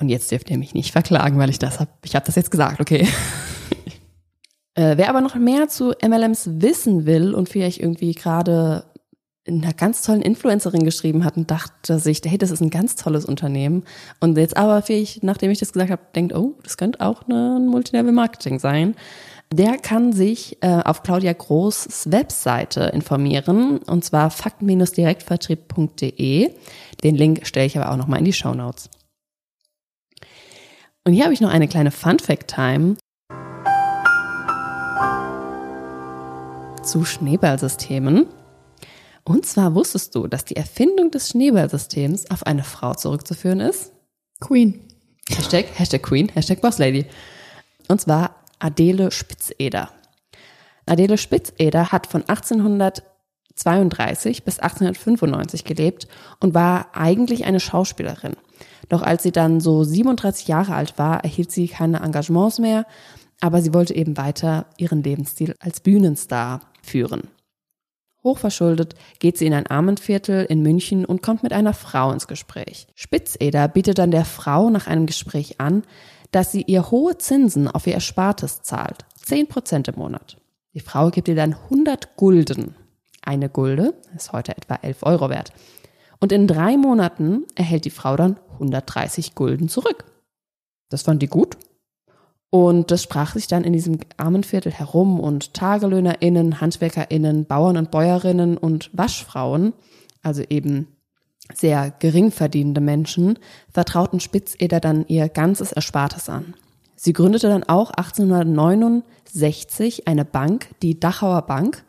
Und 0.00 0.08
jetzt 0.08 0.32
dürft 0.32 0.50
ihr 0.50 0.56
mich 0.56 0.72
nicht 0.72 0.92
verklagen, 0.92 1.38
weil 1.38 1.50
ich 1.50 1.58
das 1.58 1.78
habe. 1.78 1.90
Ich 2.04 2.16
habe 2.16 2.24
das 2.24 2.36
jetzt 2.36 2.50
gesagt, 2.50 2.80
okay. 2.80 3.06
äh, 4.74 4.96
wer 4.96 5.08
aber 5.08 5.20
noch 5.20 5.36
mehr 5.36 5.68
zu 5.68 5.92
MLMs 6.02 6.60
wissen 6.60 7.06
will 7.06 7.32
und 7.34 7.48
vielleicht 7.48 7.78
irgendwie 7.80 8.14
gerade 8.14 8.84
einer 9.46 9.74
ganz 9.74 10.00
tollen 10.02 10.22
Influencerin 10.22 10.84
geschrieben 10.84 11.24
hat 11.24 11.36
und 11.36 11.50
dachte 11.50 11.98
sich, 11.98 12.22
hey, 12.24 12.38
das 12.38 12.50
ist 12.50 12.62
ein 12.62 12.70
ganz 12.70 12.96
tolles 12.96 13.26
Unternehmen. 13.26 13.84
Und 14.20 14.38
jetzt 14.38 14.56
aber 14.56 14.80
vielleicht, 14.82 15.22
nachdem 15.22 15.50
ich 15.50 15.58
das 15.58 15.74
gesagt 15.74 15.90
habe, 15.90 16.00
denkt, 16.14 16.34
oh, 16.34 16.54
das 16.62 16.78
könnte 16.78 17.00
auch 17.00 17.28
ein 17.28 17.66
Multilevel-Marketing 17.66 18.58
sein. 18.58 18.94
Der 19.52 19.76
kann 19.76 20.14
sich 20.14 20.56
äh, 20.62 20.80
auf 20.84 21.02
Claudia 21.02 21.34
Großs 21.34 22.10
Webseite 22.10 22.84
informieren, 22.94 23.76
und 23.78 24.04
zwar 24.04 24.30
fakten-direktvertrieb.de. 24.30 26.50
Den 27.04 27.14
Link 27.14 27.46
stelle 27.46 27.66
ich 27.66 27.78
aber 27.78 27.92
auch 27.92 27.98
nochmal 27.98 28.20
in 28.20 28.24
die 28.24 28.32
Show 28.32 28.54
Notes. 28.54 28.88
Und 31.06 31.12
hier 31.12 31.24
habe 31.24 31.34
ich 31.34 31.42
noch 31.42 31.50
eine 31.50 31.68
kleine 31.68 31.90
Fun-Fact-Time 31.90 32.96
zu 36.84 37.04
Schneeballsystemen. 37.04 38.26
Und 39.24 39.46
zwar 39.46 39.74
wusstest 39.74 40.14
du, 40.14 40.26
dass 40.26 40.44
die 40.44 40.56
Erfindung 40.56 41.10
des 41.10 41.30
Schneeballsystems 41.30 42.30
auf 42.30 42.46
eine 42.46 42.62
Frau 42.62 42.92
zurückzuführen 42.94 43.60
ist? 43.60 43.92
Queen. 44.40 44.80
Hashtag, 45.30 45.66
Hashtag 45.74 46.02
Queen, 46.02 46.28
Hashtag 46.28 46.60
Bosslady. 46.60 47.06
Und 47.88 48.02
zwar 48.02 48.36
Adele 48.58 49.10
Spitzeder. 49.10 49.88
Adele 50.86 51.16
Spitzeder 51.16 51.92
hat 51.92 52.06
von 52.06 52.20
1832 52.22 54.44
bis 54.44 54.58
1895 54.58 55.64
gelebt 55.64 56.06
und 56.40 56.52
war 56.52 56.88
eigentlich 56.92 57.46
eine 57.46 57.60
Schauspielerin. 57.60 58.36
Doch 58.90 59.00
als 59.00 59.22
sie 59.22 59.32
dann 59.32 59.60
so 59.60 59.82
37 59.82 60.48
Jahre 60.48 60.74
alt 60.74 60.98
war, 60.98 61.24
erhielt 61.24 61.50
sie 61.50 61.68
keine 61.68 62.00
Engagements 62.00 62.58
mehr, 62.58 62.84
aber 63.40 63.62
sie 63.62 63.72
wollte 63.72 63.94
eben 63.94 64.18
weiter 64.18 64.66
ihren 64.76 65.02
Lebensstil 65.02 65.54
als 65.60 65.80
Bühnenstar 65.80 66.60
führen. 66.84 67.28
Hochverschuldet 68.22 68.94
geht 69.18 69.36
sie 69.36 69.46
in 69.46 69.52
ein 69.52 69.66
Armenviertel 69.66 70.46
in 70.46 70.62
München 70.62 71.04
und 71.04 71.22
kommt 71.22 71.42
mit 71.42 71.52
einer 71.52 71.74
Frau 71.74 72.10
ins 72.10 72.26
Gespräch. 72.26 72.86
Spitzeder 72.94 73.68
bietet 73.68 73.98
dann 73.98 74.10
der 74.10 74.24
Frau 74.24 74.70
nach 74.70 74.86
einem 74.86 75.06
Gespräch 75.06 75.60
an, 75.60 75.82
dass 76.30 76.50
sie 76.50 76.62
ihr 76.62 76.90
hohe 76.90 77.18
Zinsen 77.18 77.68
auf 77.68 77.86
ihr 77.86 77.94
Erspartes 77.94 78.62
zahlt. 78.62 79.04
10 79.24 79.48
Prozent 79.48 79.88
im 79.88 79.96
Monat. 79.96 80.38
Die 80.72 80.80
Frau 80.80 81.10
gibt 81.10 81.28
ihr 81.28 81.36
dann 81.36 81.52
100 81.52 82.16
Gulden. 82.16 82.74
Eine 83.22 83.48
Gulde 83.48 83.94
ist 84.16 84.32
heute 84.32 84.56
etwa 84.56 84.76
11 84.76 85.02
Euro 85.02 85.28
wert. 85.28 85.52
Und 86.18 86.32
in 86.32 86.46
drei 86.46 86.76
Monaten 86.76 87.44
erhält 87.54 87.84
die 87.84 87.90
Frau 87.90 88.16
dann 88.16 88.38
130 88.54 89.34
Gulden 89.34 89.68
zurück. 89.68 90.06
Das 90.88 91.02
fand 91.02 91.20
die 91.22 91.28
gut 91.28 91.56
und 92.54 92.92
das 92.92 93.02
sprach 93.02 93.34
sich 93.34 93.48
dann 93.48 93.64
in 93.64 93.72
diesem 93.72 93.98
Armenviertel 94.16 94.70
herum 94.70 95.18
und 95.18 95.54
TagelöhnerInnen, 95.54 96.60
HandwerkerInnen, 96.60 97.46
Bauern 97.46 97.76
und 97.76 97.90
Bäuerinnen 97.90 98.56
und 98.56 98.90
Waschfrauen, 98.92 99.72
also 100.22 100.44
eben 100.48 100.86
sehr 101.52 101.92
gering 101.98 102.30
verdienende 102.30 102.80
Menschen, 102.80 103.40
vertrauten 103.72 104.20
Spitzeder 104.20 104.78
dann 104.78 105.04
ihr 105.08 105.28
ganzes 105.28 105.72
Erspartes 105.72 106.28
an. 106.28 106.54
Sie 106.94 107.12
gründete 107.12 107.48
dann 107.48 107.64
auch 107.64 107.90
1869 107.90 110.06
eine 110.06 110.24
Bank, 110.24 110.68
die 110.80 111.00
Dachauer 111.00 111.42
Bank, 111.42 111.82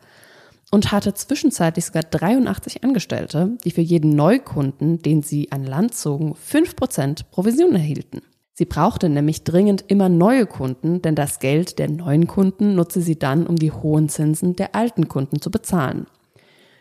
und 0.72 0.90
hatte 0.90 1.14
zwischenzeitlich 1.14 1.84
sogar 1.84 2.02
83 2.02 2.82
Angestellte, 2.82 3.56
die 3.64 3.70
für 3.70 3.82
jeden 3.82 4.16
Neukunden, 4.16 5.00
den 5.00 5.22
sie 5.22 5.52
an 5.52 5.62
Land 5.62 5.94
zogen, 5.94 6.34
5% 6.34 7.26
Provision 7.30 7.76
erhielten. 7.76 8.22
Sie 8.58 8.64
brauchte 8.64 9.10
nämlich 9.10 9.44
dringend 9.44 9.84
immer 9.88 10.08
neue 10.08 10.46
Kunden, 10.46 11.02
denn 11.02 11.14
das 11.14 11.40
Geld 11.40 11.78
der 11.78 11.90
neuen 11.90 12.26
Kunden 12.26 12.74
nutze 12.74 13.02
sie 13.02 13.18
dann, 13.18 13.46
um 13.46 13.56
die 13.56 13.70
hohen 13.70 14.08
Zinsen 14.08 14.56
der 14.56 14.74
alten 14.74 15.08
Kunden 15.08 15.42
zu 15.42 15.50
bezahlen. 15.50 16.06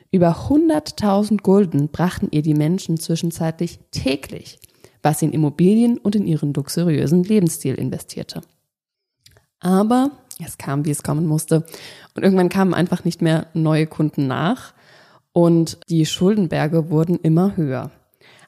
Über 0.09 0.47
100.000 0.47 1.41
Gulden 1.41 1.89
brachten 1.89 2.30
ihr 2.32 2.43
die 2.43 2.53
Menschen 2.53 2.97
zwischenzeitlich 2.97 3.80
täglich, 3.91 4.57
was 5.03 5.19
sie 5.19 5.26
in 5.26 5.34
Immobilien 5.34 5.97
und 5.97 6.15
in 6.15 6.26
ihren 6.26 6.53
luxuriösen 6.53 7.26
Lebensstil 7.26 7.76
investierte. 7.76 8.39
Aber 9.59 10.11
es 10.41 10.57
kam, 10.57 10.86
wie 10.86 10.91
es 10.91 11.03
kommen 11.03 11.26
musste. 11.26 11.65
Und 12.13 12.23
irgendwann 12.23 12.47
kamen 12.47 12.73
einfach 12.73 13.03
nicht 13.03 13.21
mehr 13.21 13.47
neue 13.53 13.86
Kunden 13.86 14.28
nach 14.28 14.73
und 15.34 15.78
die 15.89 16.05
Schuldenberge 16.05 16.89
wurden 16.89 17.19
immer 17.19 17.57
höher. 17.57 17.91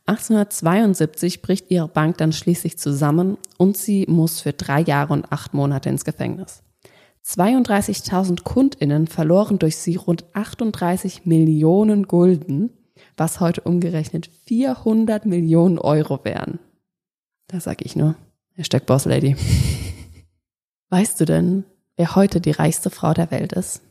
1872 0.08 1.42
bricht 1.42 1.70
ihre 1.70 1.90
Bank 1.90 2.18
dann 2.18 2.32
schließlich 2.32 2.78
zusammen 2.78 3.38
und 3.58 3.76
sie 3.76 4.06
muss 4.08 4.40
für 4.40 4.54
drei 4.54 4.82
Jahre 4.82 5.14
und 5.14 5.32
acht 5.32 5.54
Monate 5.54 5.90
ins 5.90 6.06
Gefängnis. 6.06 6.64
32.000 7.26 8.44
KundInnen 8.44 9.08
verloren 9.08 9.60
durch 9.60 9.76
sie 9.76 9.98
rund 9.98 10.24
38 10.34 11.26
Millionen 11.26 12.04
Gulden, 12.08 12.70
was 13.18 13.42
heute 13.42 13.62
umgerechnet 13.62 14.30
400 14.46 15.26
Millionen 15.26 15.78
Euro 15.78 16.24
wären. 16.24 16.60
Da 17.48 17.60
sag 17.60 17.86
ich 17.86 17.98
nur, 17.98 18.16
Hashtag 18.54 18.86
Boss 18.86 19.04
Lady. 19.04 19.36
Weißt 20.90 21.20
du 21.20 21.26
denn, 21.26 21.66
wer 21.98 22.16
heute 22.16 22.40
die 22.40 22.52
reichste 22.52 22.90
Frau 22.90 23.14
der 23.14 23.30
Welt 23.30 23.52
ist? 23.52 23.82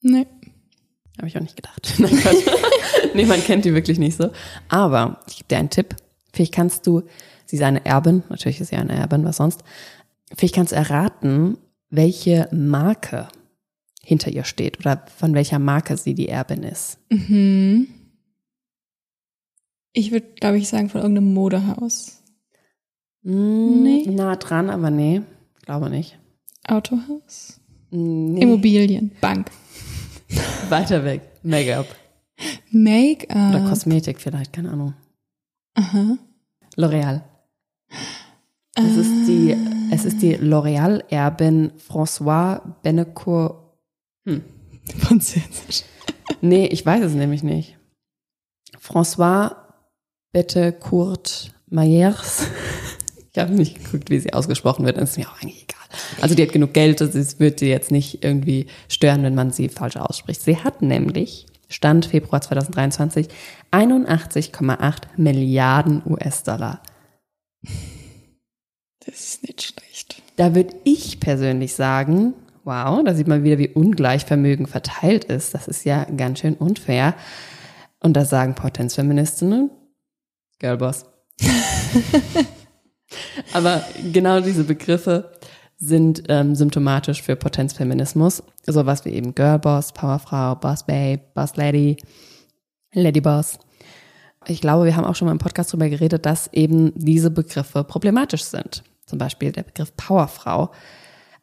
Nee. 0.00 0.26
Habe 1.18 1.28
ich 1.28 1.36
auch 1.36 1.42
nicht 1.42 1.56
gedacht. 1.56 1.94
Nee, 3.14 3.24
man 3.24 3.40
kennt 3.42 3.64
die 3.64 3.72
wirklich 3.72 3.98
nicht 3.98 4.16
so. 4.18 4.30
Aber 4.68 5.20
ich 5.28 5.36
gebe 5.36 5.48
dir 5.48 5.56
einen 5.58 5.70
Tipp. 5.70 5.96
Vielleicht 6.34 6.52
kannst 6.52 6.86
du, 6.86 7.02
sie 7.46 7.56
ist 7.56 7.62
eine 7.62 7.82
Erbin, 7.86 8.22
natürlich 8.28 8.60
ist 8.60 8.68
sie 8.68 8.76
eine 8.76 8.92
Erbin, 8.94 9.24
was 9.24 9.38
sonst. 9.38 9.62
Vielleicht 10.36 10.54
kannst 10.54 10.72
du 10.72 10.76
erraten, 10.76 11.56
welche 11.88 12.46
Marke 12.52 13.28
hinter 14.02 14.30
ihr 14.30 14.44
steht 14.44 14.80
oder 14.80 15.02
von 15.16 15.32
welcher 15.34 15.58
Marke 15.58 15.96
sie 15.96 16.14
die 16.14 16.28
Erbin 16.28 16.62
ist. 16.62 16.98
Mhm. 17.08 17.88
Ich 19.92 20.10
würde, 20.12 20.26
glaube 20.38 20.58
ich, 20.58 20.68
sagen 20.68 20.90
von 20.90 21.00
irgendeinem 21.00 21.32
Modehaus. 21.32 22.22
Mm, 23.22 23.82
Nee. 23.82 24.04
Nah 24.10 24.36
dran, 24.36 24.68
aber 24.68 24.90
nee, 24.90 25.22
glaube 25.64 25.88
nicht. 25.88 26.18
Autohaus? 26.68 27.60
Nee, 27.90 28.42
Immobilien, 28.42 29.12
Bank, 29.22 29.50
weiter 30.68 31.04
weg. 31.04 31.22
Make-up 31.42 31.86
oder 33.30 33.50
Make-up. 33.50 33.68
Kosmetik 33.68 34.20
vielleicht, 34.20 34.52
keine 34.52 34.70
Ahnung. 34.70 34.94
Aha. 35.74 36.18
L'Oreal. 36.76 37.22
Es 38.74 38.96
ist 38.96 39.26
die, 39.26 39.56
es 39.90 40.04
ist 40.04 40.20
die 40.20 40.36
L'Oreal-Erbin 40.36 41.72
François 41.78 42.60
Benecourt. 42.82 43.62
Französisch. 44.98 45.84
Nee, 46.42 46.66
ich 46.66 46.84
weiß 46.84 47.02
es 47.02 47.14
nämlich 47.14 47.42
nicht. 47.42 47.78
François 48.78 49.56
Bettecourt 50.32 51.54
Mayers. 51.68 52.48
Ich 53.32 53.38
habe 53.38 53.52
nicht 53.52 53.82
geguckt, 53.82 54.10
wie 54.10 54.18
sie 54.18 54.32
ausgesprochen 54.34 54.84
wird. 54.84 54.98
Das 54.98 55.10
ist 55.10 55.16
mir 55.16 55.28
auch 55.28 55.40
eigentlich 55.40 55.62
egal. 55.62 55.75
Also 56.20 56.34
die 56.34 56.42
hat 56.42 56.52
genug 56.52 56.72
Geld, 56.72 57.00
es 57.00 57.40
wird 57.40 57.60
sie 57.60 57.68
jetzt 57.68 57.90
nicht 57.90 58.24
irgendwie 58.24 58.66
stören, 58.88 59.22
wenn 59.22 59.34
man 59.34 59.50
sie 59.50 59.68
falsch 59.68 59.96
ausspricht. 59.96 60.42
Sie 60.42 60.58
hat 60.58 60.82
nämlich, 60.82 61.46
Stand 61.68 62.06
Februar 62.06 62.40
2023, 62.40 63.28
81,8 63.72 64.96
Milliarden 65.16 66.02
US-Dollar. 66.06 66.80
Das 69.04 69.14
ist 69.14 69.42
nicht 69.42 69.62
schlecht. 69.62 70.22
Da 70.36 70.54
würde 70.54 70.74
ich 70.84 71.20
persönlich 71.20 71.74
sagen, 71.74 72.34
wow, 72.64 73.02
da 73.04 73.14
sieht 73.14 73.28
man 73.28 73.44
wieder, 73.44 73.58
wie 73.58 73.68
ungleich 73.68 74.24
Vermögen 74.24 74.66
verteilt 74.66 75.24
ist. 75.24 75.54
Das 75.54 75.68
ist 75.68 75.84
ja 75.84 76.04
ganz 76.04 76.40
schön 76.40 76.54
unfair. 76.54 77.14
Und 78.00 78.14
da 78.14 78.24
sagen 78.24 78.54
Potenzfeministinnen, 78.54 79.70
Girlboss. 80.58 81.06
Aber 83.52 83.84
genau 84.12 84.40
diese 84.40 84.64
Begriffe 84.64 85.32
sind 85.78 86.24
ähm, 86.28 86.54
symptomatisch 86.54 87.22
für 87.22 87.36
Potenzfeminismus. 87.36 88.42
Sowas 88.66 89.04
wie 89.04 89.10
eben 89.10 89.34
Girlboss, 89.34 89.92
Powerfrau, 89.92 90.54
Boss 90.54 90.84
Babe, 90.84 91.20
Boss 91.34 91.56
Lady, 91.56 91.96
Lady 92.92 93.20
Boss. 93.20 93.58
Ich 94.46 94.60
glaube, 94.60 94.84
wir 94.84 94.96
haben 94.96 95.04
auch 95.04 95.14
schon 95.14 95.26
mal 95.26 95.32
im 95.32 95.38
Podcast 95.38 95.72
darüber 95.72 95.88
geredet, 95.88 96.24
dass 96.24 96.52
eben 96.52 96.92
diese 96.94 97.30
Begriffe 97.30 97.84
problematisch 97.84 98.44
sind. 98.44 98.84
Zum 99.04 99.18
Beispiel 99.18 99.52
der 99.52 99.64
Begriff 99.64 99.94
Powerfrau. 99.96 100.70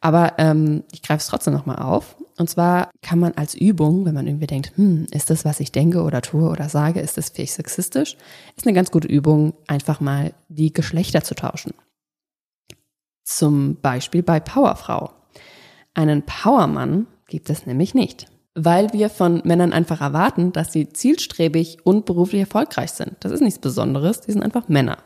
Aber 0.01 0.33
ähm, 0.37 0.83
ich 0.91 1.01
greife 1.01 1.19
es 1.19 1.27
trotzdem 1.27 1.53
nochmal 1.53 1.77
auf. 1.77 2.15
Und 2.37 2.49
zwar 2.49 2.89
kann 3.01 3.19
man 3.19 3.33
als 3.33 3.53
Übung, 3.53 4.05
wenn 4.05 4.15
man 4.15 4.25
irgendwie 4.25 4.47
denkt, 4.47 4.75
hm, 4.75 5.05
ist 5.11 5.29
das, 5.29 5.45
was 5.45 5.59
ich 5.59 5.71
denke 5.71 6.01
oder 6.01 6.21
tue 6.21 6.49
oder 6.49 6.67
sage, 6.67 6.99
ist 6.99 7.17
das 7.17 7.29
vielleicht 7.29 7.53
sexistisch, 7.53 8.17
ist 8.57 8.65
eine 8.65 8.73
ganz 8.73 8.89
gute 8.89 9.07
Übung, 9.07 9.53
einfach 9.67 9.99
mal 9.99 10.33
die 10.49 10.73
Geschlechter 10.73 11.23
zu 11.23 11.35
tauschen. 11.35 11.73
Zum 13.23 13.77
Beispiel 13.81 14.23
bei 14.23 14.39
Powerfrau. 14.39 15.11
Einen 15.93 16.23
Powermann 16.23 17.07
gibt 17.27 17.49
es 17.49 17.65
nämlich 17.65 17.93
nicht, 17.93 18.27
weil 18.55 18.91
wir 18.93 19.09
von 19.09 19.41
Männern 19.45 19.73
einfach 19.73 20.01
erwarten, 20.01 20.51
dass 20.51 20.73
sie 20.73 20.89
zielstrebig 20.89 21.77
und 21.83 22.05
beruflich 22.05 22.41
erfolgreich 22.41 22.91
sind. 22.91 23.15
Das 23.21 23.31
ist 23.31 23.41
nichts 23.41 23.59
Besonderes, 23.59 24.21
die 24.21 24.31
sind 24.31 24.43
einfach 24.43 24.67
Männer. 24.67 24.97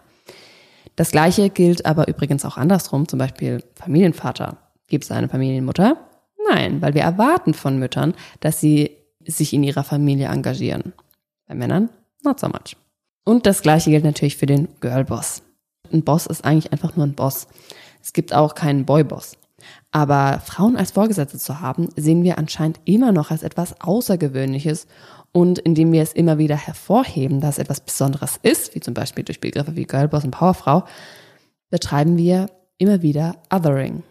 Das 0.96 1.12
gleiche 1.12 1.50
gilt 1.50 1.86
aber 1.86 2.08
übrigens 2.08 2.44
auch 2.44 2.58
andersrum, 2.58 3.08
zum 3.08 3.20
Beispiel 3.20 3.64
Familienvater. 3.76 4.58
Gibt 4.88 5.04
es 5.04 5.12
eine 5.12 5.30
Familienmutter? 5.30 5.98
Nein, 6.50 6.82
weil 6.82 6.94
wir 6.94 7.02
erwarten 7.02 7.54
von 7.54 7.78
Müttern, 7.78 8.16
dass 8.40 8.60
sie 8.60 8.98
sich 9.26 9.54
in 9.54 9.64
ihrer 9.64 9.84
Familie 9.84 10.28
engagieren. 10.28 10.94
Bei 11.48 11.56
Männern 11.56 11.90
not 12.24 12.40
so 12.40 12.48
much. 12.48 12.76
Und 13.24 13.46
das 13.46 13.62
gleiche 13.62 13.90
gilt 13.90 14.06
natürlich 14.06 14.38
für 14.38 14.46
den 14.46 14.70
Girlboss. 14.80 15.42
Ein 15.92 16.04
Boss 16.04 16.26
ist 16.26 16.44
eigentlich 16.46 16.72
einfach 16.72 16.96
nur 16.96 17.06
ein 17.06 17.14
Boss. 17.14 17.48
Es 18.08 18.14
gibt 18.14 18.34
auch 18.34 18.56
keinen 18.56 18.86
Boyboss. 18.86 19.36
Aber 19.92 20.40
Frauen 20.40 20.78
als 20.78 20.92
Vorgesetzte 20.92 21.38
zu 21.38 21.60
haben, 21.60 21.90
sehen 21.98 22.24
wir 22.24 22.38
anscheinend 22.38 22.80
immer 22.86 23.12
noch 23.12 23.32
als 23.32 23.44
etwas 23.44 23.82
Außergewöhnliches 23.82 24.88
und 25.34 25.60
indem 25.60 25.92
wir 25.92 26.02
es 26.02 26.14
immer 26.14 26.38
wieder 26.38 26.56
hervorheben, 26.56 27.42
dass 27.42 27.60
etwas 27.60 27.82
Besonderes 27.82 28.40
ist, 28.44 28.74
wie 28.76 28.80
zum 28.80 28.94
Beispiel 28.94 29.26
durch 29.26 29.42
Begriffe 29.42 29.76
wie 29.76 29.84
Girlboss 29.84 30.24
und 30.24 30.32
Powerfrau, 30.32 30.86
betreiben 31.70 32.16
wir 32.16 32.50
immer 32.78 33.02
wieder 33.02 33.36
Othering. 33.54 34.04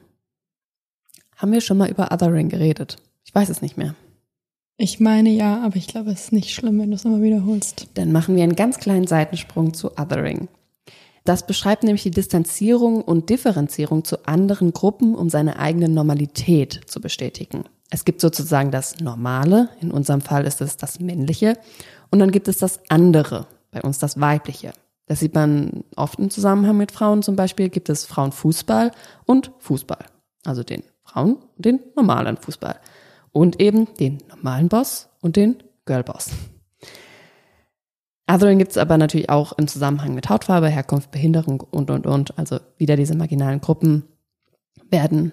Haben 1.37 1.53
wir 1.53 1.63
schon 1.63 1.79
mal 1.79 1.89
über 1.89 2.13
Othering 2.13 2.51
geredet? 2.51 2.99
Ich 3.25 3.35
weiß 3.35 3.49
es 3.49 3.63
nicht 3.63 3.79
mehr. 3.79 3.95
Ich 4.77 5.01
meine 5.01 5.31
ja, 5.31 5.63
aber 5.65 5.77
ich 5.77 5.87
glaube, 5.87 6.11
es 6.11 6.25
ist 6.25 6.33
nicht 6.33 6.53
schlimm, 6.53 6.79
wenn 6.79 6.91
du 6.91 6.97
es 6.97 7.05
nochmal 7.05 7.23
wiederholst. 7.23 7.87
Dann 7.95 8.13
machen 8.13 8.37
wir 8.37 8.43
einen 8.43 8.57
ganz 8.57 8.79
kleinen 8.79 9.07
Seitensprung 9.07 9.73
zu 9.73 9.97
Othering. 9.97 10.49
Das 11.27 11.45
beschreibt 11.45 11.83
nämlich 11.83 12.05
die 12.05 12.13
Distanzierung 12.13 13.03
und 13.03 13.31
Differenzierung 13.31 14.05
zu 14.05 14.27
anderen 14.27 14.73
Gruppen, 14.73 15.17
um 15.17 15.29
seine 15.29 15.59
eigene 15.59 15.89
Normalität 15.89 16.83
zu 16.87 17.01
bestätigen. 17.01 17.65
Es 17.91 18.05
gibt 18.05 18.21
sozusagen 18.21 18.71
das 18.71 19.01
Normale, 19.01 19.69
in 19.81 19.91
unserem 19.91 20.21
Fall 20.21 20.47
ist 20.47 20.61
es 20.61 20.77
das 20.77 21.01
Männliche, 21.01 21.59
und 22.11 22.21
dann 22.21 22.31
gibt 22.31 22.47
es 22.47 22.59
das 22.59 22.79
andere, 22.89 23.49
bei 23.73 23.83
uns 23.83 23.99
das 23.99 24.21
Weibliche. 24.21 24.73
Das 25.07 25.19
sieht 25.19 25.35
man 25.35 25.83
oft 25.97 26.21
im 26.21 26.31
Zusammenhang 26.31 26.77
mit 26.77 26.93
Frauen 26.93 27.25
zum 27.25 27.35
Beispiel, 27.35 27.71
gibt 27.71 27.89
es 27.89 28.05
Frauenfußball 28.07 28.93
und 29.25 29.51
Fußball. 29.59 30.05
Also 30.45 30.63
den 30.63 30.85
Frauen 31.03 31.39
und 31.57 31.65
den 31.65 31.81
normalen 31.97 32.37
Fußball. 32.37 32.77
Und 33.33 33.61
eben 33.61 33.93
den 33.97 34.19
normalen 34.29 34.69
Boss 34.69 35.09
und 35.21 35.35
den 35.35 35.57
Girlboss. 35.87 36.31
Othering 38.29 38.59
gibt 38.59 38.73
es 38.73 38.79
aber 38.79 38.99
natürlich 38.99 39.31
auch 39.31 39.53
im 39.53 39.69
Zusammenhang 39.69 40.15
mit 40.15 40.29
Hautfarbe, 40.29 40.69
Herkunft, 40.69 41.11
Behinderung 41.13 41.61
und, 41.71 41.91
und, 41.91 42.07
und. 42.07 42.37
Also 42.39 42.59
wieder 42.77 42.97
diese 42.97 43.17
marginalen 43.17 43.61
Gruppen 43.61 44.05
werden 44.91 45.33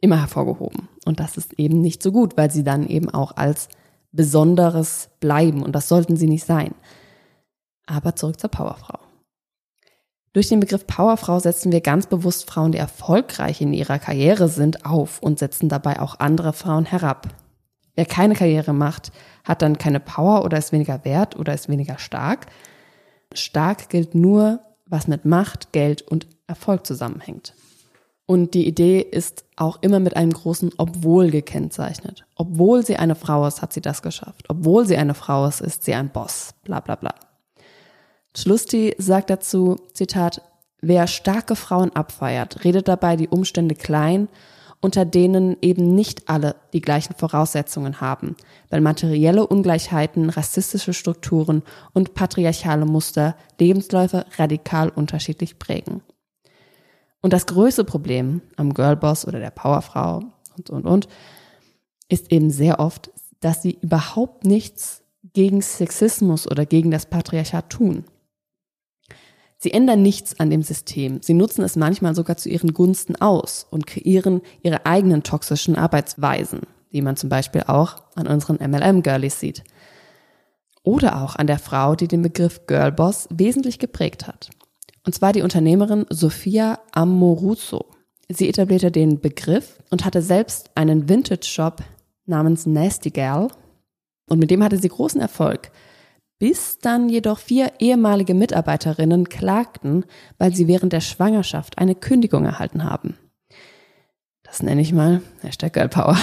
immer 0.00 0.20
hervorgehoben. 0.20 0.88
Und 1.06 1.20
das 1.20 1.36
ist 1.36 1.54
eben 1.58 1.80
nicht 1.80 2.02
so 2.02 2.12
gut, 2.12 2.36
weil 2.36 2.50
sie 2.50 2.64
dann 2.64 2.86
eben 2.86 3.08
auch 3.08 3.36
als 3.36 3.68
Besonderes 4.12 5.08
bleiben. 5.20 5.62
Und 5.62 5.72
das 5.72 5.88
sollten 5.88 6.16
sie 6.16 6.28
nicht 6.28 6.44
sein. 6.44 6.74
Aber 7.86 8.14
zurück 8.14 8.38
zur 8.38 8.50
Powerfrau. 8.50 8.98
Durch 10.34 10.48
den 10.48 10.60
Begriff 10.60 10.86
Powerfrau 10.86 11.40
setzen 11.40 11.72
wir 11.72 11.80
ganz 11.80 12.06
bewusst 12.06 12.48
Frauen, 12.48 12.72
die 12.72 12.78
erfolgreich 12.78 13.62
in 13.62 13.72
ihrer 13.72 13.98
Karriere 13.98 14.48
sind, 14.48 14.84
auf 14.84 15.20
und 15.22 15.38
setzen 15.38 15.70
dabei 15.70 16.00
auch 16.00 16.20
andere 16.20 16.52
Frauen 16.52 16.84
herab. 16.84 17.28
Wer 17.98 18.06
keine 18.06 18.36
Karriere 18.36 18.72
macht, 18.72 19.10
hat 19.42 19.60
dann 19.60 19.76
keine 19.76 19.98
Power 19.98 20.44
oder 20.44 20.56
ist 20.56 20.70
weniger 20.70 21.04
wert 21.04 21.34
oder 21.34 21.52
ist 21.52 21.68
weniger 21.68 21.98
stark. 21.98 22.46
Stark 23.34 23.88
gilt 23.88 24.14
nur, 24.14 24.60
was 24.86 25.08
mit 25.08 25.24
Macht, 25.24 25.72
Geld 25.72 26.02
und 26.02 26.28
Erfolg 26.46 26.86
zusammenhängt. 26.86 27.54
Und 28.24 28.54
die 28.54 28.68
Idee 28.68 29.00
ist 29.00 29.44
auch 29.56 29.82
immer 29.82 29.98
mit 29.98 30.16
einem 30.16 30.32
großen 30.32 30.70
Obwohl 30.76 31.32
gekennzeichnet. 31.32 32.24
Obwohl 32.36 32.86
sie 32.86 32.98
eine 32.98 33.16
Frau 33.16 33.44
ist, 33.48 33.62
hat 33.62 33.72
sie 33.72 33.80
das 33.80 34.00
geschafft. 34.00 34.44
Obwohl 34.46 34.86
sie 34.86 34.96
eine 34.96 35.14
Frau 35.14 35.44
ist, 35.46 35.60
ist 35.60 35.82
sie 35.82 35.94
ein 35.94 36.10
Boss. 36.10 36.54
Bla 36.62 36.78
bla 36.78 36.94
bla. 36.94 37.16
Schlusti 38.36 38.94
sagt 38.98 39.28
dazu, 39.28 39.74
Zitat, 39.92 40.40
wer 40.80 41.08
starke 41.08 41.56
Frauen 41.56 41.90
abfeiert, 41.96 42.62
redet 42.62 42.86
dabei 42.86 43.16
die 43.16 43.26
Umstände 43.26 43.74
klein, 43.74 44.28
unter 44.80 45.04
denen 45.04 45.56
eben 45.60 45.94
nicht 45.94 46.28
alle 46.28 46.56
die 46.72 46.80
gleichen 46.80 47.14
Voraussetzungen 47.14 48.00
haben, 48.00 48.36
weil 48.70 48.80
materielle 48.80 49.46
Ungleichheiten, 49.46 50.30
rassistische 50.30 50.94
Strukturen 50.94 51.62
und 51.92 52.14
patriarchale 52.14 52.86
Muster 52.86 53.36
Lebensläufe 53.58 54.24
radikal 54.36 54.88
unterschiedlich 54.88 55.58
prägen. 55.58 56.02
Und 57.20 57.32
das 57.32 57.46
größte 57.46 57.84
Problem 57.84 58.42
am 58.56 58.74
Girlboss 58.74 59.26
oder 59.26 59.40
der 59.40 59.50
Powerfrau 59.50 60.22
und, 60.56 60.70
und, 60.70 60.86
und, 60.86 61.08
ist 62.08 62.30
eben 62.32 62.50
sehr 62.50 62.78
oft, 62.78 63.10
dass 63.40 63.62
sie 63.62 63.78
überhaupt 63.80 64.44
nichts 64.44 65.02
gegen 65.32 65.60
Sexismus 65.60 66.50
oder 66.50 66.64
gegen 66.64 66.90
das 66.90 67.06
Patriarchat 67.06 67.70
tun. 67.70 68.04
Sie 69.60 69.72
ändern 69.72 70.02
nichts 70.02 70.38
an 70.38 70.50
dem 70.50 70.62
System. 70.62 71.20
Sie 71.20 71.34
nutzen 71.34 71.64
es 71.64 71.74
manchmal 71.74 72.14
sogar 72.14 72.36
zu 72.36 72.48
ihren 72.48 72.72
Gunsten 72.72 73.16
aus 73.16 73.66
und 73.68 73.88
kreieren 73.88 74.40
ihre 74.62 74.86
eigenen 74.86 75.24
toxischen 75.24 75.74
Arbeitsweisen, 75.74 76.60
wie 76.90 77.02
man 77.02 77.16
zum 77.16 77.28
Beispiel 77.28 77.64
auch 77.66 77.96
an 78.14 78.28
unseren 78.28 78.56
MLM-Girlies 78.56 79.40
sieht. 79.40 79.64
Oder 80.84 81.22
auch 81.22 81.34
an 81.34 81.48
der 81.48 81.58
Frau, 81.58 81.96
die 81.96 82.06
den 82.06 82.22
Begriff 82.22 82.66
Girlboss 82.66 83.26
wesentlich 83.30 83.80
geprägt 83.80 84.28
hat. 84.28 84.50
Und 85.04 85.14
zwar 85.14 85.32
die 85.32 85.42
Unternehmerin 85.42 86.06
Sophia 86.08 86.78
Amoruso. 86.92 87.86
Sie 88.28 88.48
etablierte 88.48 88.92
den 88.92 89.20
Begriff 89.20 89.82
und 89.90 90.04
hatte 90.04 90.22
selbst 90.22 90.70
einen 90.76 91.08
Vintage-Shop 91.08 91.82
namens 92.26 92.64
Nasty 92.64 93.10
Gal. 93.10 93.48
Und 94.28 94.38
mit 94.38 94.52
dem 94.52 94.62
hatte 94.62 94.78
sie 94.78 94.88
großen 94.88 95.20
Erfolg 95.20 95.72
bis 96.38 96.78
dann 96.78 97.08
jedoch 97.08 97.38
vier 97.38 97.72
ehemalige 97.78 98.34
Mitarbeiterinnen 98.34 99.28
klagten, 99.28 100.04
weil 100.38 100.54
sie 100.54 100.68
während 100.68 100.92
der 100.92 101.00
Schwangerschaft 101.00 101.78
eine 101.78 101.94
Kündigung 101.94 102.44
erhalten 102.44 102.84
haben. 102.84 103.16
Das 104.42 104.62
nenne 104.62 104.80
ich 104.80 104.92
mal 104.92 105.20
Hashtag 105.42 105.72
Girl 105.72 105.88
Power. 105.88 106.16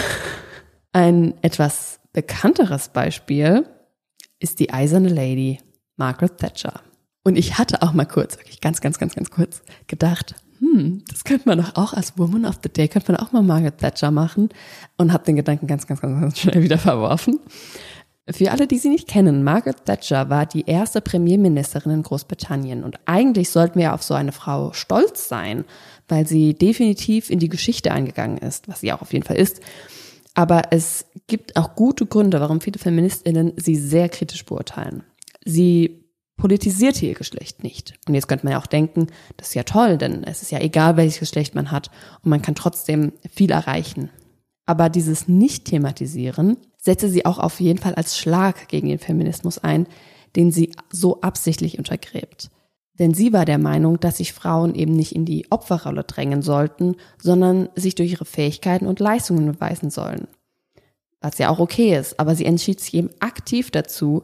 Ein 0.93 1.33
etwas 1.41 1.99
bekannteres 2.13 2.89
Beispiel 2.89 3.65
ist 4.39 4.59
die 4.59 4.71
eiserne 4.71 5.09
Lady 5.09 5.59
Margaret 5.97 6.37
Thatcher. 6.37 6.81
Und 7.23 7.37
ich 7.37 7.57
hatte 7.57 7.81
auch 7.81 7.93
mal 7.93 8.05
kurz, 8.05 8.37
wirklich 8.37 8.61
ganz, 8.61 8.81
ganz, 8.81 8.99
ganz, 8.99 9.15
ganz 9.15 9.31
kurz 9.31 9.61
gedacht, 9.87 10.35
hm, 10.59 11.03
das 11.09 11.23
könnte 11.23 11.49
man 11.49 11.57
doch 11.57 11.75
auch 11.75 11.93
als 11.93 12.17
Woman 12.17 12.45
of 12.45 12.59
the 12.63 12.69
Day, 12.69 12.87
könnte 12.87 13.11
man 13.11 13.21
auch 13.21 13.31
mal 13.31 13.41
Margaret 13.41 13.77
Thatcher 13.77 14.11
machen 14.11 14.49
und 14.97 15.11
habe 15.11 15.25
den 15.25 15.35
Gedanken 15.35 15.67
ganz, 15.67 15.85
ganz, 15.85 16.01
ganz, 16.01 16.21
ganz 16.21 16.39
schnell 16.39 16.63
wieder 16.63 16.77
verworfen. 16.77 17.39
Für 18.31 18.51
alle, 18.51 18.65
die 18.65 18.79
sie 18.79 18.89
nicht 18.89 19.07
kennen, 19.07 19.43
Margaret 19.43 19.85
Thatcher 19.85 20.29
war 20.31 20.47
die 20.47 20.65
erste 20.65 20.99
Premierministerin 20.99 21.91
in 21.91 22.03
Großbritannien 22.03 22.83
und 22.83 22.97
eigentlich 23.05 23.51
sollten 23.51 23.77
wir 23.77 23.93
auf 23.93 24.01
so 24.01 24.15
eine 24.15 24.31
Frau 24.31 24.73
stolz 24.73 25.27
sein, 25.27 25.63
weil 26.07 26.25
sie 26.25 26.55
definitiv 26.55 27.29
in 27.29 27.37
die 27.37 27.49
Geschichte 27.49 27.91
eingegangen 27.91 28.39
ist, 28.39 28.67
was 28.67 28.79
sie 28.79 28.91
auch 28.91 29.03
auf 29.03 29.13
jeden 29.13 29.25
Fall 29.25 29.37
ist. 29.37 29.61
Aber 30.33 30.63
es 30.71 31.05
gibt 31.27 31.55
auch 31.55 31.75
gute 31.75 32.07
Gründe, 32.07 32.41
warum 32.41 32.61
viele 32.61 32.79
Feministinnen 32.79 33.53
sie 33.57 33.75
sehr 33.75 34.09
kritisch 34.09 34.43
beurteilen. 34.43 35.03
Sie 35.45 36.05
politisierte 36.35 37.05
ihr 37.05 37.13
Geschlecht 37.13 37.63
nicht. 37.63 37.93
Und 38.07 38.15
jetzt 38.15 38.27
könnte 38.27 38.45
man 38.45 38.53
ja 38.53 38.59
auch 38.59 38.67
denken, 38.67 39.07
das 39.37 39.49
ist 39.49 39.53
ja 39.53 39.63
toll, 39.63 39.97
denn 39.97 40.23
es 40.23 40.41
ist 40.41 40.51
ja 40.51 40.59
egal, 40.59 40.97
welches 40.97 41.19
Geschlecht 41.19 41.55
man 41.55 41.71
hat 41.71 41.91
und 42.23 42.31
man 42.31 42.41
kann 42.41 42.55
trotzdem 42.55 43.13
viel 43.31 43.51
erreichen. 43.51 44.09
Aber 44.65 44.89
dieses 44.89 45.27
Nicht-Thematisieren 45.27 46.57
setze 46.85 47.09
sie 47.09 47.25
auch 47.25 47.39
auf 47.39 47.59
jeden 47.59 47.79
Fall 47.79 47.95
als 47.95 48.17
Schlag 48.17 48.67
gegen 48.67 48.87
den 48.87 48.99
Feminismus 48.99 49.57
ein, 49.57 49.87
den 50.35 50.51
sie 50.51 50.71
so 50.91 51.19
absichtlich 51.21 51.79
untergräbt. 51.79 52.51
Denn 52.99 53.13
sie 53.13 53.33
war 53.33 53.43
der 53.43 53.57
Meinung, 53.57 53.99
dass 53.99 54.17
sich 54.17 54.31
Frauen 54.31 54.75
eben 54.75 54.95
nicht 54.95 55.13
in 55.13 55.25
die 55.25 55.51
Opferrolle 55.51 56.03
drängen 56.03 56.41
sollten, 56.41 56.95
sondern 57.21 57.69
sich 57.75 57.95
durch 57.95 58.11
ihre 58.11 58.25
Fähigkeiten 58.25 58.85
und 58.85 58.99
Leistungen 58.99 59.51
beweisen 59.51 59.89
sollen. 59.89 60.27
Was 61.19 61.39
ja 61.39 61.49
auch 61.49 61.59
okay 61.59 61.97
ist, 61.97 62.19
aber 62.19 62.35
sie 62.35 62.45
entschied 62.45 62.79
sich 62.79 62.93
eben 62.93 63.09
aktiv 63.19 63.71
dazu, 63.71 64.23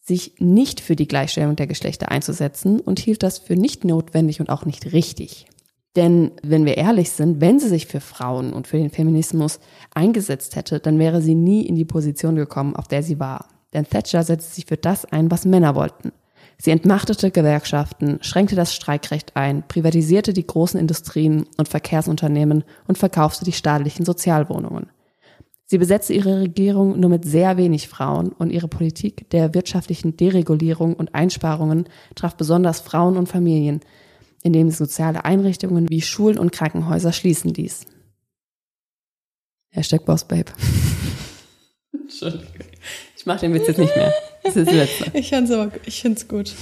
sich 0.00 0.34
nicht 0.38 0.80
für 0.80 0.96
die 0.96 1.08
Gleichstellung 1.08 1.56
der 1.56 1.66
Geschlechter 1.66 2.10
einzusetzen 2.10 2.78
und 2.78 3.00
hielt 3.00 3.22
das 3.22 3.38
für 3.38 3.56
nicht 3.56 3.84
notwendig 3.84 4.40
und 4.40 4.50
auch 4.50 4.66
nicht 4.66 4.92
richtig. 4.92 5.46
Denn 5.94 6.32
wenn 6.42 6.64
wir 6.64 6.78
ehrlich 6.78 7.10
sind, 7.10 7.40
wenn 7.40 7.58
sie 7.58 7.68
sich 7.68 7.86
für 7.86 8.00
Frauen 8.00 8.52
und 8.52 8.66
für 8.66 8.78
den 8.78 8.90
Feminismus 8.90 9.60
eingesetzt 9.94 10.56
hätte, 10.56 10.80
dann 10.80 10.98
wäre 10.98 11.20
sie 11.20 11.34
nie 11.34 11.66
in 11.66 11.76
die 11.76 11.84
Position 11.84 12.36
gekommen, 12.36 12.74
auf 12.76 12.88
der 12.88 13.02
sie 13.02 13.20
war. 13.20 13.48
Denn 13.74 13.86
Thatcher 13.86 14.22
setzte 14.22 14.54
sich 14.54 14.66
für 14.66 14.76
das 14.76 15.04
ein, 15.04 15.30
was 15.30 15.44
Männer 15.44 15.74
wollten. 15.74 16.12
Sie 16.58 16.70
entmachtete 16.70 17.30
Gewerkschaften, 17.30 18.18
schränkte 18.22 18.54
das 18.54 18.74
Streikrecht 18.74 19.36
ein, 19.36 19.66
privatisierte 19.66 20.32
die 20.32 20.46
großen 20.46 20.78
Industrien 20.78 21.46
und 21.56 21.68
Verkehrsunternehmen 21.68 22.64
und 22.86 22.98
verkaufte 22.98 23.44
die 23.44 23.52
staatlichen 23.52 24.04
Sozialwohnungen. 24.04 24.86
Sie 25.66 25.78
besetzte 25.78 26.12
ihre 26.12 26.40
Regierung 26.40 27.00
nur 27.00 27.10
mit 27.10 27.24
sehr 27.24 27.56
wenig 27.56 27.88
Frauen 27.88 28.28
und 28.28 28.50
ihre 28.50 28.68
Politik 28.68 29.28
der 29.30 29.54
wirtschaftlichen 29.54 30.16
Deregulierung 30.16 30.94
und 30.94 31.14
Einsparungen 31.14 31.88
traf 32.14 32.36
besonders 32.36 32.80
Frauen 32.80 33.16
und 33.16 33.28
Familien, 33.28 33.80
indem 34.42 34.70
sie 34.70 34.76
soziale 34.76 35.24
Einrichtungen 35.24 35.88
wie 35.88 36.02
Schulen 36.02 36.38
und 36.38 36.52
Krankenhäuser 36.52 37.12
schließen 37.12 37.52
ließ. 37.54 37.86
Hashtag 39.70 40.04
Boss 40.04 40.26
Babe. 40.26 40.52
Entschuldigung. 41.92 42.46
Ich 43.16 43.26
mache 43.26 43.40
den 43.40 43.54
Witz 43.54 43.68
jetzt 43.68 43.78
nicht 43.78 43.96
mehr. 43.96 44.12
Das 44.42 44.56
ist 44.56 44.66
das 44.66 44.74
letzte. 44.74 45.16
Ich 45.16 45.28
finde 45.28 45.54
es 45.54 45.86
ich 45.86 46.02
find's 46.02 46.28
gut. 46.28 46.52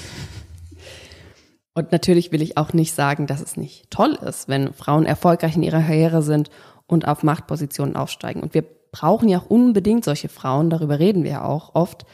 Und 1.75 1.93
natürlich 1.93 2.33
will 2.33 2.43
ich 2.43 2.57
auch 2.57 2.73
nicht 2.73 2.95
sagen, 2.95 3.27
dass 3.27 3.41
es 3.41 3.57
nicht 3.57 3.91
toll 3.91 4.19
ist, 4.27 4.49
wenn 4.49 4.75
Frauen 4.75 5.07
erfolgreich 5.07 5.57
in 5.57 5.63
ihrer 5.63 5.81
Karriere 5.81 6.23
sind 6.23 6.51
und 6.87 7.09
auf 7.09 7.23
Machtpositionen 7.23 7.97
aufsteigen. 7.97 8.43
Und 8.43 8.55
wir 8.55 8.65
brauchen 8.93 9.29
ja 9.29 9.39
auch 9.39 9.47
unbedingt 9.47 10.05
solche 10.05 10.29
Frauen, 10.29 10.69
darüber 10.69 10.99
reden 10.99 11.25
wir 11.25 11.31
ja 11.31 11.45
auch 11.45 11.75
oft, 11.75 12.05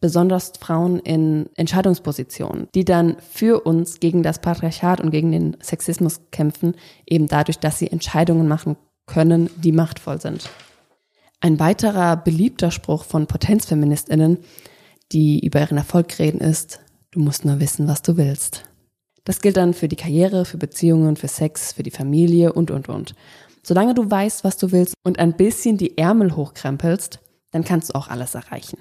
besonders 0.00 0.52
Frauen 0.58 0.98
in 0.98 1.48
Entscheidungspositionen, 1.56 2.68
die 2.74 2.84
dann 2.84 3.16
für 3.30 3.60
uns 3.60 4.00
gegen 4.00 4.22
das 4.22 4.40
Patriarchat 4.40 5.00
und 5.00 5.10
gegen 5.10 5.32
den 5.32 5.56
Sexismus 5.62 6.20
kämpfen, 6.30 6.74
eben 7.06 7.26
dadurch, 7.26 7.58
dass 7.58 7.78
sie 7.78 7.90
Entscheidungen 7.90 8.48
machen 8.48 8.76
können, 9.06 9.50
die 9.56 9.72
machtvoll 9.72 10.20
sind. 10.20 10.48
Ein 11.40 11.58
weiterer 11.58 12.16
beliebter 12.16 12.70
Spruch 12.70 13.04
von 13.04 13.26
Potenzfeministinnen, 13.26 14.38
die 15.12 15.44
über 15.44 15.60
ihren 15.60 15.78
Erfolg 15.78 16.18
reden, 16.18 16.40
ist, 16.40 16.80
du 17.10 17.20
musst 17.20 17.44
nur 17.44 17.60
wissen, 17.60 17.88
was 17.88 18.02
du 18.02 18.16
willst. 18.16 18.64
Das 19.24 19.40
gilt 19.40 19.56
dann 19.56 19.74
für 19.74 19.88
die 19.88 19.96
Karriere, 19.96 20.44
für 20.44 20.58
Beziehungen, 20.58 21.16
für 21.16 21.28
Sex, 21.28 21.72
für 21.72 21.82
die 21.82 21.90
Familie 21.90 22.52
und, 22.52 22.70
und, 22.70 22.88
und. 22.88 23.14
Solange 23.62 23.94
du 23.94 24.10
weißt, 24.10 24.44
was 24.44 24.56
du 24.56 24.72
willst 24.72 24.94
und 25.04 25.18
ein 25.18 25.36
bisschen 25.36 25.76
die 25.76 25.98
Ärmel 25.98 26.36
hochkrempelst, 26.36 27.20
dann 27.50 27.64
kannst 27.64 27.90
du 27.90 27.94
auch 27.94 28.08
alles 28.08 28.34
erreichen. 28.34 28.78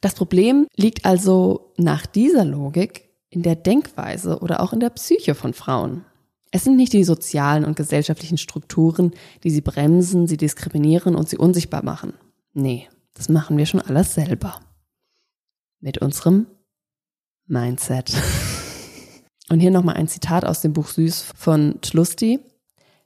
Das 0.00 0.14
Problem 0.14 0.66
liegt 0.76 1.04
also 1.04 1.72
nach 1.76 2.06
dieser 2.06 2.44
Logik 2.44 3.10
in 3.30 3.42
der 3.42 3.56
Denkweise 3.56 4.38
oder 4.38 4.60
auch 4.60 4.72
in 4.72 4.80
der 4.80 4.90
Psyche 4.90 5.34
von 5.34 5.52
Frauen. 5.52 6.04
Es 6.50 6.64
sind 6.64 6.76
nicht 6.76 6.92
die 6.92 7.04
sozialen 7.04 7.64
und 7.64 7.76
gesellschaftlichen 7.76 8.38
Strukturen, 8.38 9.12
die 9.42 9.50
sie 9.50 9.60
bremsen, 9.60 10.28
sie 10.28 10.36
diskriminieren 10.36 11.16
und 11.16 11.28
sie 11.28 11.36
unsichtbar 11.36 11.84
machen. 11.84 12.14
Nee, 12.52 12.88
das 13.14 13.28
machen 13.28 13.56
wir 13.58 13.66
schon 13.66 13.80
alles 13.80 14.14
selber. 14.14 14.60
Mit 15.80 15.98
unserem 15.98 16.46
Mindset. 17.46 18.12
Und 19.50 19.60
hier 19.60 19.70
nochmal 19.70 19.96
ein 19.96 20.08
Zitat 20.08 20.46
aus 20.46 20.62
dem 20.62 20.72
Buch 20.72 20.88
Süß 20.88 21.32
von 21.36 21.80
Tlusti. 21.82 22.40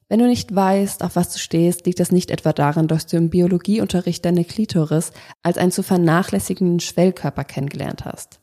Wenn 0.09 0.21
du 0.21 0.27
nicht 0.27 0.55
weißt, 0.55 1.03
auf 1.03 1.17
was 1.17 1.33
du 1.35 1.39
stehst, 1.39 1.85
liegt 1.85 2.01
das 2.01 2.13
nicht 2.13 2.31
etwa 2.31 2.55
daran, 2.55 2.89
dass 2.89 3.07
du 3.07 3.19
im 3.19 3.29
Biologieunterricht 3.29 4.25
deine 4.25 4.45
Klitoris 4.45 5.13
als 5.43 5.59
einen 5.59 5.71
zu 5.71 5.83
vernachlässigenden 5.83 6.81
Schwellkörper 6.81 7.45
kennengelernt 7.45 8.07
hast. 8.07 8.41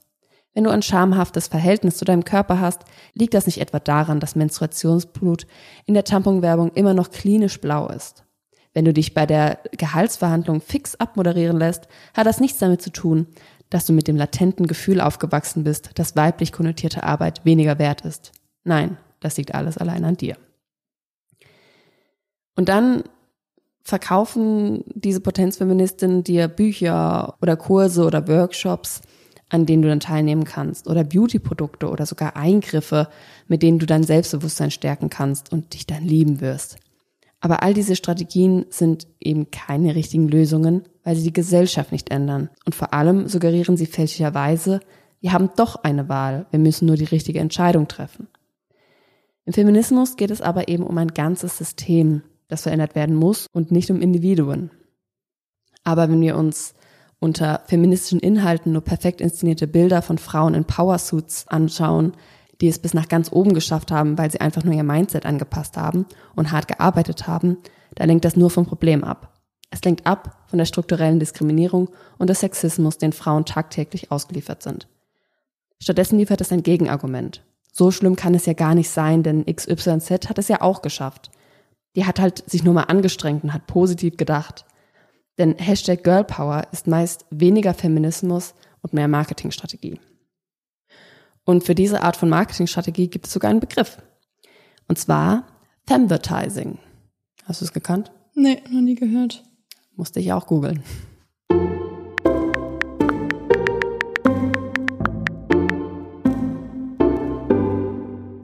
Wenn 0.53 0.63
du 0.63 0.69
ein 0.69 0.83
schamhaftes 0.83 1.47
Verhältnis 1.47 1.97
zu 1.97 2.05
deinem 2.05 2.23
Körper 2.23 2.59
hast, 2.59 2.83
liegt 3.13 3.33
das 3.33 3.47
nicht 3.47 3.59
etwa 3.59 3.79
daran, 3.79 4.19
dass 4.19 4.35
Menstruationsblut 4.35 5.47
in 5.85 5.95
der 5.95 6.03
Tamponwerbung 6.03 6.71
immer 6.75 6.93
noch 6.93 7.09
klinisch 7.09 7.59
blau 7.59 7.87
ist. 7.87 8.23
Wenn 8.73 8.85
du 8.85 8.93
dich 8.93 9.13
bei 9.13 9.25
der 9.25 9.59
Gehaltsverhandlung 9.71 10.61
fix 10.61 10.95
abmoderieren 10.95 11.57
lässt, 11.57 11.87
hat 12.13 12.27
das 12.27 12.39
nichts 12.39 12.59
damit 12.59 12.81
zu 12.81 12.91
tun, 12.91 13.27
dass 13.69 13.85
du 13.85 13.93
mit 13.93 14.07
dem 14.07 14.17
latenten 14.17 14.67
Gefühl 14.67 15.01
aufgewachsen 15.01 15.63
bist, 15.63 15.91
dass 15.95 16.15
weiblich 16.15 16.51
konnotierte 16.51 17.03
Arbeit 17.03 17.43
weniger 17.43 17.79
wert 17.79 18.01
ist. 18.01 18.31
Nein, 18.63 18.97
das 19.19 19.37
liegt 19.37 19.55
alles 19.55 19.77
allein 19.77 20.05
an 20.05 20.17
dir. 20.17 20.37
Und 22.55 22.69
dann 22.69 23.03
verkaufen 23.83 24.83
diese 24.93 25.19
Potenzfeministinnen 25.19 26.23
dir 26.23 26.47
Bücher 26.47 27.35
oder 27.41 27.55
Kurse 27.55 28.05
oder 28.05 28.27
Workshops, 28.27 29.01
an 29.49 29.65
denen 29.65 29.83
du 29.83 29.89
dann 29.89 29.99
teilnehmen 29.99 30.43
kannst 30.43 30.87
oder 30.87 31.03
Beauty-Produkte 31.03 31.89
oder 31.89 32.05
sogar 32.05 32.35
Eingriffe, 32.35 33.07
mit 33.47 33.61
denen 33.61 33.77
du 33.77 33.85
dein 33.85 34.03
Selbstbewusstsein 34.03 34.71
stärken 34.71 35.09
kannst 35.09 35.51
und 35.51 35.73
dich 35.73 35.85
dann 35.85 36.03
lieben 36.03 36.41
wirst. 36.41 36.77
Aber 37.41 37.61
all 37.61 37.75
diese 37.75 37.95
Strategien 37.95 38.65
sind 38.69 39.07
eben 39.19 39.51
keine 39.51 39.93
richtigen 39.93 40.27
Lösungen, 40.27 40.83
weil 41.03 41.15
sie 41.15 41.23
die 41.23 41.33
Gesellschaft 41.33 41.91
nicht 41.91 42.09
ändern. 42.09 42.49
Und 42.65 42.73
vor 42.73 42.91
allem 42.91 43.27
suggerieren 43.27 43.77
sie 43.77 43.85
fälschlicherweise, 43.85 44.79
wir 45.21 45.31
haben 45.31 45.51
doch 45.55 45.83
eine 45.83 46.09
Wahl, 46.09 46.47
wir 46.49 46.59
müssen 46.59 46.87
nur 46.87 46.95
die 46.95 47.05
richtige 47.05 47.39
Entscheidung 47.39 47.87
treffen. 47.87 48.27
Im 49.45 49.53
Feminismus 49.53 50.17
geht 50.17 50.31
es 50.31 50.41
aber 50.41 50.69
eben 50.69 50.83
um 50.83 50.97
ein 50.97 51.09
ganzes 51.09 51.55
System, 51.57 52.23
das 52.47 52.63
verändert 52.63 52.95
werden 52.95 53.15
muss 53.15 53.47
und 53.51 53.71
nicht 53.71 53.89
um 53.91 54.01
Individuen. 54.01 54.71
Aber 55.83 56.09
wenn 56.09 56.21
wir 56.21 56.35
uns 56.37 56.73
unter 57.19 57.61
feministischen 57.67 58.19
Inhalten 58.19 58.71
nur 58.71 58.83
perfekt 58.83 59.21
inszenierte 59.21 59.67
Bilder 59.67 60.01
von 60.01 60.17
Frauen 60.17 60.53
in 60.53 60.65
Powersuits 60.65 61.47
anschauen, 61.47 62.13
die 62.61 62.67
es 62.67 62.79
bis 62.79 62.93
nach 62.93 63.07
ganz 63.07 63.31
oben 63.31 63.53
geschafft 63.53 63.91
haben, 63.91 64.17
weil 64.17 64.31
sie 64.31 64.41
einfach 64.41 64.63
nur 64.63 64.73
ihr 64.73 64.83
Mindset 64.83 65.25
angepasst 65.25 65.77
haben 65.77 66.05
und 66.35 66.51
hart 66.51 66.67
gearbeitet 66.67 67.27
haben, 67.27 67.57
da 67.95 68.05
lenkt 68.05 68.25
das 68.25 68.35
nur 68.35 68.49
vom 68.49 68.65
Problem 68.65 69.03
ab. 69.03 69.33
Es 69.71 69.83
lenkt 69.83 70.05
ab 70.05 70.45
von 70.47 70.57
der 70.57 70.65
strukturellen 70.65 71.19
Diskriminierung 71.19 71.89
und 72.17 72.29
des 72.29 72.39
Sexismus, 72.39 72.97
den 72.97 73.13
Frauen 73.13 73.45
tagtäglich 73.45 74.11
ausgeliefert 74.11 74.63
sind. 74.63 74.87
Stattdessen 75.81 76.17
liefert 76.17 76.41
es 76.41 76.51
ein 76.51 76.63
Gegenargument. 76.63 77.43
So 77.71 77.91
schlimm 77.91 78.15
kann 78.15 78.35
es 78.35 78.45
ja 78.45 78.53
gar 78.53 78.73
nicht 78.73 78.89
sein, 78.89 79.21
denn 79.21 79.45
XYZ 79.45 80.29
hat 80.29 80.37
es 80.37 80.47
ja 80.47 80.61
auch 80.61 80.81
geschafft. 80.81 81.29
Die 81.95 82.05
hat 82.05 82.19
halt 82.19 82.49
sich 82.49 82.63
nur 82.63 82.73
mal 82.73 82.83
angestrengt 82.83 83.43
und 83.43 83.53
hat 83.53 83.67
positiv 83.67 84.17
gedacht. 84.17 84.65
Denn 85.37 85.55
Hashtag 85.57 86.03
Girlpower 86.03 86.67
ist 86.71 86.87
meist 86.87 87.25
weniger 87.29 87.73
Feminismus 87.73 88.53
und 88.81 88.93
mehr 88.93 89.07
Marketingstrategie. 89.07 89.99
Und 91.45 91.63
für 91.63 91.75
diese 91.75 92.01
Art 92.01 92.17
von 92.17 92.29
Marketingstrategie 92.29 93.07
gibt 93.07 93.27
es 93.27 93.33
sogar 93.33 93.51
einen 93.51 93.59
Begriff. 93.59 93.97
Und 94.87 94.97
zwar 94.97 95.47
Femvertising. 95.87 96.79
Hast 97.45 97.61
du 97.61 97.65
es 97.65 97.73
gekannt? 97.73 98.11
Nee, 98.33 98.61
noch 98.69 98.81
nie 98.81 98.95
gehört. 98.95 99.43
Musste 99.95 100.19
ich 100.19 100.33
auch 100.33 100.47
googeln. 100.47 100.83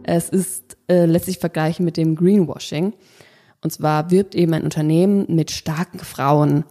Es 0.03 0.29
ist 0.29 0.77
äh, 0.87 1.05
letztlich 1.05 1.39
vergleichen 1.39 1.83
mit 1.83 1.97
dem 1.97 2.15
Greenwashing. 2.15 2.93
Und 3.63 3.71
zwar 3.71 4.11
wirbt 4.11 4.35
eben 4.35 4.53
ein 4.53 4.63
Unternehmen 4.63 5.25
mit 5.29 5.51
starken 5.51 5.99
Frauen, 5.99 6.63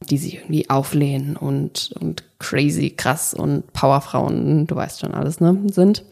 die 0.00 0.18
sich 0.18 0.34
irgendwie 0.34 0.68
auflehnen 0.68 1.36
und, 1.36 1.94
und 1.98 2.24
crazy, 2.38 2.90
krass 2.90 3.32
und 3.32 3.72
Powerfrauen, 3.72 4.66
du 4.66 4.76
weißt 4.76 5.00
schon 5.00 5.14
alles, 5.14 5.40
ne, 5.40 5.58
sind. 5.72 6.04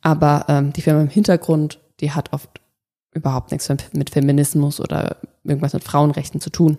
Aber 0.00 0.46
ähm, 0.48 0.72
die 0.72 0.82
Firma 0.82 1.02
im 1.02 1.08
Hintergrund, 1.08 1.78
die 2.00 2.10
hat 2.10 2.32
oft 2.32 2.50
überhaupt 3.14 3.52
nichts 3.52 3.68
mit 3.92 4.10
Feminismus 4.10 4.80
oder 4.80 5.16
irgendwas 5.44 5.74
mit 5.74 5.84
Frauenrechten 5.84 6.40
zu 6.40 6.50
tun. 6.50 6.78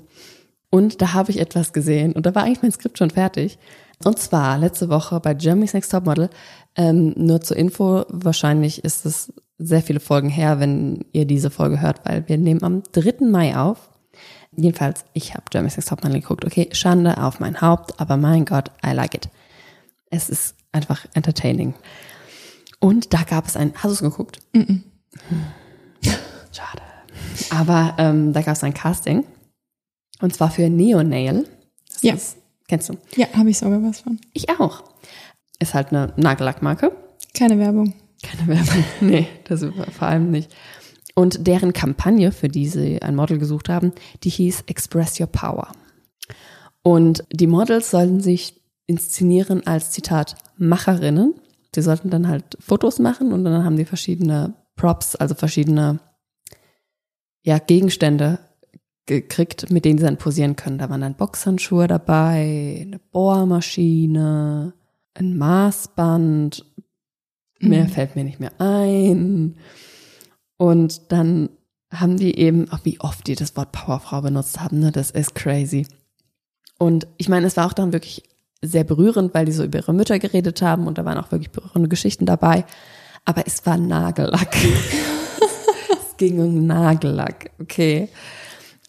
Und 0.69 1.01
da 1.01 1.13
habe 1.13 1.31
ich 1.31 1.39
etwas 1.39 1.71
gesehen 1.71 2.13
und 2.13 2.25
da 2.25 2.33
war 2.33 2.43
eigentlich 2.43 2.63
mein 2.63 2.71
Skript 2.71 2.97
schon 2.97 3.11
fertig. 3.11 3.59
Und 4.03 4.19
zwar 4.19 4.57
letzte 4.57 4.89
Woche 4.89 5.19
bei 5.19 5.33
Germany's 5.33 5.73
Next 5.73 5.91
Top 5.91 6.05
Model. 6.05 6.29
Ähm, 6.75 7.13
nur 7.15 7.41
zur 7.41 7.57
Info, 7.57 8.05
wahrscheinlich 8.09 8.83
ist 8.83 9.05
es 9.05 9.31
sehr 9.57 9.81
viele 9.81 9.99
Folgen 9.99 10.29
her, 10.29 10.59
wenn 10.59 11.05
ihr 11.11 11.25
diese 11.25 11.49
Folge 11.49 11.81
hört, 11.81 12.05
weil 12.05 12.27
wir 12.27 12.37
nehmen 12.37 12.63
am 12.63 12.83
3. 12.91 13.25
Mai 13.25 13.55
auf. 13.55 13.89
Jedenfalls, 14.55 15.05
ich 15.13 15.33
habe 15.33 15.43
Germany's 15.49 15.77
Next 15.77 15.89
Topmodel 15.89 16.21
geguckt. 16.21 16.45
Okay, 16.45 16.69
Schande 16.73 17.17
auf 17.21 17.39
mein 17.39 17.61
Haupt, 17.61 17.99
aber 17.99 18.17
mein 18.17 18.45
Gott, 18.45 18.71
I 18.85 18.91
like 18.91 19.15
it. 19.15 19.29
Es 20.09 20.29
ist 20.29 20.55
einfach 20.71 21.05
entertaining. 21.13 21.73
Und 22.79 23.13
da 23.13 23.23
gab 23.23 23.47
es 23.47 23.55
ein, 23.55 23.73
hast 23.75 23.85
du 23.85 23.91
es 23.91 24.01
geguckt? 24.01 24.39
Mm 24.53 24.59
-mm. 24.59 24.81
Schade. 26.51 26.81
Aber 27.49 27.95
ähm, 27.97 28.33
da 28.33 28.41
gab 28.41 28.55
es 28.55 28.63
ein 28.63 28.73
Casting. 28.73 29.25
Und 30.21 30.35
zwar 30.35 30.51
für 30.51 30.69
Neonail. 30.69 31.47
Das 31.91 32.03
Ja. 32.03 32.13
Ist, 32.13 32.37
kennst 32.67 32.89
du? 32.89 32.97
Ja, 33.15 33.27
habe 33.33 33.49
ich 33.49 33.57
sogar 33.57 33.81
was 33.81 34.01
von. 34.01 34.19
Ich 34.33 34.49
auch. 34.49 34.83
Ist 35.59 35.73
halt 35.73 35.89
eine 35.89 36.13
Nagellackmarke. 36.17 36.91
Keine 37.33 37.57
Werbung. 37.57 37.93
Keine 38.23 38.47
Werbung. 38.47 38.83
nee, 39.01 39.27
das 39.43 39.63
vor 39.63 40.07
allem 40.07 40.31
nicht. 40.31 40.51
Und 41.15 41.45
deren 41.45 41.73
Kampagne, 41.73 42.31
für 42.31 42.47
die 42.47 42.67
sie 42.67 43.01
ein 43.01 43.15
Model 43.15 43.37
gesucht 43.37 43.69
haben, 43.69 43.91
die 44.23 44.29
hieß 44.29 44.63
Express 44.65 45.19
Your 45.19 45.27
Power. 45.27 45.71
Und 46.81 47.23
die 47.31 47.47
Models 47.47 47.91
sollten 47.91 48.19
sich 48.19 48.61
inszenieren 48.87 49.65
als 49.67 49.91
Zitat 49.91 50.35
Macherinnen. 50.57 51.35
Die 51.75 51.81
sollten 51.81 52.09
dann 52.09 52.27
halt 52.27 52.57
Fotos 52.59 52.99
machen 52.99 53.31
und 53.31 53.43
dann 53.43 53.63
haben 53.63 53.77
die 53.77 53.85
verschiedene 53.85 54.55
Props, 54.75 55.15
also 55.15 55.35
verschiedene 55.35 55.99
ja, 57.43 57.59
Gegenstände 57.59 58.39
gekriegt, 59.05 59.69
mit 59.69 59.85
denen 59.85 59.97
sie 59.97 60.05
dann 60.05 60.17
posieren 60.17 60.55
können. 60.55 60.77
Da 60.77 60.89
waren 60.89 61.01
dann 61.01 61.15
Boxhandschuhe 61.15 61.87
dabei, 61.87 62.79
eine 62.81 62.99
Bohrmaschine, 63.11 64.73
ein 65.13 65.37
Maßband, 65.37 66.65
mehr 67.69 67.87
fällt 67.87 68.15
mir 68.15 68.23
nicht 68.23 68.39
mehr 68.39 68.51
ein. 68.59 69.55
Und 70.57 71.11
dann 71.11 71.49
haben 71.91 72.17
die 72.17 72.37
eben, 72.37 72.71
auch 72.71 72.79
wie 72.83 72.99
oft 72.99 73.27
die 73.27 73.35
das 73.35 73.55
Wort 73.55 73.71
Powerfrau 73.71 74.21
benutzt 74.21 74.59
haben, 74.59 74.79
ne, 74.79 74.91
das 74.91 75.11
ist 75.11 75.35
crazy. 75.35 75.85
Und 76.79 77.07
ich 77.17 77.29
meine, 77.29 77.47
es 77.47 77.57
war 77.57 77.67
auch 77.67 77.73
dann 77.73 77.93
wirklich 77.93 78.23
sehr 78.61 78.83
berührend, 78.83 79.33
weil 79.33 79.45
die 79.45 79.51
so 79.51 79.63
über 79.63 79.79
ihre 79.79 79.93
Mütter 79.93 80.19
geredet 80.19 80.61
haben 80.61 80.87
und 80.87 80.97
da 80.97 81.05
waren 81.05 81.17
auch 81.17 81.31
wirklich 81.31 81.51
berührende 81.51 81.89
Geschichten 81.89 82.25
dabei. 82.25 82.65
Aber 83.25 83.45
es 83.45 83.65
war 83.65 83.77
Nagellack. 83.77 84.55
es 84.55 86.17
ging 86.17 86.39
um 86.39 86.65
Nagellack, 86.65 87.51
okay. 87.59 88.09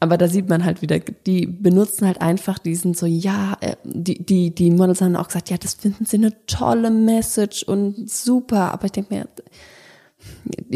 Aber 0.04 0.18
da 0.18 0.28
sieht 0.28 0.50
man 0.50 0.66
halt 0.66 0.82
wieder, 0.82 0.98
die 0.98 1.46
benutzen 1.46 2.06
halt 2.06 2.20
einfach 2.20 2.58
diesen 2.58 2.92
so, 2.92 3.06
ja, 3.06 3.56
äh, 3.62 3.76
die, 3.84 4.22
die, 4.22 4.54
die 4.54 4.70
Models 4.70 5.00
haben 5.00 5.16
auch 5.16 5.28
gesagt, 5.28 5.48
ja, 5.48 5.56
das 5.56 5.72
finden 5.72 6.04
sie 6.04 6.18
eine 6.18 6.44
tolle 6.44 6.90
Message 6.90 7.62
und 7.62 8.10
super. 8.10 8.70
Aber 8.74 8.84
ich 8.84 8.92
denke 8.92 9.14
mir, 9.14 9.28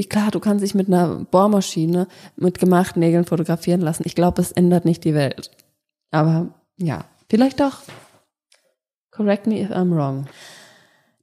klar, 0.04 0.30
du 0.30 0.40
kannst 0.40 0.64
dich 0.64 0.74
mit 0.74 0.88
einer 0.88 1.26
Bohrmaschine 1.30 2.08
mit 2.36 2.58
gemachten 2.58 3.00
Nägeln 3.00 3.26
fotografieren 3.26 3.82
lassen. 3.82 4.04
Ich 4.06 4.14
glaube, 4.14 4.40
es 4.40 4.50
ändert 4.50 4.86
nicht 4.86 5.04
die 5.04 5.12
Welt. 5.12 5.50
Aber 6.10 6.54
ja, 6.78 7.04
vielleicht 7.28 7.60
doch. 7.60 7.82
Correct 9.10 9.46
me 9.46 9.60
if 9.60 9.70
I'm 9.70 9.94
wrong. 9.94 10.26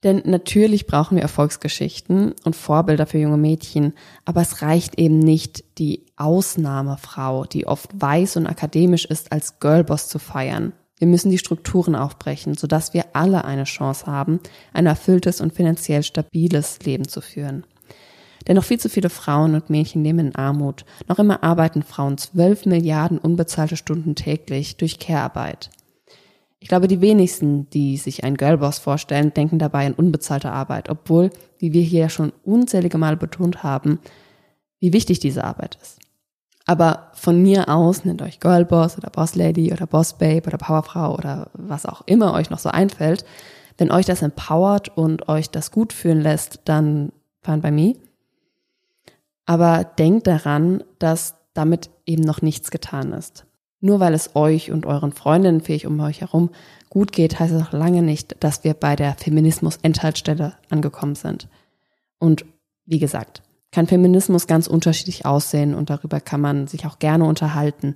Denn 0.06 0.22
natürlich 0.24 0.86
brauchen 0.86 1.16
wir 1.16 1.24
Erfolgsgeschichten 1.24 2.36
und 2.44 2.56
Vorbilder 2.56 3.08
für 3.08 3.18
junge 3.18 3.38
Mädchen, 3.38 3.94
aber 4.24 4.42
es 4.42 4.62
reicht 4.62 5.00
eben 5.00 5.18
nicht, 5.18 5.64
die 5.80 6.06
Ausnahmefrau, 6.16 7.46
die 7.46 7.66
oft 7.66 7.90
weiß 8.00 8.38
und 8.38 8.46
akademisch 8.46 9.06
ist, 9.06 9.32
als 9.32 9.60
Girlboss 9.60 10.08
zu 10.08 10.20
feiern. 10.20 10.74
Wir 11.00 11.08
müssen 11.08 11.32
die 11.32 11.40
Strukturen 11.40 11.96
aufbrechen, 11.96 12.54
sodass 12.54 12.94
wir 12.94 13.06
alle 13.14 13.46
eine 13.46 13.64
Chance 13.64 14.06
haben, 14.06 14.40
ein 14.74 14.86
erfülltes 14.86 15.42
und 15.42 15.54
finanziell 15.54 16.04
stabiles 16.04 16.78
Leben 16.84 17.08
zu 17.08 17.20
führen. 17.20 17.66
Denn 18.48 18.58
noch 18.58 18.64
viel 18.64 18.80
zu 18.80 18.90
viele 18.90 19.10
Frauen 19.10 19.56
und 19.56 19.72
Mädchen 19.72 20.04
leben 20.04 20.20
in 20.20 20.36
Armut. 20.36 20.86
Noch 21.08 21.18
immer 21.18 21.44
arbeiten 21.44 21.82
Frauen 21.82 22.20
zwölf 22.20 22.68
Milliarden 22.68 23.18
unbezahlte 23.18 23.76
Stunden 23.76 24.14
täglich 24.14 24.78
durch 24.78 25.00
Care-Arbeit. 25.00 25.72
Ich 26.60 26.68
glaube, 26.68 26.88
die 26.88 27.02
wenigsten, 27.02 27.70
die 27.70 27.98
sich 27.98 28.24
einen 28.24 28.38
Girlboss 28.38 28.80
vorstellen, 28.80 29.34
denken 29.34 29.60
dabei 29.60 29.86
an 29.86 29.94
unbezahlte 29.94 30.52
Arbeit, 30.52 30.90
obwohl, 30.90 31.30
wie 31.60 31.74
wir 31.74 31.84
hier 31.84 32.10
schon 32.10 32.34
unzählige 32.44 32.98
Male 32.98 33.18
betont 33.18 33.62
haben, 33.64 34.00
wie 34.80 34.94
wichtig 34.94 35.20
diese 35.20 35.44
Arbeit 35.44 35.78
ist. 35.82 36.00
Aber 36.66 37.12
von 37.14 37.42
mir 37.42 37.70
aus 37.70 38.06
nennt 38.06 38.22
euch 38.22 38.40
Girlboss 38.40 38.98
oder 38.98 39.12
Bosslady 39.12 39.72
oder 39.72 39.86
Bossbabe 39.86 40.48
oder 40.48 40.58
Powerfrau 40.58 41.14
oder 41.14 41.52
was 41.54 41.86
auch 41.86 42.02
immer 42.08 42.34
euch 42.34 42.50
noch 42.50 42.60
so 42.60 42.70
einfällt. 42.70 43.24
Wenn 43.78 43.92
euch 43.92 44.06
das 44.06 44.22
empowert 44.22 44.98
und 44.98 45.30
euch 45.30 45.50
das 45.52 45.70
gut 45.70 45.94
fühlen 45.94 46.22
lässt, 46.22 46.62
dann 46.66 47.12
fine 47.42 47.60
by 47.60 47.72
me. 47.72 47.94
Aber 49.46 49.84
denkt 49.84 50.26
daran, 50.26 50.84
dass 50.98 51.36
damit 51.54 51.92
eben 52.06 52.24
noch 52.24 52.42
nichts 52.42 52.72
getan 52.72 53.14
ist. 53.14 53.46
Nur 53.82 54.00
weil 54.00 54.14
es 54.14 54.36
euch 54.36 54.72
und 54.72 54.86
euren 54.86 55.12
Freundinnen 55.12 55.62
fähig 55.62 55.86
um 55.86 56.00
euch 56.00 56.22
herum 56.22 56.50
gut 56.90 57.12
geht, 57.12 57.40
heißt 57.40 57.54
es 57.54 57.60
noch 57.60 57.74
lange 57.74 58.02
nicht, 58.02 58.38
dass 58.40 58.64
wir 58.64 58.74
bei 58.74 58.96
der 58.96 59.16
Feminismus-Endhaltstelle 59.16 60.54
angekommen 60.70 61.16
sind. 61.16 61.50
Und 62.20 62.46
wie 62.86 63.00
gesagt, 63.00 63.44
kann 63.72 63.88
Feminismus 63.88 64.48
ganz 64.48 64.68
unterschiedlich 64.68 65.26
aussehen 65.26 65.76
und 65.76 65.90
darüber 65.90 66.22
kann 66.22 66.40
man 66.40 66.68
sich 66.68 66.86
auch 66.86 67.00
gerne 67.00 67.26
unterhalten. 67.26 67.96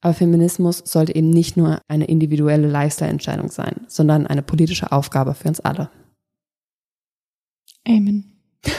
Aber 0.00 0.14
Feminismus 0.14 0.82
sollte 0.86 1.14
eben 1.14 1.28
nicht 1.28 1.56
nur 1.56 1.82
eine 1.88 2.06
individuelle 2.06 2.68
Lifestyle-Entscheidung 2.68 3.50
sein, 3.50 3.82
sondern 3.88 4.26
eine 4.26 4.42
politische 4.42 4.90
Aufgabe 4.92 5.34
für 5.34 5.48
uns 5.48 5.60
alle. 5.60 5.90
Amen. 7.86 8.32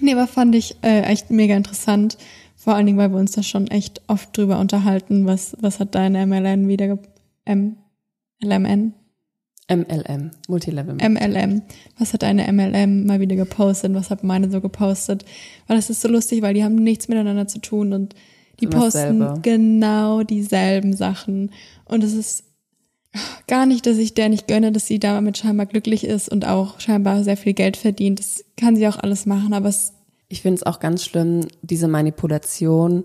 Nee, 0.00 0.14
aber 0.14 0.26
fand 0.26 0.52
ich 0.56 0.82
äh, 0.82 1.02
echt 1.02 1.30
mega 1.30 1.54
interessant. 1.54 2.18
Vor 2.62 2.76
allen 2.76 2.86
Dingen, 2.86 2.98
weil 2.98 3.10
wir 3.10 3.18
uns 3.18 3.32
da 3.32 3.42
schon 3.42 3.66
echt 3.66 4.02
oft 4.06 4.36
drüber 4.36 4.60
unterhalten, 4.60 5.26
was, 5.26 5.56
was 5.60 5.80
hat 5.80 5.96
deine 5.96 6.24
MLN 6.24 6.68
wieder, 6.68 6.96
M 7.44 7.76
LMN? 8.40 8.94
MLM, 9.68 10.30
Multilevel. 10.46 10.94
MLM. 10.94 11.62
Was 11.98 12.12
hat 12.12 12.22
deine 12.22 12.52
MLM 12.52 13.04
mal 13.06 13.18
wieder 13.18 13.34
gepostet? 13.34 13.94
Was 13.94 14.10
hat 14.10 14.22
meine 14.22 14.48
so 14.48 14.60
gepostet? 14.60 15.24
Weil 15.66 15.76
das 15.76 15.90
ist 15.90 16.02
so 16.02 16.08
lustig, 16.08 16.42
weil 16.42 16.54
die 16.54 16.62
haben 16.62 16.76
nichts 16.76 17.08
miteinander 17.08 17.48
zu 17.48 17.58
tun 17.58 17.92
und 17.92 18.14
Die 18.60 18.66
immer 18.66 18.76
posten 18.76 19.18
dasselbe. 19.18 19.40
genau 19.42 20.22
dieselben 20.22 20.94
Sachen. 20.94 21.50
Und 21.84 22.04
es 22.04 22.12
ist 22.14 22.44
gar 23.48 23.66
nicht, 23.66 23.86
dass 23.86 23.98
ich 23.98 24.14
der 24.14 24.28
nicht 24.28 24.46
gönne, 24.46 24.70
dass 24.70 24.86
sie 24.86 25.00
damit 25.00 25.36
scheinbar 25.36 25.66
glücklich 25.66 26.04
ist 26.04 26.28
und 26.28 26.46
auch 26.46 26.78
scheinbar 26.78 27.24
sehr 27.24 27.36
viel 27.36 27.54
Geld 27.54 27.76
verdient. 27.76 28.20
Das 28.20 28.44
kann 28.56 28.76
sie 28.76 28.86
auch 28.86 28.98
alles 28.98 29.26
machen, 29.26 29.52
aber 29.52 29.68
es, 29.68 29.94
Ich 30.32 30.40
finde 30.40 30.56
es 30.56 30.62
auch 30.62 30.80
ganz 30.80 31.04
schlimm, 31.04 31.46
diese 31.60 31.88
Manipulation, 31.88 33.04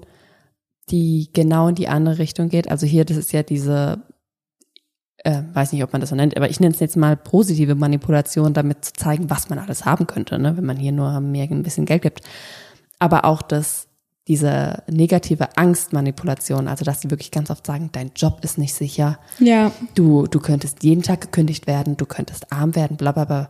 die 0.90 1.30
genau 1.34 1.68
in 1.68 1.76
die 1.76 1.90
andere 1.90 2.20
Richtung 2.20 2.48
geht. 2.48 2.72
Also 2.72 2.88
hier, 2.88 3.04
das 3.04 3.18
ist 3.18 3.34
ja 3.34 3.44
diese, 3.44 4.02
äh, 5.18 5.42
weiß 5.54 5.74
nicht, 5.74 5.84
ob 5.84 5.92
man 5.92 6.00
das 6.00 6.12
so 6.12 6.16
nennt, 6.16 6.38
aber 6.38 6.50
ich 6.50 6.62
nenne 6.62 6.74
es 6.74 6.80
jetzt 6.80 6.96
mal 6.96 7.18
positive 7.18 7.76
Manipulation, 7.76 8.54
damit 8.54 8.86
zu 8.86 8.94
zeigen, 8.94 9.30
was 9.30 9.50
man 9.50 9.60
alles 9.60 9.84
haben 9.84 10.08
könnte, 10.08 10.40
ne? 10.40 10.56
wenn 10.56 10.64
man 10.64 10.78
hier 10.78 10.94
nur 10.94 11.20
mir 11.20 11.44
ein 11.44 11.64
bisschen 11.64 11.86
Geld 11.86 12.04
gibt. 12.04 12.22
Aber 12.98 13.26
auch 13.26 13.42
das, 13.42 13.90
diese 14.30 14.84
negative 14.90 15.58
Angstmanipulation, 15.58 16.70
also 16.70 16.86
dass 16.86 17.02
sie 17.02 17.12
wirklich 17.12 17.32
ganz 17.32 17.52
oft 17.52 17.68
sagen, 17.68 17.90
dein 17.92 18.12
Job 18.16 18.40
ist 18.44 18.58
nicht 18.58 18.74
sicher, 18.74 19.20
ja, 19.40 19.74
du, 19.96 20.28
du 20.28 20.40
könntest 20.40 20.82
jeden 20.82 21.04
Tag 21.04 21.20
gekündigt 21.20 21.68
werden, 21.68 21.98
du 21.98 22.06
könntest 22.06 22.54
arm 22.54 22.74
werden, 22.74 22.96
bla 22.96 23.12
bla 23.12 23.26
bla, 23.26 23.50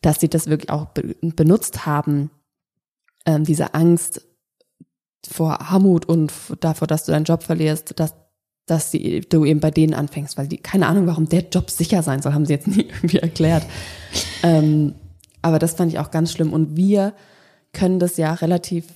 dass 0.00 0.18
sie 0.18 0.30
das 0.30 0.46
wirklich 0.46 0.70
auch 0.70 0.86
be 0.86 1.14
benutzt 1.20 1.84
haben, 1.84 2.30
ähm, 3.26 3.44
diese 3.44 3.74
Angst 3.74 4.22
vor 5.28 5.60
Armut 5.60 6.06
und 6.06 6.32
davor, 6.60 6.88
dass 6.88 7.04
du 7.04 7.12
deinen 7.12 7.24
Job 7.24 7.42
verlierst, 7.42 7.98
dass, 7.98 8.14
dass 8.66 8.90
sie, 8.90 9.20
du 9.20 9.44
eben 9.44 9.60
bei 9.60 9.70
denen 9.70 9.94
anfängst, 9.94 10.36
weil 10.36 10.48
die, 10.48 10.58
keine 10.58 10.86
Ahnung, 10.86 11.06
warum 11.06 11.28
der 11.28 11.48
Job 11.48 11.70
sicher 11.70 12.02
sein 12.02 12.22
soll, 12.22 12.34
haben 12.34 12.46
sie 12.46 12.54
jetzt 12.54 12.66
nie 12.68 12.82
irgendwie 12.88 13.18
erklärt. 13.18 13.64
ähm, 14.42 14.94
aber 15.40 15.58
das 15.58 15.74
fand 15.74 15.92
ich 15.92 15.98
auch 15.98 16.10
ganz 16.10 16.32
schlimm 16.32 16.52
und 16.52 16.76
wir 16.76 17.14
können 17.72 17.98
das 17.98 18.16
ja 18.16 18.34
relativ 18.34 18.86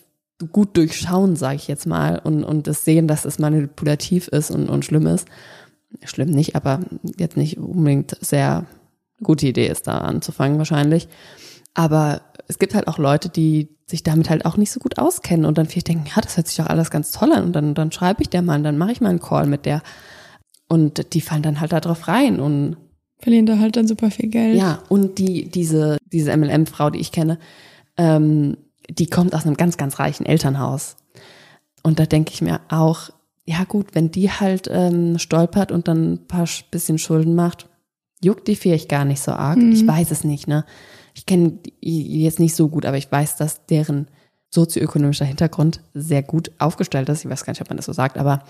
gut 0.52 0.76
durchschauen, 0.76 1.34
sage 1.34 1.56
ich 1.56 1.66
jetzt 1.66 1.86
mal, 1.86 2.18
und, 2.18 2.44
und 2.44 2.66
das 2.66 2.84
sehen, 2.84 3.08
dass 3.08 3.24
es 3.24 3.38
manipulativ 3.38 4.28
ist 4.28 4.50
und, 4.50 4.68
und 4.68 4.84
schlimm 4.84 5.06
ist. 5.06 5.26
Schlimm 6.04 6.30
nicht, 6.30 6.54
aber 6.56 6.80
jetzt 7.18 7.36
nicht 7.36 7.58
unbedingt 7.58 8.18
sehr 8.20 8.66
gute 9.22 9.46
Idee 9.46 9.66
ist, 9.66 9.86
da 9.86 9.98
anzufangen 9.98 10.58
wahrscheinlich. 10.58 11.08
Aber 11.74 12.20
es 12.48 12.58
gibt 12.58 12.74
halt 12.74 12.86
auch 12.86 12.98
Leute, 12.98 13.28
die 13.28 13.75
sich 13.88 14.02
damit 14.02 14.30
halt 14.30 14.44
auch 14.46 14.56
nicht 14.56 14.72
so 14.72 14.80
gut 14.80 14.98
auskennen 14.98 15.44
und 15.46 15.58
dann 15.58 15.66
vielleicht 15.66 15.88
denken, 15.88 16.06
ja, 16.14 16.20
das 16.20 16.36
hört 16.36 16.48
sich 16.48 16.56
doch 16.56 16.66
alles 16.66 16.90
ganz 16.90 17.12
toll 17.12 17.32
an 17.32 17.44
und 17.44 17.52
dann, 17.52 17.74
dann 17.74 17.92
schreibe 17.92 18.22
ich 18.22 18.28
der 18.28 18.42
mal, 18.42 18.56
und 18.56 18.64
dann 18.64 18.78
mache 18.78 18.92
ich 18.92 19.00
mal 19.00 19.10
einen 19.10 19.20
Call 19.20 19.46
mit 19.46 19.64
der. 19.64 19.82
Und 20.68 21.14
die 21.14 21.20
fallen 21.20 21.42
dann 21.42 21.60
halt 21.60 21.72
da 21.72 21.78
drauf 21.80 22.08
rein 22.08 22.40
und 22.40 22.76
verlieren 23.20 23.46
da 23.46 23.58
halt 23.58 23.76
dann 23.76 23.86
super 23.86 24.10
viel 24.10 24.28
Geld. 24.28 24.56
ja, 24.56 24.82
und 24.88 25.18
die, 25.18 25.48
diese, 25.48 25.98
diese 26.12 26.36
MLM-Frau, 26.36 26.90
die 26.90 26.98
ich 26.98 27.12
kenne, 27.12 27.38
ähm, 27.96 28.56
die 28.90 29.06
kommt 29.06 29.34
aus 29.34 29.46
einem 29.46 29.56
ganz, 29.56 29.76
ganz 29.76 29.98
reichen 30.00 30.26
Elternhaus. 30.26 30.96
Und 31.84 32.00
da 32.00 32.06
denke 32.06 32.32
ich 32.34 32.42
mir 32.42 32.60
auch, 32.68 33.10
ja 33.44 33.62
gut, 33.64 33.94
wenn 33.94 34.10
die 34.10 34.30
halt 34.30 34.68
ähm, 34.70 35.18
stolpert 35.20 35.70
und 35.70 35.86
dann 35.86 36.14
ein 36.14 36.26
paar 36.26 36.44
sch- 36.46 36.64
bisschen 36.70 36.98
Schulden 36.98 37.36
macht, 37.36 37.68
juckt 38.22 38.48
die 38.48 38.56
vielleicht 38.56 38.88
gar 38.88 39.04
nicht 39.04 39.20
so 39.20 39.30
arg. 39.32 39.58
Ich 39.72 39.86
weiß 39.86 40.10
es 40.10 40.24
nicht, 40.24 40.48
ne? 40.48 40.64
Ich 41.16 41.24
kenne 41.24 41.58
die 41.82 42.22
jetzt 42.22 42.40
nicht 42.40 42.54
so 42.54 42.68
gut, 42.68 42.84
aber 42.84 42.98
ich 42.98 43.10
weiß, 43.10 43.36
dass 43.36 43.64
deren 43.64 44.06
sozioökonomischer 44.50 45.24
Hintergrund 45.24 45.80
sehr 45.94 46.22
gut 46.22 46.50
aufgestellt 46.58 47.08
ist. 47.08 47.24
Ich 47.24 47.30
weiß 47.30 47.44
gar 47.44 47.52
nicht, 47.52 47.62
ob 47.62 47.70
man 47.70 47.78
das 47.78 47.86
so 47.86 47.92
sagt, 47.92 48.18
aber 48.18 48.44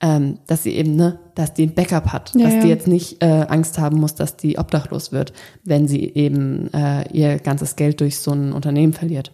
ähm, 0.00 0.38
dass 0.46 0.62
sie 0.62 0.70
eben, 0.70 0.94
ne, 0.94 1.18
dass 1.34 1.54
die 1.54 1.64
ein 1.64 1.74
Backup 1.74 2.12
hat, 2.12 2.32
Ja, 2.34 2.44
dass 2.44 2.54
ja. 2.54 2.60
die 2.60 2.68
jetzt 2.68 2.86
nicht 2.86 3.22
äh, 3.22 3.46
Angst 3.48 3.78
haben 3.78 3.98
muss, 3.98 4.14
dass 4.14 4.36
die 4.36 4.58
obdachlos 4.58 5.10
wird, 5.10 5.32
wenn 5.64 5.88
sie 5.88 6.04
eben 6.14 6.72
äh, 6.72 7.08
ihr 7.12 7.38
ganzes 7.38 7.74
Geld 7.74 8.00
durch 8.00 8.18
so 8.18 8.30
ein 8.30 8.52
Unternehmen 8.52 8.92
verliert. 8.92 9.32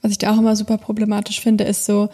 Was 0.00 0.12
ich 0.12 0.18
da 0.18 0.32
auch 0.32 0.38
immer 0.38 0.54
super 0.54 0.78
problematisch 0.78 1.40
finde, 1.40 1.64
ist 1.64 1.84
so, 1.84 2.10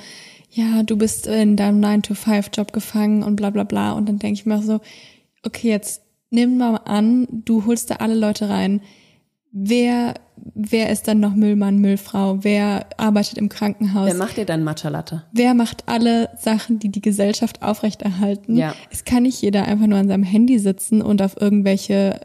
ja, 0.50 0.82
du 0.82 0.96
bist 0.96 1.26
in 1.26 1.56
deinem 1.56 1.80
9-to-5-Job 1.84 2.72
gefangen 2.72 3.22
und 3.22 3.36
bla 3.36 3.50
bla 3.50 3.64
bla. 3.64 3.92
Und 3.92 4.08
dann 4.08 4.18
denke 4.18 4.40
ich 4.40 4.46
mir 4.46 4.62
so, 4.62 4.80
okay, 5.44 5.68
jetzt 5.68 6.02
nimm 6.30 6.58
mal 6.58 6.76
an, 6.76 7.26
du 7.30 7.66
holst 7.66 7.90
da 7.90 7.96
alle 7.96 8.14
Leute 8.14 8.48
rein. 8.48 8.80
Wer, 9.52 10.14
wer 10.36 10.90
ist 10.90 11.08
dann 11.08 11.18
noch 11.18 11.34
Müllmann, 11.34 11.78
Müllfrau? 11.78 12.38
Wer 12.42 12.86
arbeitet 12.98 13.36
im 13.36 13.48
Krankenhaus? 13.48 14.06
Wer 14.06 14.14
macht 14.14 14.36
dir 14.36 14.44
dann 14.44 14.62
Matcha 14.62 14.88
Latte? 14.88 15.24
Wer 15.32 15.54
macht 15.54 15.88
alle 15.88 16.30
Sachen, 16.38 16.78
die 16.78 16.90
die 16.90 17.00
Gesellschaft 17.00 17.62
aufrechterhalten? 17.62 18.56
Ja. 18.56 18.74
Es 18.90 19.04
kann 19.04 19.24
nicht 19.24 19.42
jeder 19.42 19.64
einfach 19.64 19.88
nur 19.88 19.98
an 19.98 20.06
seinem 20.06 20.22
Handy 20.22 20.60
sitzen 20.60 21.02
und 21.02 21.20
auf 21.20 21.40
irgendwelche 21.40 22.20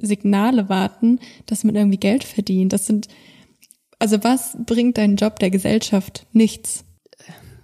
Signale 0.00 0.68
warten, 0.68 1.18
dass 1.46 1.64
man 1.64 1.74
irgendwie 1.74 1.98
Geld 1.98 2.22
verdient. 2.22 2.72
Das 2.72 2.86
sind, 2.86 3.08
also 3.98 4.22
was 4.22 4.56
bringt 4.64 4.96
dein 4.96 5.16
Job 5.16 5.40
der 5.40 5.50
Gesellschaft? 5.50 6.26
Nichts. 6.32 6.84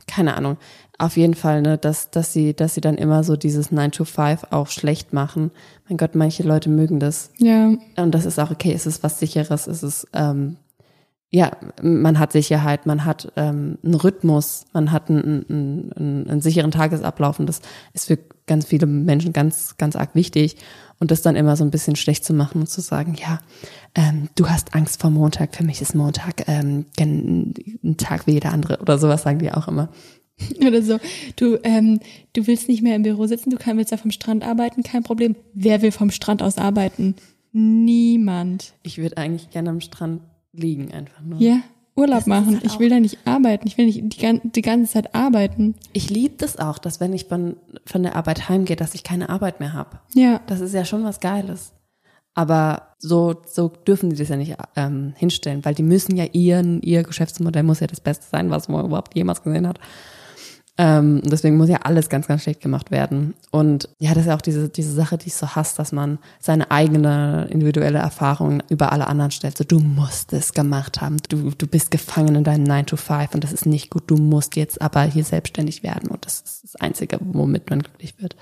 keine 0.09 0.35
Ahnung, 0.35 0.57
auf 0.99 1.17
jeden 1.17 1.35
Fall, 1.35 1.63
ne, 1.63 1.79
dass, 1.79 2.11
dass 2.11 2.33
sie, 2.33 2.55
dass 2.55 2.75
sie 2.75 2.81
dann 2.81 2.97
immer 2.97 3.23
so 3.23 3.37
dieses 3.37 3.71
9 3.71 3.93
to 3.93 4.05
5 4.05 4.47
auch 4.51 4.69
schlecht 4.69 5.13
machen. 5.13 5.51
Mein 5.89 5.99
Gott, 5.99 6.15
manche 6.15 6.43
Leute 6.43 6.71
mögen 6.71 7.01
das. 7.01 7.31
Ja, 7.39 7.73
Und 7.97 8.15
das 8.15 8.25
ist 8.25 8.39
auch 8.39 8.51
okay, 8.51 8.73
es 8.73 8.87
ist 8.87 9.03
was 9.03 9.19
sicheres, 9.19 9.67
es 9.67 9.83
ist, 9.83 10.07
ähm, 10.15 10.57
ja, 11.31 11.51
man 11.83 12.19
hat 12.19 12.33
Sicherheit, 12.33 12.87
man 12.87 13.05
hat 13.05 13.33
ähm, 13.37 13.79
einen 13.85 13.95
Rhythmus, 13.95 14.65
man 14.73 14.91
hat 14.93 15.11
einen, 15.11 15.45
einen, 15.49 15.93
einen, 15.93 16.31
einen 16.31 16.41
sicheren 16.41 16.71
Tagesablauf 16.71 17.41
und 17.41 17.47
das 17.47 17.61
ist 17.93 18.07
für 18.07 18.19
ganz 18.47 18.65
viele 18.65 18.87
Menschen 18.87 19.33
ganz, 19.33 19.77
ganz 19.77 19.97
arg 19.97 20.15
wichtig. 20.15 20.57
Und 20.99 21.11
das 21.11 21.21
dann 21.21 21.37
immer 21.37 21.57
so 21.57 21.65
ein 21.65 21.71
bisschen 21.71 21.95
schlecht 21.95 22.25
zu 22.25 22.33
machen 22.33 22.63
und 22.63 22.69
zu 22.69 22.81
sagen, 22.81 23.17
ja, 23.21 23.41
ähm, 23.95 24.31
du 24.35 24.49
hast 24.49 24.75
Angst 24.75 24.99
vor 25.03 25.11
Montag, 25.11 25.55
für 25.55 25.65
mich 25.65 25.83
ist 25.83 25.95
Montag 25.95 26.49
ähm, 26.49 26.87
ein, 26.99 27.53
ein 27.85 27.99
Tag 27.99 28.27
wie 28.27 28.33
jeder 28.33 28.53
andere 28.53 28.79
oder 28.81 28.97
sowas 28.97 29.25
sagen 29.25 29.41
die 29.41 29.53
auch 29.53 29.69
immer. 29.69 29.91
oder 30.67 30.83
so. 30.83 30.99
Du, 31.37 31.59
ähm, 31.63 32.01
du 32.33 32.47
willst 32.47 32.69
nicht 32.69 32.83
mehr 32.83 32.97
im 32.97 33.03
Büro 33.03 33.27
sitzen, 33.27 33.51
du 33.51 33.57
kannst 33.57 33.79
willst 33.79 33.91
ja 33.91 33.97
vom 33.97 34.11
Strand 34.11 34.45
arbeiten, 34.45 34.83
kein 34.83 35.03
Problem. 35.03 35.37
Wer 35.55 35.83
will 35.83 35.93
vom 35.93 36.11
Strand 36.11 36.43
aus 36.43 36.59
arbeiten? 36.59 37.15
Niemand. 37.53 38.75
Ich 38.83 38.99
würde 38.99 39.17
eigentlich 39.17 39.51
gerne 39.51 39.71
am 39.71 39.81
Strand 39.81 40.21
liegen 40.53 40.93
einfach 40.93 41.23
nur. 41.23 41.41
Ja, 41.41 41.61
Urlaub 41.97 42.21
ist 42.21 42.27
machen. 42.27 42.55
halt 42.55 42.65
Ich 42.65 42.79
will 42.79 42.91
da 42.91 43.01
nicht 43.01 43.19
arbeiten. 43.25 43.67
Ich 43.67 43.79
will 43.79 43.87
nicht 43.87 44.03
die, 44.03 44.41
die 44.45 44.63
ganze 44.63 44.93
Zeit 44.93 45.15
arbeiten. 45.15 45.75
Ich 45.95 46.11
liebe 46.11 46.35
das 46.37 46.59
auch, 46.59 46.79
dass 46.79 47.01
wenn 47.01 47.15
ich 47.15 47.25
von, 47.25 47.57
von 47.87 48.03
der 48.03 48.17
Arbeit 48.17 48.49
heimgehe, 48.49 48.77
dass 48.77 48.95
ich 48.95 49.03
keine 49.03 49.31
Arbeit 49.31 49.61
mehr 49.61 49.73
habe. 49.73 50.01
Ja. 50.15 50.41
Das 50.47 50.61
ist 50.61 50.75
ja 50.75 50.85
schon 50.85 51.05
was 51.05 51.21
Geiles. 51.21 51.73
Aber 52.35 52.95
so, 52.99 53.35
so 53.47 53.69
dürfen 53.69 54.11
die 54.11 54.17
das 54.17 54.29
ja 54.29 54.37
nicht 54.37 54.55
ähm, 54.77 55.15
hinstellen, 55.17 55.65
weil 55.65 55.75
die 55.75 55.83
müssen 55.83 56.17
ja 56.17 56.27
ihren, 56.33 56.83
ihr 56.83 57.03
Geschäftsmodell 57.03 57.63
muss 57.63 57.81
ja 57.81 57.87
das 57.87 58.01
Beste 58.01 58.27
sein, 58.31 58.51
was 58.51 58.69
man 58.69 58.85
überhaupt 58.85 59.17
jemals 59.17 59.43
gesehen 59.43 59.67
hat. 59.67 59.81
Ähm, 60.79 61.21
und 61.25 61.33
deswegen 61.33 61.57
muss 61.57 61.71
ja 61.71 61.79
alles 61.83 62.11
ganz, 62.11 62.27
ganz 62.27 62.43
schlecht 62.43 62.61
gemacht 62.61 62.91
werden. 62.91 63.35
Und 63.51 63.89
ja, 63.99 64.11
das 64.11 64.23
ist 64.23 64.27
ja 64.27 64.37
auch 64.37 64.43
diese, 64.43 64.69
diese 64.69 64.93
Sache, 64.93 65.17
die 65.17 65.29
ich 65.29 65.35
so 65.35 65.49
hasse, 65.49 65.77
dass 65.77 65.91
man 65.91 66.19
seine 66.39 66.71
eigene 66.71 67.49
individuelle 67.51 67.99
Erfahrung 67.99 68.63
über 68.69 68.93
alle 68.93 69.07
anderen 69.07 69.31
stellt. 69.31 69.57
So, 69.57 69.65
du 69.65 69.79
musst 69.79 70.35
es 70.35 70.53
gemacht 70.53 71.01
haben. 71.01 71.17
Du, 71.29 71.51
du 71.51 71.67
bist 71.67 71.91
gefangen 71.91 72.35
in 72.35 72.45
deinem 72.45 72.65
9 72.65 72.87
to 72.87 72.97
5 72.97 73.35
und 73.35 73.43
das 73.43 73.53
ist 73.53 73.65
nicht 73.65 73.91
gut. 73.91 74.05
Du 74.07 74.17
musst 74.17 74.57
jetzt 74.57 74.83
aber 74.83 75.03
hier 75.03 75.25
selbstständig 75.25 75.83
werden. 75.83 76.11
Und 76.11 76.27
das 76.27 76.43
ist 76.43 76.65
das 76.65 76.77
Einzige, 76.77 77.19
womit 77.21 77.71
man 77.71 77.81
glücklich 77.81 78.21
wird. 78.21 78.37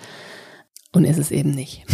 Und 0.90 1.04
ist 1.04 1.18
es 1.18 1.30
eben 1.30 1.52
nicht. 1.52 1.84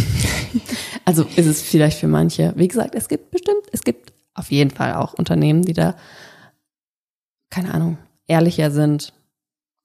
also 1.05 1.23
ist 1.35 1.47
es 1.47 1.61
vielleicht 1.61 1.99
für 1.99 2.07
manche. 2.07 2.53
Wie 2.55 2.67
gesagt, 2.67 2.95
es 2.95 3.09
gibt 3.09 3.29
bestimmt, 3.29 3.63
es 3.71 3.83
gibt 3.83 4.11
auf 4.33 4.49
jeden 4.49 4.71
Fall 4.71 4.95
auch 4.95 5.13
Unternehmen, 5.13 5.61
die 5.63 5.73
da, 5.73 5.95
keine 7.51 7.73
Ahnung, 7.73 7.97
ehrlicher 8.27 8.71
sind, 8.71 9.13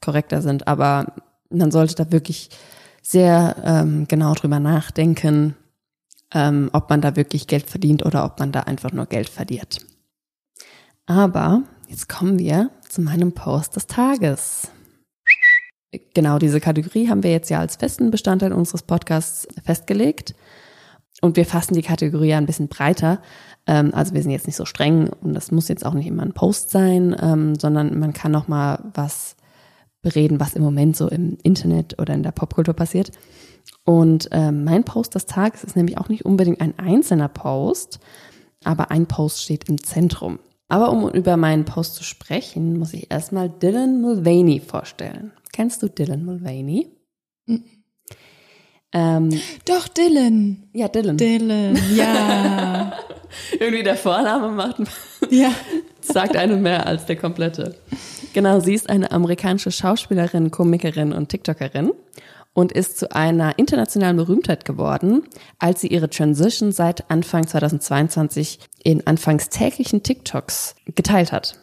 korrekter 0.06 0.40
sind, 0.40 0.68
aber 0.68 1.12
man 1.50 1.70
sollte 1.70 1.96
da 1.96 2.12
wirklich 2.12 2.50
sehr 3.02 3.56
ähm, 3.64 4.06
genau 4.08 4.34
drüber 4.34 4.60
nachdenken, 4.60 5.56
ähm, 6.32 6.70
ob 6.72 6.88
man 6.90 7.00
da 7.00 7.16
wirklich 7.16 7.46
Geld 7.46 7.68
verdient 7.68 8.04
oder 8.04 8.24
ob 8.24 8.38
man 8.38 8.52
da 8.52 8.60
einfach 8.60 8.92
nur 8.92 9.06
Geld 9.06 9.28
verliert. 9.28 9.80
Aber 11.06 11.62
jetzt 11.88 12.08
kommen 12.08 12.38
wir 12.38 12.70
zu 12.88 13.00
meinem 13.00 13.32
Post 13.32 13.76
des 13.76 13.86
Tages. 13.86 14.68
Genau 16.14 16.38
diese 16.38 16.60
Kategorie 16.60 17.08
haben 17.08 17.22
wir 17.22 17.30
jetzt 17.30 17.48
ja 17.48 17.60
als 17.60 17.76
festen 17.76 18.10
Bestandteil 18.10 18.52
unseres 18.52 18.82
Podcasts 18.82 19.46
festgelegt. 19.64 20.34
Und 21.22 21.36
wir 21.36 21.46
fassen 21.46 21.74
die 21.74 21.82
Kategorie 21.82 22.34
ein 22.34 22.46
bisschen 22.46 22.68
breiter. 22.68 23.22
Ähm, 23.66 23.92
also 23.94 24.14
wir 24.14 24.22
sind 24.22 24.32
jetzt 24.32 24.46
nicht 24.46 24.56
so 24.56 24.64
streng 24.64 25.08
und 25.22 25.34
das 25.34 25.50
muss 25.50 25.68
jetzt 25.68 25.86
auch 25.86 25.94
nicht 25.94 26.06
immer 26.06 26.22
ein 26.22 26.34
Post 26.34 26.70
sein, 26.70 27.16
ähm, 27.20 27.58
sondern 27.58 27.98
man 27.98 28.12
kann 28.12 28.32
noch 28.32 28.48
mal 28.48 28.80
was 28.94 29.35
bereden, 30.06 30.38
was 30.38 30.54
im 30.54 30.62
Moment 30.62 30.96
so 30.96 31.08
im 31.08 31.36
Internet 31.42 32.00
oder 32.00 32.14
in 32.14 32.22
der 32.22 32.30
Popkultur 32.30 32.74
passiert. 32.74 33.10
Und 33.84 34.28
ähm, 34.30 34.62
mein 34.62 34.84
Post 34.84 35.16
des 35.16 35.26
Tages 35.26 35.64
ist 35.64 35.74
nämlich 35.74 35.98
auch 35.98 36.08
nicht 36.08 36.24
unbedingt 36.24 36.60
ein 36.60 36.78
einzelner 36.78 37.28
Post, 37.28 37.98
aber 38.62 38.92
ein 38.92 39.06
Post 39.06 39.42
steht 39.42 39.68
im 39.68 39.82
Zentrum. 39.82 40.38
Aber 40.68 40.90
um 40.90 41.08
über 41.10 41.36
meinen 41.36 41.64
Post 41.64 41.96
zu 41.96 42.04
sprechen, 42.04 42.78
muss 42.78 42.94
ich 42.94 43.10
erstmal 43.10 43.48
Dylan 43.50 44.00
Mulvaney 44.00 44.60
vorstellen. 44.60 45.32
Kennst 45.52 45.82
du 45.82 45.88
Dylan 45.88 46.24
Mulvaney? 46.24 46.88
Ähm, 48.92 49.40
Doch, 49.64 49.88
Dylan. 49.88 50.68
ja, 50.72 50.88
Dylan. 50.88 51.16
Dylan, 51.16 51.78
ja. 51.94 52.92
Irgendwie 53.60 53.82
der 53.82 53.96
Vorname 53.96 54.50
macht 54.50 54.76
ja. 55.30 55.50
Sagt 56.08 56.36
eine 56.36 56.56
mehr 56.56 56.86
als 56.86 57.06
der 57.06 57.16
komplette. 57.16 57.76
Genau, 58.32 58.60
sie 58.60 58.74
ist 58.74 58.90
eine 58.90 59.10
amerikanische 59.10 59.70
Schauspielerin, 59.70 60.50
Komikerin 60.50 61.12
und 61.12 61.28
TikTokerin 61.28 61.92
und 62.52 62.72
ist 62.72 62.98
zu 62.98 63.14
einer 63.14 63.58
internationalen 63.58 64.16
Berühmtheit 64.16 64.64
geworden, 64.64 65.22
als 65.58 65.82
sie 65.82 65.88
ihre 65.88 66.08
Transition 66.08 66.72
seit 66.72 67.10
Anfang 67.10 67.46
2022 67.46 68.60
in 68.82 69.06
anfangs 69.06 69.50
täglichen 69.50 70.02
TikToks 70.02 70.74
geteilt 70.94 71.32
hat. 71.32 71.58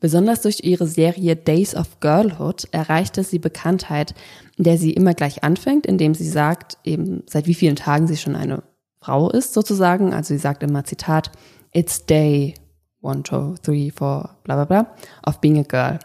Besonders 0.00 0.42
durch 0.42 0.60
ihre 0.62 0.86
Serie 0.86 1.36
Days 1.36 1.74
of 1.74 2.00
Girlhood 2.00 2.68
erreichte 2.70 3.22
sie 3.22 3.38
Bekanntheit, 3.38 4.14
in 4.56 4.64
der 4.64 4.78
sie 4.78 4.92
immer 4.92 5.14
gleich 5.14 5.42
anfängt, 5.42 5.86
indem 5.86 6.14
sie 6.14 6.28
sagt, 6.28 6.78
eben 6.84 7.22
seit 7.26 7.46
wie 7.46 7.54
vielen 7.54 7.76
Tagen 7.76 8.06
sie 8.06 8.16
schon 8.16 8.36
eine 8.36 8.62
Frau 9.00 9.30
ist, 9.30 9.54
sozusagen. 9.54 10.12
Also 10.12 10.34
sie 10.34 10.40
sagt 10.40 10.62
immer 10.62 10.84
Zitat, 10.84 11.32
It's 11.72 12.06
day 12.06 12.54
one, 13.00 13.22
two, 13.22 13.54
three, 13.62 13.90
four, 13.90 14.36
bla 14.44 14.56
bla 14.56 14.64
bla, 14.64 14.96
of 15.26 15.40
being 15.40 15.58
a 15.58 15.62
girl. 15.62 15.98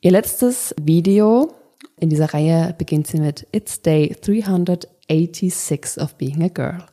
Ihr 0.00 0.10
letztes 0.10 0.74
Video 0.80 1.54
in 2.00 2.10
dieser 2.10 2.34
Reihe 2.34 2.74
beginnt 2.76 3.06
sie 3.06 3.20
mit 3.20 3.46
It's 3.52 3.80
day 3.80 4.14
386 4.20 5.98
of 5.98 6.14
being 6.16 6.42
a 6.42 6.48
girl. 6.48 6.84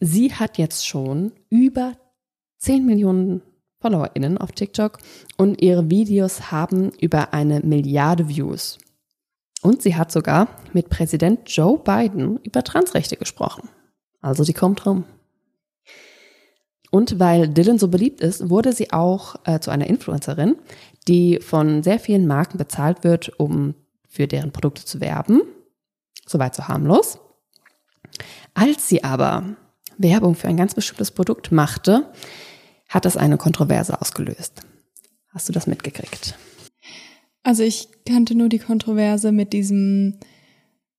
Sie 0.00 0.32
hat 0.32 0.58
jetzt 0.58 0.86
schon 0.86 1.32
über 1.50 1.94
10 2.58 2.86
Millionen 2.86 3.42
FollowerInnen 3.80 4.38
auf 4.38 4.52
TikTok 4.52 4.98
und 5.36 5.60
ihre 5.60 5.90
Videos 5.90 6.50
haben 6.50 6.90
über 7.00 7.32
eine 7.32 7.60
Milliarde 7.60 8.28
Views. 8.28 8.78
Und 9.62 9.82
sie 9.82 9.96
hat 9.96 10.12
sogar 10.12 10.48
mit 10.72 10.88
Präsident 10.88 11.50
Joe 11.50 11.78
Biden 11.78 12.38
über 12.44 12.62
Transrechte 12.62 13.16
gesprochen. 13.16 13.68
Also 14.20 14.44
die 14.44 14.52
kommt 14.52 14.86
rum. 14.86 15.04
Und 16.90 17.18
weil 17.18 17.48
Dylan 17.48 17.78
so 17.78 17.88
beliebt 17.88 18.20
ist, 18.20 18.48
wurde 18.48 18.72
sie 18.72 18.92
auch 18.92 19.36
äh, 19.44 19.60
zu 19.60 19.70
einer 19.70 19.86
Influencerin, 19.86 20.56
die 21.06 21.38
von 21.40 21.82
sehr 21.82 21.98
vielen 21.98 22.26
Marken 22.26 22.58
bezahlt 22.58 23.04
wird, 23.04 23.38
um 23.38 23.74
für 24.08 24.26
deren 24.26 24.52
Produkte 24.52 24.84
zu 24.84 25.00
werben. 25.00 25.42
Soweit 26.26 26.54
so 26.54 26.68
harmlos. 26.68 27.18
Als 28.54 28.88
sie 28.88 29.04
aber 29.04 29.56
Werbung 29.98 30.34
für 30.34 30.48
ein 30.48 30.56
ganz 30.56 30.74
bestimmtes 30.74 31.10
Produkt 31.10 31.52
machte, 31.52 32.10
hat 32.88 33.04
das 33.04 33.16
eine 33.16 33.36
Kontroverse 33.36 34.00
ausgelöst. 34.00 34.62
Hast 35.28 35.48
du 35.48 35.52
das 35.52 35.66
mitgekriegt? 35.66 36.38
Also 37.42 37.62
ich 37.62 37.88
kannte 38.06 38.34
nur 38.34 38.48
die 38.48 38.58
Kontroverse 38.58 39.32
mit 39.32 39.52
diesem 39.52 40.18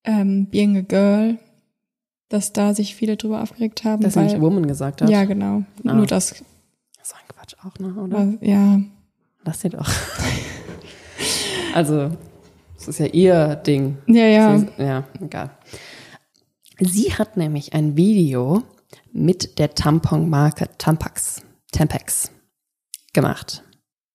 ähm, 0.03 0.49
Being 0.49 0.77
a 0.77 0.81
Girl, 0.81 1.37
dass 2.30 2.53
da 2.53 2.73
sich 2.73 2.95
viele 2.95 3.17
drüber 3.17 3.41
aufgeregt 3.41 3.84
haben. 3.84 4.03
Dass 4.03 4.15
weil, 4.15 4.27
er 4.27 4.34
nicht 4.34 4.41
Woman 4.41 4.67
gesagt 4.67 5.01
hat? 5.01 5.09
Ja, 5.09 5.25
genau. 5.25 5.63
Ah. 5.86 5.93
Nur 5.93 6.05
das. 6.05 6.30
Das 6.97 7.07
ist 7.07 7.15
ein 7.15 7.27
Quatsch 7.27 7.55
auch, 7.65 7.77
ne? 7.80 7.93
Oder? 8.01 8.17
War, 8.17 8.43
ja. 8.43 8.80
Lass 9.43 9.61
sie 9.61 9.69
doch. 9.69 9.89
also, 11.73 12.11
das 12.75 12.88
ist 12.88 12.99
ja 12.99 13.07
ihr 13.07 13.55
Ding. 13.55 13.97
Ja, 14.07 14.25
ja. 14.25 14.59
Sie, 14.59 14.67
ja, 14.77 15.03
egal. 15.19 15.51
Sie 16.80 17.13
hat 17.13 17.36
nämlich 17.36 17.73
ein 17.73 17.97
Video 17.97 18.63
mit 19.11 19.59
der 19.59 19.73
Tamponmarke 19.73 20.69
Tampax, 20.77 21.41
Tampax 21.71 22.32
gemacht. 23.13 23.63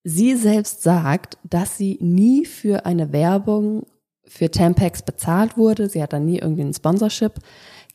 Sie 0.05 0.37
selbst 0.37 0.83
sagt, 0.83 1.39
dass 1.45 1.77
sie 1.77 1.99
nie 2.01 2.47
für 2.47 2.87
eine 2.87 3.13
Werbung 3.13 3.87
für 4.27 4.51
Tampax 4.51 5.03
bezahlt 5.03 5.57
wurde. 5.57 5.89
Sie 5.89 6.03
hat 6.03 6.13
da 6.13 6.19
nie 6.19 6.39
irgendwie 6.39 6.63
ein 6.63 6.75
Sponsorship 6.75 7.41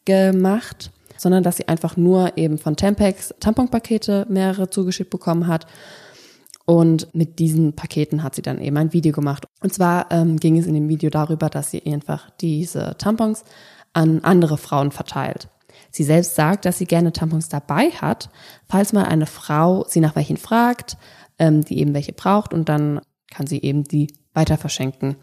gemacht, 0.06 0.92
sondern 1.18 1.44
dass 1.44 1.58
sie 1.58 1.68
einfach 1.68 1.98
nur 1.98 2.38
eben 2.38 2.58
von 2.58 2.76
Tampax 2.76 3.34
Tamponpakete 3.40 4.26
mehrere 4.30 4.70
zugeschickt 4.70 5.10
bekommen 5.10 5.48
hat. 5.48 5.68
Und 6.66 7.14
mit 7.16 7.40
diesen 7.40 7.74
Paketen 7.74 8.22
hat 8.22 8.36
sie 8.36 8.44
dann 8.44 8.62
eben 8.62 8.78
ein 8.78 8.94
Video 8.94 9.12
gemacht. 9.12 9.46
Und 9.62 9.74
zwar 9.74 10.12
ähm, 10.12 10.38
ging 10.38 10.58
es 10.58 10.68
in 10.68 10.76
dem 10.76 10.88
Video 10.88 11.10
darüber, 11.10 11.50
dass 11.50 11.72
sie 11.72 11.84
einfach 11.86 12.30
diese 12.42 12.96
Tampons 13.00 13.44
an 13.94 14.20
andere 14.24 14.58
Frauen 14.58 14.92
verteilt. 14.92 15.50
Sie 15.92 16.04
selbst 16.04 16.36
sagt, 16.36 16.66
dass 16.66 16.78
sie 16.78 16.86
gerne 16.86 17.12
Tampons 17.12 17.50
dabei 17.50 17.90
hat, 17.90 18.30
falls 18.68 18.94
mal 18.94 19.06
eine 19.06 19.26
Frau 19.26 19.86
sie 19.88 20.00
nach 20.00 20.16
welchen 20.16 20.38
fragt, 20.38 20.98
ähm, 21.40 21.64
die 21.64 21.80
eben 21.80 21.94
welche 21.94 22.14
braucht 22.14 22.54
und 22.54 22.70
dann 22.70 23.02
kann 23.32 23.48
sie 23.48 23.62
eben 23.62 23.84
die 23.84 24.14
weiter 24.34 24.58
verschenken. 24.58 25.16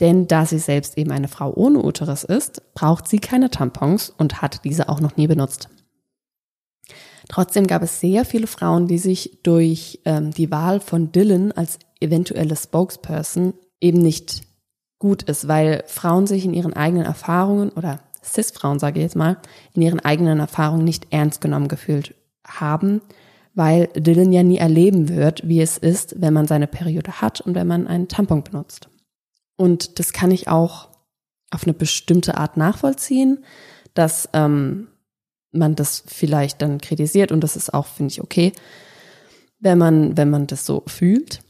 Denn 0.00 0.26
da 0.26 0.44
sie 0.44 0.58
selbst 0.58 0.98
eben 0.98 1.10
eine 1.10 1.28
Frau 1.28 1.52
ohne 1.54 1.82
Uterus 1.82 2.24
ist, 2.24 2.74
braucht 2.74 3.08
sie 3.08 3.18
keine 3.18 3.50
Tampons 3.50 4.10
und 4.10 4.42
hat 4.42 4.64
diese 4.64 4.88
auch 4.88 5.00
noch 5.00 5.16
nie 5.16 5.26
benutzt. 5.26 5.68
Trotzdem 7.28 7.66
gab 7.66 7.82
es 7.82 8.00
sehr 8.00 8.24
viele 8.24 8.46
Frauen, 8.46 8.86
die 8.86 8.98
sich 8.98 9.38
durch 9.42 10.00
ähm, 10.04 10.30
die 10.30 10.50
Wahl 10.50 10.80
von 10.80 11.12
Dylan 11.12 11.50
als 11.52 11.78
eventuelle 12.00 12.56
Spokesperson 12.56 13.54
eben 13.80 13.98
nicht 13.98 14.42
gut 14.98 15.24
ist, 15.24 15.48
weil 15.48 15.82
Frauen 15.86 16.26
sich 16.26 16.44
in 16.44 16.54
ihren 16.54 16.74
eigenen 16.74 17.04
Erfahrungen 17.04 17.70
oder 17.70 18.00
Cis-Frauen, 18.24 18.78
sage 18.78 19.00
ich 19.00 19.04
jetzt 19.04 19.16
mal, 19.16 19.38
in 19.74 19.82
ihren 19.82 20.00
eigenen 20.00 20.40
Erfahrungen 20.40 20.84
nicht 20.84 21.08
ernst 21.10 21.40
genommen 21.40 21.68
gefühlt 21.68 22.14
haben, 22.46 23.00
weil 23.54 23.88
Dylan 23.94 24.32
ja 24.32 24.42
nie 24.42 24.58
erleben 24.58 25.08
wird, 25.08 25.46
wie 25.48 25.60
es 25.60 25.78
ist, 25.78 26.20
wenn 26.20 26.34
man 26.34 26.46
seine 26.46 26.66
Periode 26.66 27.20
hat 27.20 27.40
und 27.40 27.54
wenn 27.54 27.66
man 27.66 27.86
einen 27.86 28.08
Tampon 28.08 28.44
benutzt. 28.44 28.88
Und 29.56 29.98
das 29.98 30.12
kann 30.12 30.30
ich 30.30 30.48
auch 30.48 30.88
auf 31.50 31.64
eine 31.64 31.74
bestimmte 31.74 32.36
Art 32.36 32.56
nachvollziehen, 32.56 33.44
dass 33.94 34.28
ähm, 34.32 34.88
man 35.52 35.74
das 35.74 36.04
vielleicht 36.06 36.62
dann 36.62 36.80
kritisiert 36.80 37.32
und 37.32 37.40
das 37.40 37.56
ist 37.56 37.72
auch, 37.72 37.86
finde 37.86 38.12
ich, 38.12 38.22
okay, 38.22 38.52
wenn 39.58 39.78
man, 39.78 40.16
wenn 40.16 40.30
man 40.30 40.46
das 40.46 40.66
so 40.66 40.82
fühlt. 40.86 41.40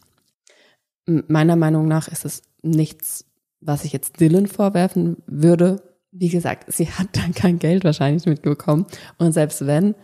Meiner 1.06 1.56
Meinung 1.56 1.88
nach 1.88 2.08
ist 2.08 2.24
es 2.24 2.42
nichts, 2.62 3.24
was 3.60 3.84
ich 3.84 3.92
jetzt 3.92 4.20
Dylan 4.20 4.46
vorwerfen 4.46 5.16
würde. 5.26 5.82
Wie 6.12 6.28
gesagt, 6.28 6.72
sie 6.72 6.90
hat 6.90 7.08
dann 7.12 7.34
kein 7.34 7.58
Geld 7.58 7.84
wahrscheinlich 7.84 8.26
mitbekommen. 8.26 8.86
Und 9.18 9.32
selbst 9.32 9.66
wenn, 9.66 9.94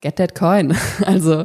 get 0.00 0.16
that 0.16 0.34
coin. 0.34 0.76
Also, 1.04 1.44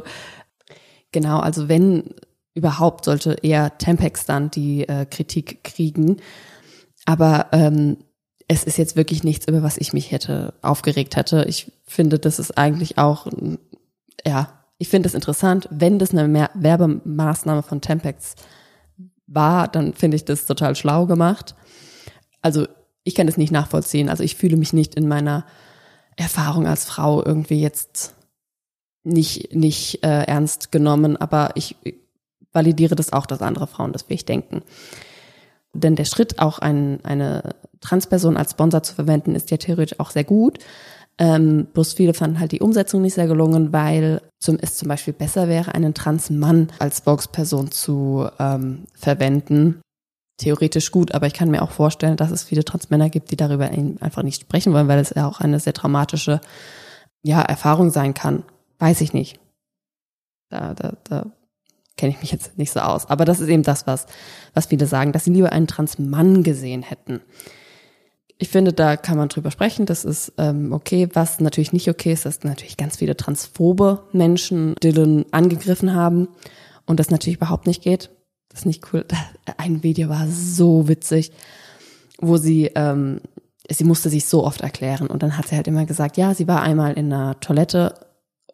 genau, 1.12 1.40
also 1.40 1.68
wenn 1.68 2.14
überhaupt 2.54 3.04
sollte 3.04 3.36
eher 3.42 3.78
Tempex 3.78 4.26
dann 4.26 4.50
die 4.50 4.88
äh, 4.88 5.06
Kritik 5.06 5.64
kriegen. 5.64 6.16
Aber 7.06 7.48
ähm, 7.52 7.98
es 8.48 8.64
ist 8.64 8.78
jetzt 8.78 8.96
wirklich 8.96 9.22
nichts, 9.22 9.46
über 9.46 9.62
was 9.62 9.78
ich 9.78 9.92
mich 9.92 10.10
hätte 10.10 10.54
aufgeregt 10.60 11.16
hätte. 11.16 11.44
Ich 11.48 11.70
finde, 11.84 12.18
das 12.18 12.38
ist 12.38 12.58
eigentlich 12.58 12.98
auch, 12.98 13.28
ja, 14.26 14.64
ich 14.78 14.88
finde 14.88 15.08
es 15.08 15.14
interessant, 15.14 15.68
wenn 15.70 15.98
das 15.98 16.10
eine 16.10 16.26
Mehr 16.26 16.50
Werbemaßnahme 16.54 17.62
von 17.62 17.80
Tempex 17.80 18.34
war, 19.26 19.68
dann 19.68 19.94
finde 19.94 20.16
ich 20.16 20.24
das 20.24 20.46
total 20.46 20.74
schlau 20.74 21.06
gemacht. 21.06 21.54
Also 22.42 22.66
ich 23.04 23.14
kann 23.14 23.26
das 23.26 23.36
nicht 23.36 23.52
nachvollziehen. 23.52 24.08
Also 24.08 24.24
ich 24.24 24.34
fühle 24.34 24.56
mich 24.56 24.72
nicht 24.72 24.96
in 24.96 25.06
meiner 25.06 25.46
Erfahrung 26.16 26.66
als 26.66 26.84
Frau 26.84 27.24
irgendwie 27.24 27.60
jetzt 27.60 28.14
nicht, 29.04 29.54
nicht 29.54 30.04
äh, 30.04 30.24
ernst 30.24 30.72
genommen, 30.72 31.16
aber 31.16 31.50
ich 31.54 31.76
validiere 32.52 32.94
das 32.94 33.12
auch, 33.12 33.26
dass 33.26 33.42
andere 33.42 33.66
Frauen 33.66 33.92
das 33.92 34.02
vielleicht 34.02 34.28
denken. 34.28 34.62
Denn 35.72 35.96
der 35.96 36.04
Schritt, 36.04 36.38
auch 36.38 36.58
ein, 36.58 36.98
eine 37.04 37.54
Transperson 37.80 38.36
als 38.36 38.52
Sponsor 38.52 38.82
zu 38.82 38.94
verwenden, 38.94 39.34
ist 39.34 39.50
ja 39.50 39.56
theoretisch 39.56 40.00
auch 40.00 40.10
sehr 40.10 40.24
gut. 40.24 40.58
Ähm, 41.18 41.66
bloß 41.72 41.92
viele 41.92 42.14
fanden 42.14 42.40
halt 42.40 42.52
die 42.52 42.60
Umsetzung 42.60 43.02
nicht 43.02 43.14
sehr 43.14 43.26
gelungen, 43.26 43.72
weil 43.72 44.22
zum, 44.38 44.58
es 44.60 44.76
zum 44.76 44.88
Beispiel 44.88 45.12
besser 45.12 45.48
wäre, 45.48 45.74
einen 45.74 45.94
Transmann 45.94 46.68
als 46.78 46.98
Spokesperson 46.98 47.70
zu 47.70 48.26
ähm, 48.38 48.84
verwenden. 48.94 49.82
Theoretisch 50.38 50.90
gut, 50.90 51.12
aber 51.12 51.26
ich 51.26 51.34
kann 51.34 51.50
mir 51.50 51.60
auch 51.60 51.72
vorstellen, 51.72 52.16
dass 52.16 52.30
es 52.30 52.44
viele 52.44 52.64
Transmänner 52.64 53.10
gibt, 53.10 53.30
die 53.30 53.36
darüber 53.36 53.66
einfach 53.66 54.22
nicht 54.22 54.40
sprechen 54.40 54.72
wollen, 54.72 54.88
weil 54.88 54.98
es 54.98 55.12
ja 55.14 55.28
auch 55.28 55.40
eine 55.40 55.60
sehr 55.60 55.74
traumatische 55.74 56.40
ja, 57.22 57.42
Erfahrung 57.42 57.90
sein 57.90 58.14
kann. 58.14 58.42
Weiß 58.78 59.02
ich 59.02 59.12
nicht. 59.12 59.38
Da, 60.48 60.72
da, 60.72 60.94
da 61.04 61.26
kenne 62.00 62.14
ich 62.14 62.20
mich 62.20 62.32
jetzt 62.32 62.56
nicht 62.56 62.72
so 62.72 62.80
aus. 62.80 63.10
Aber 63.10 63.26
das 63.26 63.40
ist 63.40 63.48
eben 63.48 63.62
das, 63.62 63.86
was, 63.86 64.06
was 64.54 64.66
viele 64.66 64.86
sagen, 64.86 65.12
dass 65.12 65.24
sie 65.24 65.32
lieber 65.32 65.52
einen 65.52 65.66
Transmann 65.66 66.42
gesehen 66.42 66.82
hätten. 66.82 67.20
Ich 68.38 68.48
finde, 68.48 68.72
da 68.72 68.96
kann 68.96 69.18
man 69.18 69.28
drüber 69.28 69.50
sprechen. 69.50 69.84
Das 69.84 70.06
ist 70.06 70.32
ähm, 70.38 70.72
okay. 70.72 71.10
Was 71.12 71.40
natürlich 71.40 71.74
nicht 71.74 71.90
okay 71.90 72.14
ist, 72.14 72.24
dass 72.24 72.42
natürlich 72.42 72.78
ganz 72.78 72.96
viele 72.96 73.14
transphobe 73.16 74.04
Menschen 74.12 74.76
Dylan 74.82 75.26
angegriffen 75.30 75.94
haben 75.94 76.28
und 76.86 76.98
das 76.98 77.10
natürlich 77.10 77.36
überhaupt 77.36 77.66
nicht 77.66 77.82
geht. 77.82 78.08
Das 78.48 78.60
ist 78.60 78.66
nicht 78.66 78.82
cool. 78.92 79.04
Ein 79.58 79.82
Video 79.82 80.08
war 80.08 80.26
so 80.26 80.88
witzig, 80.88 81.32
wo 82.18 82.38
sie 82.38 82.70
ähm, 82.74 83.20
sie 83.68 83.84
musste 83.84 84.08
sich 84.08 84.24
so 84.24 84.44
oft 84.44 84.62
erklären 84.62 85.06
und 85.06 85.22
dann 85.22 85.36
hat 85.36 85.48
sie 85.48 85.56
halt 85.56 85.68
immer 85.68 85.84
gesagt, 85.84 86.16
ja, 86.16 86.34
sie 86.34 86.48
war 86.48 86.62
einmal 86.62 86.94
in 86.94 87.12
einer 87.12 87.38
Toilette 87.40 87.94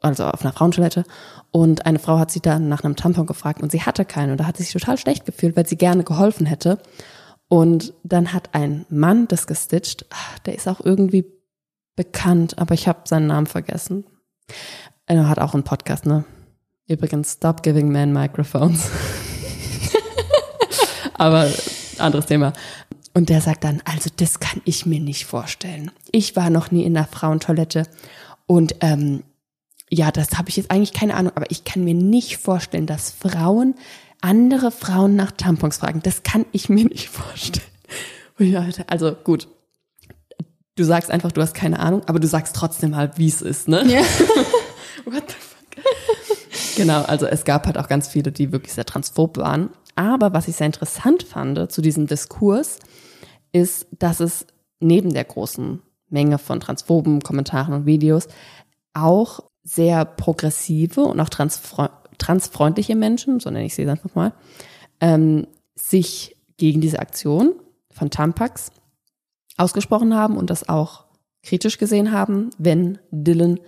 also 0.06 0.24
auf 0.24 0.42
einer 0.42 0.52
Frauentoilette 0.52 1.04
und 1.50 1.86
eine 1.86 1.98
Frau 1.98 2.18
hat 2.18 2.30
sie 2.30 2.40
dann 2.40 2.68
nach 2.68 2.84
einem 2.84 2.96
Tampon 2.96 3.26
gefragt 3.26 3.62
und 3.62 3.72
sie 3.72 3.82
hatte 3.82 4.04
keinen 4.04 4.32
und 4.32 4.38
da 4.38 4.46
hat 4.46 4.56
sie 4.56 4.62
sich 4.62 4.72
total 4.72 4.98
schlecht 4.98 5.26
gefühlt, 5.26 5.56
weil 5.56 5.66
sie 5.66 5.76
gerne 5.76 6.04
geholfen 6.04 6.46
hätte 6.46 6.78
und 7.48 7.92
dann 8.02 8.32
hat 8.32 8.54
ein 8.54 8.86
Mann 8.88 9.28
das 9.28 9.46
gestitcht, 9.46 10.06
der 10.46 10.54
ist 10.54 10.68
auch 10.68 10.80
irgendwie 10.82 11.26
bekannt, 11.94 12.58
aber 12.58 12.74
ich 12.74 12.88
habe 12.88 13.00
seinen 13.04 13.28
Namen 13.28 13.46
vergessen. 13.46 14.04
Er 15.06 15.28
hat 15.28 15.38
auch 15.38 15.54
einen 15.54 15.62
Podcast, 15.62 16.06
ne? 16.06 16.24
Übrigens, 16.88 17.32
Stop 17.32 17.62
Giving 17.62 17.88
Men 17.88 18.12
Microphones. 18.12 18.90
Aber 21.14 21.50
anderes 21.98 22.26
Thema. 22.26 22.52
Und 23.14 23.28
der 23.28 23.40
sagt 23.40 23.64
dann, 23.64 23.82
also 23.84 24.10
das 24.14 24.40
kann 24.40 24.60
ich 24.64 24.86
mir 24.86 25.00
nicht 25.00 25.24
vorstellen. 25.24 25.90
Ich 26.12 26.36
war 26.36 26.50
noch 26.50 26.70
nie 26.70 26.84
in 26.84 26.94
der 26.94 27.06
Frauentoilette 27.06 27.86
und 28.46 28.76
ähm, 28.80 29.24
ja, 29.90 30.10
das 30.10 30.36
habe 30.38 30.48
ich 30.48 30.56
jetzt 30.56 30.70
eigentlich 30.70 30.92
keine 30.92 31.14
Ahnung, 31.14 31.32
aber 31.34 31.50
ich 31.50 31.64
kann 31.64 31.84
mir 31.84 31.94
nicht 31.94 32.38
vorstellen, 32.38 32.86
dass 32.86 33.10
Frauen 33.10 33.74
andere 34.20 34.70
Frauen 34.70 35.14
nach 35.14 35.30
Tampons 35.30 35.78
fragen. 35.78 36.00
Das 36.02 36.22
kann 36.22 36.46
ich 36.52 36.68
mir 36.68 36.84
nicht 36.86 37.08
vorstellen. 37.10 37.66
Ja, 38.38 38.66
Also 38.88 39.12
gut, 39.12 39.48
du 40.74 40.84
sagst 40.84 41.10
einfach, 41.10 41.32
du 41.32 41.40
hast 41.40 41.54
keine 41.54 41.78
Ahnung, 41.78 42.02
aber 42.06 42.20
du 42.20 42.26
sagst 42.26 42.54
trotzdem 42.54 42.96
halt, 42.96 43.18
wie 43.18 43.28
es 43.28 43.42
ist, 43.42 43.68
ne? 43.68 43.84
Ja. 43.86 44.00
What 45.04 45.24
the 45.28 45.34
fuck? 45.34 45.84
Genau, 46.76 47.02
also 47.02 47.26
es 47.26 47.44
gab 47.44 47.66
halt 47.66 47.78
auch 47.78 47.88
ganz 47.88 48.08
viele, 48.08 48.32
die 48.32 48.52
wirklich 48.52 48.74
sehr 48.74 48.84
transphob 48.84 49.38
waren. 49.38 49.70
Aber 49.94 50.34
was 50.34 50.48
ich 50.48 50.56
sehr 50.56 50.66
interessant 50.66 51.22
fand 51.22 51.72
zu 51.72 51.80
diesem 51.80 52.06
Diskurs, 52.06 52.78
ist, 53.52 53.86
dass 53.98 54.20
es 54.20 54.46
neben 54.80 55.14
der 55.14 55.24
großen 55.24 55.80
Menge 56.10 56.38
von 56.38 56.60
transphoben 56.60 57.22
Kommentaren 57.22 57.72
und 57.72 57.86
Videos 57.86 58.28
auch 58.92 59.40
sehr 59.66 60.04
progressive 60.04 61.02
und 61.02 61.20
auch 61.20 61.28
transfre 61.28 61.90
transfreundliche 62.18 62.96
Menschen, 62.96 63.40
so 63.40 63.50
nenne 63.50 63.66
ich 63.66 63.74
sie 63.74 63.86
einfach 63.86 64.14
mal, 64.14 64.32
ähm, 65.02 65.46
sich 65.74 66.34
gegen 66.56 66.80
diese 66.80 66.98
Aktion 66.98 67.52
von 67.90 68.08
Tampax 68.08 68.70
ausgesprochen 69.58 70.14
haben 70.14 70.38
und 70.38 70.48
das 70.48 70.66
auch 70.66 71.04
kritisch 71.42 71.76
gesehen 71.76 72.12
haben, 72.12 72.48
wenn 72.56 72.98
Dylan 73.10 73.60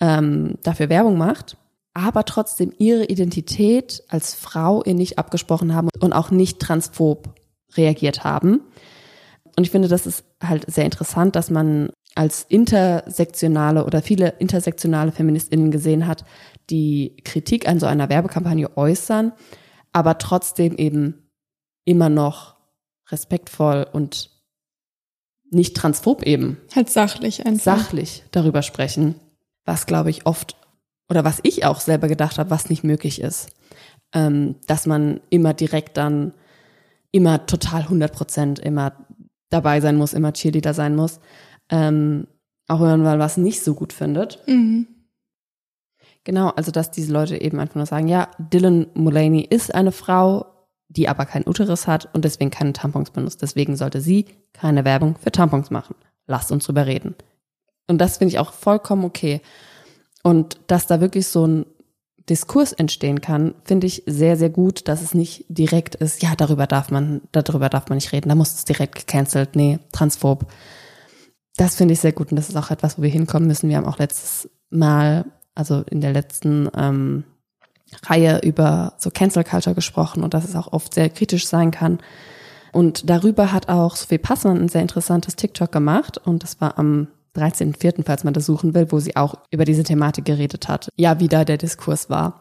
ähm, 0.00 0.58
dafür 0.64 0.88
Werbung 0.88 1.16
macht, 1.16 1.56
aber 1.92 2.24
trotzdem 2.24 2.72
ihre 2.78 3.04
Identität 3.04 4.02
als 4.08 4.34
Frau 4.34 4.82
ihr 4.82 4.94
nicht 4.94 5.18
abgesprochen 5.18 5.72
haben 5.72 5.88
und 6.00 6.12
auch 6.12 6.32
nicht 6.32 6.58
transphob 6.58 7.34
reagiert 7.76 8.24
haben. 8.24 8.60
Und 9.56 9.62
ich 9.62 9.70
finde, 9.70 9.86
das 9.86 10.04
ist 10.06 10.24
halt 10.42 10.64
sehr 10.68 10.84
interessant, 10.84 11.36
dass 11.36 11.48
man 11.48 11.90
als 12.14 12.44
intersektionale 12.48 13.84
oder 13.84 14.02
viele 14.02 14.34
intersektionale 14.38 15.12
Feministinnen 15.12 15.70
gesehen 15.70 16.06
hat, 16.06 16.24
die 16.70 17.16
Kritik 17.24 17.68
an 17.68 17.80
so 17.80 17.86
einer 17.86 18.08
Werbekampagne 18.08 18.76
äußern, 18.76 19.32
aber 19.92 20.18
trotzdem 20.18 20.76
eben 20.76 21.30
immer 21.84 22.08
noch 22.08 22.54
respektvoll 23.10 23.86
und 23.92 24.30
nicht 25.50 25.76
transphob 25.76 26.22
eben. 26.22 26.58
Halt 26.74 26.90
sachlich 26.90 27.46
einfach. 27.46 27.78
Sachlich 27.78 28.24
darüber 28.30 28.62
sprechen, 28.62 29.16
was 29.64 29.86
glaube 29.86 30.10
ich 30.10 30.26
oft 30.26 30.56
oder 31.08 31.24
was 31.24 31.40
ich 31.42 31.64
auch 31.64 31.80
selber 31.80 32.08
gedacht 32.08 32.38
habe, 32.38 32.50
was 32.50 32.70
nicht 32.70 32.84
möglich 32.84 33.20
ist. 33.20 33.50
Ähm, 34.12 34.56
dass 34.66 34.86
man 34.86 35.20
immer 35.30 35.54
direkt 35.54 35.96
dann 35.96 36.32
immer 37.10 37.46
total 37.46 37.82
100 37.82 38.12
Prozent 38.12 38.58
immer 38.58 38.92
dabei 39.50 39.80
sein 39.80 39.96
muss, 39.96 40.14
immer 40.14 40.32
Cheerleader 40.32 40.74
sein 40.74 40.96
muss. 40.96 41.20
Ähm, 41.70 42.26
auch 42.68 42.80
wenn 42.80 43.02
man 43.02 43.18
was 43.18 43.36
nicht 43.36 43.62
so 43.62 43.74
gut 43.74 43.92
findet. 43.92 44.42
Mhm. 44.46 44.86
Genau, 46.24 46.48
also 46.50 46.70
dass 46.70 46.90
diese 46.90 47.12
Leute 47.12 47.40
eben 47.40 47.60
einfach 47.60 47.74
nur 47.74 47.86
sagen, 47.86 48.08
ja, 48.08 48.30
Dylan 48.38 48.86
Mullaney 48.94 49.42
ist 49.42 49.74
eine 49.74 49.92
Frau, 49.92 50.46
die 50.88 51.08
aber 51.08 51.26
keinen 51.26 51.46
Uterus 51.46 51.86
hat 51.86 52.08
und 52.14 52.24
deswegen 52.24 52.50
keine 52.50 52.72
Tampons 52.72 53.10
benutzt. 53.10 53.42
Deswegen 53.42 53.76
sollte 53.76 54.00
sie 54.00 54.26
keine 54.52 54.84
Werbung 54.84 55.16
für 55.18 55.32
Tampons 55.32 55.70
machen. 55.70 55.94
Lasst 56.26 56.50
uns 56.50 56.64
drüber 56.64 56.86
reden. 56.86 57.14
Und 57.86 57.98
das 57.98 58.18
finde 58.18 58.32
ich 58.32 58.38
auch 58.38 58.52
vollkommen 58.52 59.04
okay. 59.04 59.42
Und 60.22 60.58
dass 60.68 60.86
da 60.86 61.00
wirklich 61.00 61.26
so 61.26 61.46
ein 61.46 61.66
Diskurs 62.30 62.72
entstehen 62.72 63.20
kann, 63.20 63.54
finde 63.64 63.86
ich 63.86 64.02
sehr, 64.06 64.38
sehr 64.38 64.48
gut, 64.48 64.88
dass 64.88 65.02
es 65.02 65.12
nicht 65.12 65.44
direkt 65.48 65.94
ist, 65.94 66.22
ja, 66.22 66.34
darüber 66.34 66.66
darf 66.66 66.90
man, 66.90 67.20
darüber 67.32 67.68
darf 67.68 67.88
man 67.90 67.96
nicht 67.96 68.12
reden, 68.12 68.30
da 68.30 68.34
muss 68.34 68.54
es 68.54 68.64
direkt 68.64 68.94
gecancelt, 68.94 69.56
nee, 69.56 69.78
transphob. 69.92 70.46
Das 71.56 71.76
finde 71.76 71.94
ich 71.94 72.00
sehr 72.00 72.12
gut 72.12 72.30
und 72.30 72.36
das 72.36 72.48
ist 72.48 72.56
auch 72.56 72.70
etwas, 72.70 72.98
wo 72.98 73.02
wir 73.02 73.10
hinkommen 73.10 73.46
müssen. 73.46 73.68
Wir 73.68 73.76
haben 73.76 73.86
auch 73.86 73.98
letztes 73.98 74.48
Mal, 74.70 75.24
also 75.54 75.84
in 75.88 76.00
der 76.00 76.12
letzten 76.12 76.68
ähm, 76.76 77.24
Reihe 78.02 78.40
über 78.42 78.94
so 78.98 79.10
Cancel 79.10 79.44
Culture 79.44 79.74
gesprochen 79.74 80.24
und 80.24 80.34
dass 80.34 80.44
es 80.44 80.56
auch 80.56 80.72
oft 80.72 80.94
sehr 80.94 81.08
kritisch 81.10 81.46
sein 81.46 81.70
kann. 81.70 81.98
Und 82.72 83.08
darüber 83.08 83.52
hat 83.52 83.68
auch 83.68 83.94
Sophie 83.94 84.18
Passmann 84.18 84.60
ein 84.60 84.68
sehr 84.68 84.82
interessantes 84.82 85.36
TikTok 85.36 85.70
gemacht 85.70 86.18
und 86.18 86.42
das 86.42 86.60
war 86.60 86.76
am 86.76 87.06
13.04., 87.36 88.04
falls 88.04 88.24
man 88.24 88.34
das 88.34 88.46
suchen 88.46 88.74
will, 88.74 88.90
wo 88.90 88.98
sie 88.98 89.16
auch 89.16 89.36
über 89.50 89.64
diese 89.64 89.84
Thematik 89.84 90.24
geredet 90.24 90.68
hat. 90.68 90.88
Ja, 90.96 91.20
wie 91.20 91.28
da 91.28 91.44
der 91.44 91.56
Diskurs 91.56 92.10
war. 92.10 92.40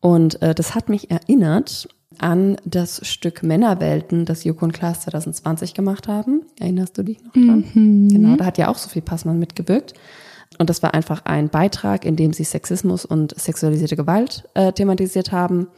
Und 0.00 0.40
äh, 0.42 0.54
das 0.54 0.74
hat 0.74 0.88
mich 0.88 1.10
erinnert 1.10 1.88
an 2.18 2.56
das 2.64 3.06
Stück 3.06 3.42
Männerwelten, 3.42 4.24
das 4.24 4.44
Joko 4.44 4.64
und 4.64 4.72
Klaas 4.72 5.02
2020 5.02 5.74
gemacht 5.74 6.08
haben. 6.08 6.42
Erinnerst 6.58 6.98
du 6.98 7.02
dich 7.04 7.22
noch 7.22 7.32
dran? 7.32 7.64
Mhm. 7.72 8.08
Genau, 8.08 8.36
da 8.36 8.46
hat 8.46 8.58
ja 8.58 8.68
auch 8.68 8.78
Sophie 8.78 9.00
Passmann 9.00 9.38
mitgewirkt. 9.38 9.94
Und 10.58 10.68
das 10.68 10.82
war 10.82 10.94
einfach 10.94 11.24
ein 11.24 11.48
Beitrag, 11.48 12.04
in 12.04 12.16
dem 12.16 12.32
sie 12.32 12.44
Sexismus 12.44 13.04
und 13.04 13.38
sexualisierte 13.38 13.96
Gewalt 13.96 14.48
äh, 14.54 14.72
thematisiert 14.72 15.30
haben. 15.30 15.68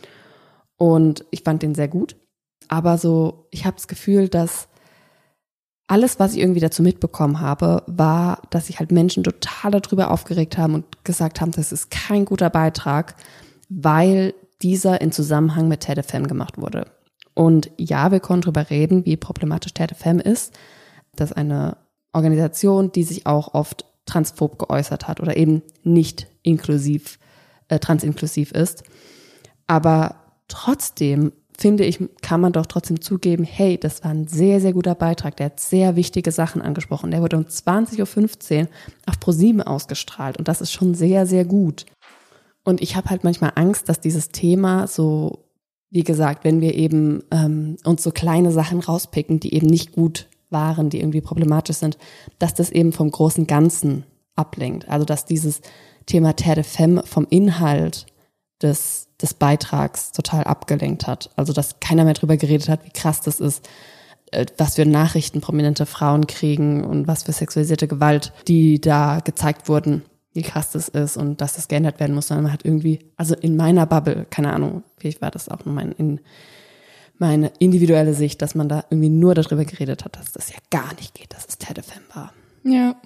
Und 0.78 1.24
ich 1.30 1.42
fand 1.42 1.62
den 1.62 1.74
sehr 1.74 1.88
gut. 1.88 2.16
Aber 2.68 2.96
so, 2.96 3.46
ich 3.50 3.66
habe 3.66 3.76
das 3.76 3.86
Gefühl, 3.86 4.28
dass 4.28 4.68
alles, 5.86 6.18
was 6.18 6.32
ich 6.32 6.40
irgendwie 6.40 6.60
dazu 6.60 6.82
mitbekommen 6.82 7.40
habe, 7.40 7.82
war, 7.86 8.40
dass 8.48 8.68
sich 8.68 8.78
halt 8.78 8.90
Menschen 8.90 9.22
total 9.22 9.72
darüber 9.72 10.10
aufgeregt 10.10 10.56
haben 10.56 10.74
und 10.74 11.04
gesagt 11.04 11.42
haben, 11.42 11.50
das 11.50 11.70
ist 11.70 11.90
kein 11.90 12.24
guter 12.24 12.48
Beitrag, 12.48 13.14
weil 13.68 14.32
dieser 14.62 15.00
in 15.00 15.12
Zusammenhang 15.12 15.68
mit 15.68 15.80
TEDFM 15.80 16.24
gemacht 16.26 16.58
wurde. 16.58 16.86
Und 17.34 17.70
ja, 17.78 18.10
wir 18.12 18.20
konnten 18.20 18.42
darüber 18.42 18.70
reden, 18.70 19.04
wie 19.06 19.16
problematisch 19.16 19.74
TEDFM 19.74 20.18
ist. 20.18 20.52
Das 21.16 21.30
ist 21.30 21.36
eine 21.36 21.76
Organisation, 22.12 22.92
die 22.92 23.04
sich 23.04 23.26
auch 23.26 23.54
oft 23.54 23.86
transphob 24.06 24.58
geäußert 24.58 25.08
hat 25.08 25.20
oder 25.20 25.36
eben 25.36 25.62
nicht 25.82 26.26
inklusiv, 26.42 27.18
äh, 27.68 27.78
transinklusiv 27.78 28.52
ist. 28.52 28.82
Aber 29.66 30.16
trotzdem 30.48 31.32
finde 31.56 31.84
ich, 31.84 32.00
kann 32.22 32.40
man 32.40 32.52
doch 32.52 32.66
trotzdem 32.66 33.00
zugeben, 33.00 33.44
hey, 33.44 33.78
das 33.78 34.02
war 34.02 34.10
ein 34.10 34.26
sehr, 34.26 34.60
sehr 34.60 34.72
guter 34.72 34.94
Beitrag. 34.94 35.36
Der 35.36 35.46
hat 35.46 35.60
sehr 35.60 35.96
wichtige 35.96 36.32
Sachen 36.32 36.60
angesprochen. 36.60 37.10
Der 37.10 37.22
wurde 37.22 37.36
um 37.36 37.44
20.15 37.44 38.62
Uhr 38.62 38.68
auf 39.06 39.20
ProSieben 39.20 39.62
ausgestrahlt 39.62 40.38
und 40.38 40.48
das 40.48 40.60
ist 40.60 40.72
schon 40.72 40.94
sehr, 40.94 41.26
sehr 41.26 41.44
gut. 41.44 41.86
Und 42.64 42.80
ich 42.80 42.96
habe 42.96 43.10
halt 43.10 43.24
manchmal 43.24 43.52
Angst, 43.54 43.88
dass 43.88 44.00
dieses 44.00 44.28
Thema 44.28 44.86
so, 44.86 45.44
wie 45.90 46.04
gesagt, 46.04 46.44
wenn 46.44 46.60
wir 46.60 46.74
eben 46.74 47.22
ähm, 47.30 47.76
uns 47.84 48.02
so 48.02 48.10
kleine 48.10 48.52
Sachen 48.52 48.80
rauspicken, 48.80 49.40
die 49.40 49.54
eben 49.54 49.66
nicht 49.66 49.92
gut 49.92 50.28
waren, 50.50 50.90
die 50.90 51.00
irgendwie 51.00 51.20
problematisch 51.20 51.76
sind, 51.76 51.98
dass 52.38 52.54
das 52.54 52.70
eben 52.70 52.92
vom 52.92 53.10
großen 53.10 53.46
Ganzen 53.46 54.04
ablenkt. 54.36 54.88
Also 54.88 55.04
dass 55.04 55.24
dieses 55.24 55.60
Thema 56.06 56.34
Terre 56.34 56.56
de 56.56 56.64
Femme 56.64 57.02
vom 57.04 57.26
Inhalt 57.30 58.06
des 58.60 59.08
des 59.22 59.34
Beitrags 59.34 60.12
total 60.12 60.44
abgelenkt 60.44 61.06
hat. 61.06 61.30
Also 61.36 61.52
dass 61.52 61.80
keiner 61.80 62.04
mehr 62.04 62.14
drüber 62.14 62.36
geredet 62.36 62.68
hat, 62.68 62.84
wie 62.84 62.90
krass 62.90 63.20
das 63.20 63.40
ist, 63.40 63.68
äh, 64.32 64.46
was 64.58 64.74
für 64.74 64.84
Nachrichten 64.84 65.40
prominente 65.40 65.86
Frauen 65.86 66.26
kriegen 66.26 66.84
und 66.84 67.06
was 67.06 67.22
für 67.22 67.32
sexualisierte 67.32 67.88
Gewalt, 67.88 68.32
die 68.48 68.80
da 68.80 69.20
gezeigt 69.20 69.68
wurden, 69.68 70.02
wie 70.34 70.42
krass 70.42 70.70
das 70.70 70.88
ist 70.88 71.16
und 71.16 71.40
dass 71.40 71.54
das 71.54 71.68
geändert 71.68 72.00
werden 72.00 72.14
muss. 72.14 72.28
Sondern 72.28 72.44
man 72.44 72.52
hat 72.52 72.64
irgendwie, 72.64 73.00
also 73.16 73.34
in 73.34 73.56
meiner 73.56 73.86
Bubble, 73.86 74.26
keine 74.30 74.52
Ahnung, 74.52 74.82
vielleicht 74.96 75.20
war 75.20 75.30
das 75.30 75.48
auch 75.48 75.64
nur 75.64 75.74
mein, 75.74 75.92
in, 75.92 76.20
meine 77.18 77.52
individuelle 77.58 78.14
Sicht, 78.14 78.42
dass 78.42 78.54
man 78.54 78.68
da 78.68 78.84
irgendwie 78.90 79.10
nur 79.10 79.34
darüber 79.34 79.64
geredet 79.64 80.04
hat, 80.04 80.16
dass 80.16 80.32
das 80.32 80.50
ja 80.50 80.58
gar 80.70 80.94
nicht 80.94 81.14
geht, 81.14 81.32
dass 81.32 81.46
es 81.46 81.58
Tedefem 81.58 82.02
war. 82.14 82.32
Ja. 82.64 82.96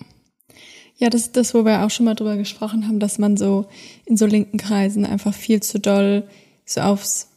Ja, 0.99 1.11
das 1.11 1.23
ist 1.23 1.37
das, 1.37 1.53
wo 1.53 1.67
wir 1.67 1.85
auch 1.85 1.91
schon 1.91 2.07
mal 2.07 2.15
drüber 2.15 2.39
gesprochen 2.39 2.89
haben, 2.89 3.01
dass 3.01 3.19
man 3.19 3.37
so 3.37 3.67
in 4.07 4.17
so 4.17 4.25
linken 4.25 4.57
Kreisen 4.57 5.05
einfach 5.05 5.35
viel 5.35 5.63
zu 5.63 5.79
doll 5.79 6.27
so 6.65 6.81
aufs, 6.81 7.29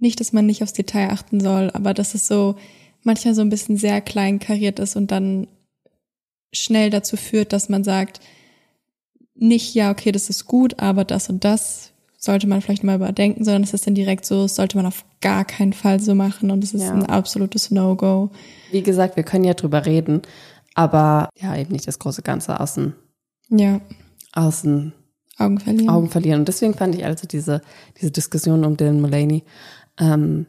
nicht, 0.00 0.18
dass 0.18 0.32
man 0.32 0.44
nicht 0.44 0.62
aufs 0.62 0.72
Detail 0.72 1.10
achten 1.10 1.40
soll, 1.40 1.70
aber 1.72 1.94
dass 1.94 2.14
es 2.14 2.26
so 2.26 2.56
manchmal 3.04 3.34
so 3.34 3.42
ein 3.42 3.48
bisschen 3.48 3.76
sehr 3.76 4.00
klein 4.00 4.40
kariert 4.40 4.80
ist 4.80 4.96
und 4.96 5.12
dann 5.12 5.46
schnell 6.52 6.90
dazu 6.90 7.16
führt, 7.16 7.52
dass 7.52 7.68
man 7.68 7.84
sagt, 7.84 8.20
nicht, 9.38 9.74
ja, 9.74 9.90
okay, 9.90 10.12
das 10.12 10.30
ist 10.30 10.46
gut, 10.46 10.78
aber 10.78 11.04
das 11.04 11.28
und 11.28 11.44
das 11.44 11.92
sollte 12.18 12.46
man 12.46 12.60
vielleicht 12.60 12.84
mal 12.84 12.96
überdenken, 12.96 13.44
sondern 13.44 13.62
es 13.62 13.74
ist 13.74 13.86
dann 13.86 13.94
direkt 13.94 14.24
so, 14.24 14.42
das 14.42 14.56
sollte 14.56 14.76
man 14.76 14.86
auf 14.86 15.04
gar 15.20 15.44
keinen 15.44 15.72
Fall 15.72 16.00
so 16.00 16.14
machen 16.14 16.50
und 16.50 16.64
es 16.64 16.74
ist 16.74 16.82
ja. 16.82 16.92
ein 16.92 17.06
absolutes 17.06 17.70
No-Go. 17.70 18.30
Wie 18.70 18.82
gesagt, 18.82 19.16
wir 19.16 19.22
können 19.22 19.44
ja 19.44 19.54
drüber 19.54 19.86
reden, 19.86 20.22
aber 20.74 21.28
ja, 21.40 21.56
eben 21.56 21.72
nicht 21.72 21.86
das 21.86 21.98
große 21.98 22.22
Ganze 22.22 22.58
außen. 22.58 22.94
Ja. 23.50 23.80
Außen. 24.32 24.92
Augen 25.38 25.60
verlieren. 25.60 25.88
Augen 25.90 26.10
verlieren. 26.10 26.40
Und 26.40 26.48
deswegen 26.48 26.74
fand 26.74 26.94
ich 26.94 27.04
also 27.04 27.26
diese, 27.26 27.60
diese 28.00 28.10
Diskussion 28.10 28.64
um 28.64 28.76
Dylan 28.76 29.00
Mullaney, 29.00 29.44
ähm, 29.98 30.46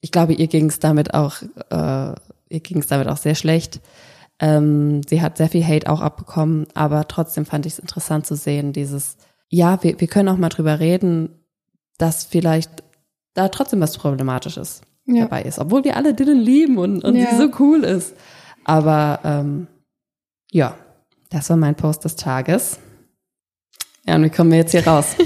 ich 0.00 0.10
glaube, 0.10 0.34
ihr 0.34 0.48
ging 0.48 0.66
es 0.66 0.80
damit 0.80 1.14
auch, 1.14 1.42
äh, 1.70 2.14
ihr 2.48 2.60
ging 2.60 2.78
es 2.78 2.88
damit 2.88 3.08
auch 3.08 3.16
sehr 3.16 3.36
schlecht. 3.36 3.80
Ähm, 4.42 5.02
sie 5.08 5.22
hat 5.22 5.36
sehr 5.38 5.48
viel 5.48 5.64
Hate 5.64 5.88
auch 5.88 6.00
abbekommen, 6.00 6.66
aber 6.74 7.06
trotzdem 7.06 7.46
fand 7.46 7.64
ich 7.64 7.74
es 7.74 7.78
interessant 7.78 8.26
zu 8.26 8.34
sehen, 8.34 8.72
dieses, 8.72 9.16
ja, 9.48 9.80
wir, 9.84 10.00
wir 10.00 10.08
können 10.08 10.28
auch 10.28 10.36
mal 10.36 10.48
drüber 10.48 10.80
reden, 10.80 11.28
dass 11.96 12.24
vielleicht 12.24 12.82
da 13.34 13.48
trotzdem 13.48 13.80
was 13.80 13.96
Problematisches 13.96 14.80
Ja. 15.06 15.22
dabei 15.22 15.42
ist, 15.42 15.60
obwohl 15.60 15.84
wir 15.84 15.96
alle 15.96 16.12
Dylan 16.12 16.40
lieben 16.40 16.76
und, 16.78 17.04
und 17.04 17.14
Ja. 17.14 17.30
sie 17.30 17.36
so 17.36 17.48
cool 17.60 17.84
ist. 17.84 18.14
Aber 18.64 19.20
ähm, 19.24 19.68
ja, 20.50 20.74
das 21.30 21.48
war 21.48 21.56
mein 21.56 21.76
Post 21.76 22.04
des 22.04 22.16
Tages. 22.16 22.78
Ja, 24.06 24.16
und 24.16 24.24
wie 24.24 24.30
kommen 24.30 24.50
wir 24.50 24.58
jetzt 24.58 24.72
hier 24.72 24.84
raus? 24.86 25.14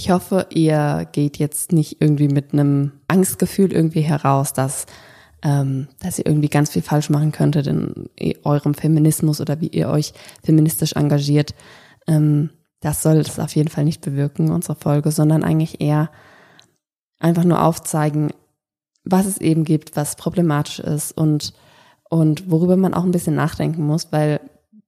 Ich 0.00 0.08
hoffe, 0.08 0.46
ihr 0.48 1.06
geht 1.12 1.36
jetzt 1.36 1.72
nicht 1.72 2.00
irgendwie 2.00 2.28
mit 2.28 2.54
einem 2.54 2.92
Angstgefühl 3.06 3.70
irgendwie 3.70 4.00
heraus, 4.00 4.54
dass, 4.54 4.86
ähm, 5.42 5.88
dass 6.00 6.18
ihr 6.18 6.24
irgendwie 6.24 6.48
ganz 6.48 6.70
viel 6.70 6.80
falsch 6.80 7.10
machen 7.10 7.32
könntet 7.32 7.66
in 7.66 8.08
eurem 8.42 8.72
Feminismus 8.72 9.42
oder 9.42 9.60
wie 9.60 9.68
ihr 9.68 9.90
euch 9.90 10.14
feministisch 10.42 10.94
engagiert. 10.94 11.54
Ähm, 12.06 12.48
das 12.80 13.02
soll 13.02 13.18
es 13.18 13.38
auf 13.38 13.54
jeden 13.54 13.68
Fall 13.68 13.84
nicht 13.84 14.00
bewirken, 14.00 14.50
unsere 14.50 14.74
Folge, 14.74 15.10
sondern 15.10 15.44
eigentlich 15.44 15.82
eher 15.82 16.10
einfach 17.18 17.44
nur 17.44 17.62
aufzeigen, 17.62 18.30
was 19.04 19.26
es 19.26 19.36
eben 19.36 19.64
gibt, 19.64 19.96
was 19.96 20.16
problematisch 20.16 20.78
ist 20.78 21.12
und, 21.12 21.52
und 22.08 22.50
worüber 22.50 22.78
man 22.78 22.94
auch 22.94 23.04
ein 23.04 23.12
bisschen 23.12 23.34
nachdenken 23.34 23.84
muss, 23.84 24.10
weil 24.12 24.40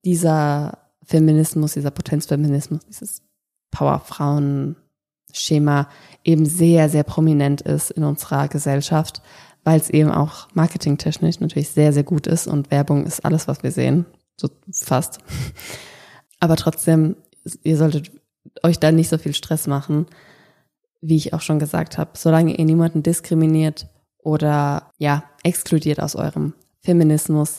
dieser 0.03 0.79
Feminismus, 1.03 1.73
dieser 1.73 1.91
Potenzfeminismus, 1.91 2.83
dieses 2.87 3.21
Powerfrauen-Schema 5.33 5.89
eben 6.23 6.45
sehr, 6.45 6.89
sehr 6.89 7.03
prominent 7.03 7.61
ist 7.61 7.91
in 7.91 8.03
unserer 8.03 8.47
Gesellschaft, 8.47 9.21
weil 9.63 9.79
es 9.79 9.89
eben 9.89 10.11
auch 10.11 10.47
marketingtechnisch 10.53 11.39
natürlich 11.39 11.69
sehr, 11.69 11.93
sehr 11.93 12.03
gut 12.03 12.27
ist 12.27 12.47
und 12.47 12.71
Werbung 12.71 13.05
ist 13.05 13.25
alles, 13.25 13.47
was 13.47 13.63
wir 13.63 13.71
sehen, 13.71 14.05
so 14.37 14.49
fast. 14.71 15.19
Aber 16.39 16.55
trotzdem, 16.55 17.15
ihr 17.63 17.77
solltet 17.77 18.11
euch 18.61 18.79
da 18.79 18.91
nicht 18.91 19.09
so 19.09 19.17
viel 19.17 19.33
Stress 19.33 19.67
machen, 19.67 20.05
wie 21.01 21.15
ich 21.15 21.33
auch 21.33 21.41
schon 21.41 21.59
gesagt 21.59 21.97
habe, 21.97 22.11
solange 22.13 22.55
ihr 22.55 22.65
niemanden 22.65 23.03
diskriminiert 23.03 23.87
oder 24.19 24.91
ja, 24.97 25.23
exkludiert 25.43 26.01
aus 26.01 26.15
eurem 26.15 26.53
Feminismus, 26.79 27.57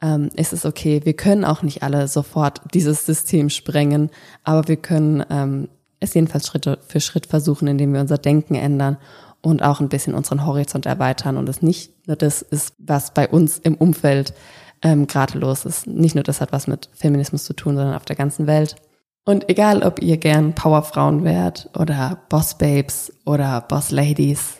ähm, 0.00 0.30
ist 0.34 0.52
es 0.52 0.64
okay. 0.64 1.00
Wir 1.04 1.14
können 1.14 1.44
auch 1.44 1.62
nicht 1.62 1.82
alle 1.84 2.08
sofort 2.08 2.60
dieses 2.74 3.06
System 3.06 3.50
sprengen, 3.50 4.10
aber 4.42 4.66
wir 4.66 4.76
können 4.76 5.24
ähm, 5.30 5.68
es 6.02 6.14
jedenfalls 6.14 6.46
Schritt 6.46 6.78
für 6.86 7.00
Schritt 7.00 7.26
versuchen, 7.26 7.68
indem 7.68 7.92
wir 7.92 8.00
unser 8.00 8.18
Denken 8.18 8.54
ändern 8.54 8.98
und 9.40 9.62
auch 9.62 9.80
ein 9.80 9.88
bisschen 9.88 10.14
unseren 10.14 10.46
Horizont 10.46 10.86
erweitern 10.86 11.36
und 11.36 11.48
es 11.48 11.62
nicht 11.62 12.06
nur 12.06 12.16
das 12.16 12.42
ist, 12.42 12.74
was 12.78 13.12
bei 13.12 13.28
uns 13.28 13.58
im 13.58 13.74
Umfeld 13.74 14.34
ähm, 14.82 15.06
gerade 15.06 15.38
los 15.38 15.64
ist. 15.64 15.86
Nicht 15.86 16.14
nur 16.14 16.24
das 16.24 16.40
hat 16.40 16.52
was 16.52 16.66
mit 16.66 16.88
Feminismus 16.94 17.44
zu 17.44 17.52
tun, 17.52 17.76
sondern 17.76 17.94
auf 17.94 18.04
der 18.04 18.16
ganzen 18.16 18.46
Welt. 18.46 18.76
Und 19.24 19.48
egal, 19.48 19.82
ob 19.82 20.02
ihr 20.02 20.16
gern 20.16 20.54
Powerfrauen 20.54 21.22
wärt 21.22 21.70
oder 21.78 22.18
Bossbabes 22.28 23.12
oder 23.24 23.60
Bossladies, 23.60 24.56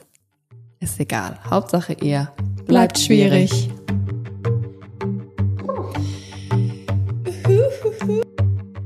ist 0.78 1.00
egal. 1.00 1.38
Hauptsache 1.48 1.94
ihr 1.94 2.30
bleibt, 2.36 2.66
Bleibt 2.66 2.98
schwierig. 2.98 3.70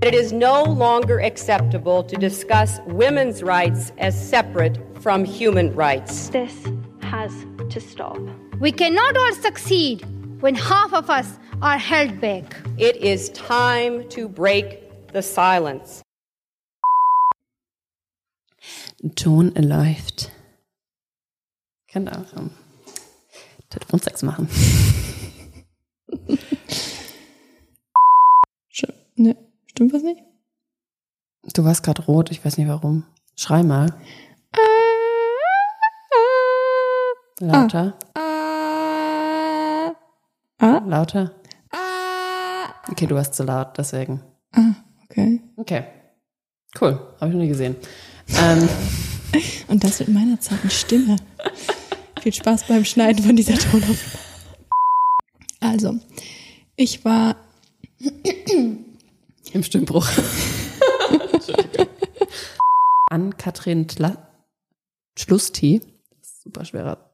It 0.07 0.15
is 0.15 0.33
no 0.33 0.63
longer 0.63 1.19
acceptable 1.19 2.05
to 2.05 2.17
discuss 2.17 2.79
women's 2.87 3.43
rights 3.43 3.91
as 3.99 4.15
separate 4.15 4.79
from 5.03 5.25
human 5.25 5.75
rights. 5.75 6.29
This 6.29 6.55
has 7.03 7.33
to 7.71 7.81
stop. 7.81 8.17
We 8.61 8.71
cannot 8.71 9.17
all 9.17 9.35
succeed 9.35 10.05
when 10.41 10.55
half 10.55 10.95
of 10.95 11.11
us 11.11 11.41
are 11.61 11.77
held 11.77 12.21
back. 12.21 12.55
It 12.79 12.95
is 12.99 13.31
time 13.31 14.09
to 14.11 14.29
break 14.29 15.13
the 15.13 15.23
silence. 15.23 16.03
Ton 19.17 19.53
läuft. 19.57 20.31
Könnt 21.91 22.17
auch 22.17 22.33
Telefonsex 23.71 24.23
machen. 24.23 24.49
Stimmt 29.77 29.93
was 29.93 30.03
nicht? 30.03 30.23
Du 31.53 31.63
warst 31.63 31.83
gerade 31.83 32.03
rot, 32.07 32.31
ich 32.31 32.43
weiß 32.43 32.57
nicht 32.57 32.67
warum. 32.67 33.05
Schrei 33.37 33.63
mal. 33.63 33.95
Lauter. 37.41 37.99
Ah. 38.15 39.93
Ah. 40.57 40.83
Lauter. 40.87 41.35
Okay, 42.89 43.07
du 43.07 43.17
warst 43.17 43.35
zu 43.35 43.43
laut, 43.43 43.77
deswegen. 43.77 44.23
Ah, 44.53 44.73
okay. 45.05 45.43
Okay. 45.57 45.85
Cool, 46.81 46.99
habe 47.21 47.29
ich 47.29 47.35
noch 47.35 47.43
nie 47.43 47.49
gesehen. 47.49 47.77
Ähm, 48.35 48.67
Und 49.69 49.85
das 49.85 49.99
mit 49.99 50.09
meiner 50.09 50.41
zarten 50.41 50.71
Stimme. 50.71 51.17
Viel 52.23 52.33
Spaß 52.33 52.65
beim 52.65 52.87
Schneiden 52.87 53.23
von 53.23 53.37
dieser 53.37 53.59
Tonaufnahme. 53.59 54.25
Also, 55.61 55.99
ich 56.77 57.05
war 57.05 57.37
Im 59.53 59.63
Stimmbruch. 59.63 60.07
An 63.11 63.37
Katrin 63.37 63.87
Tla 63.89 64.29
Schlusti, 65.19 65.81
super 66.43 66.65
schwerer 66.65 67.11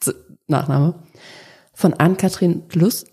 Z 0.00 0.16
Nachname, 0.48 1.02
von 1.74 1.94
Ann-Kathrin 1.94 2.68
Tlus 2.68 3.04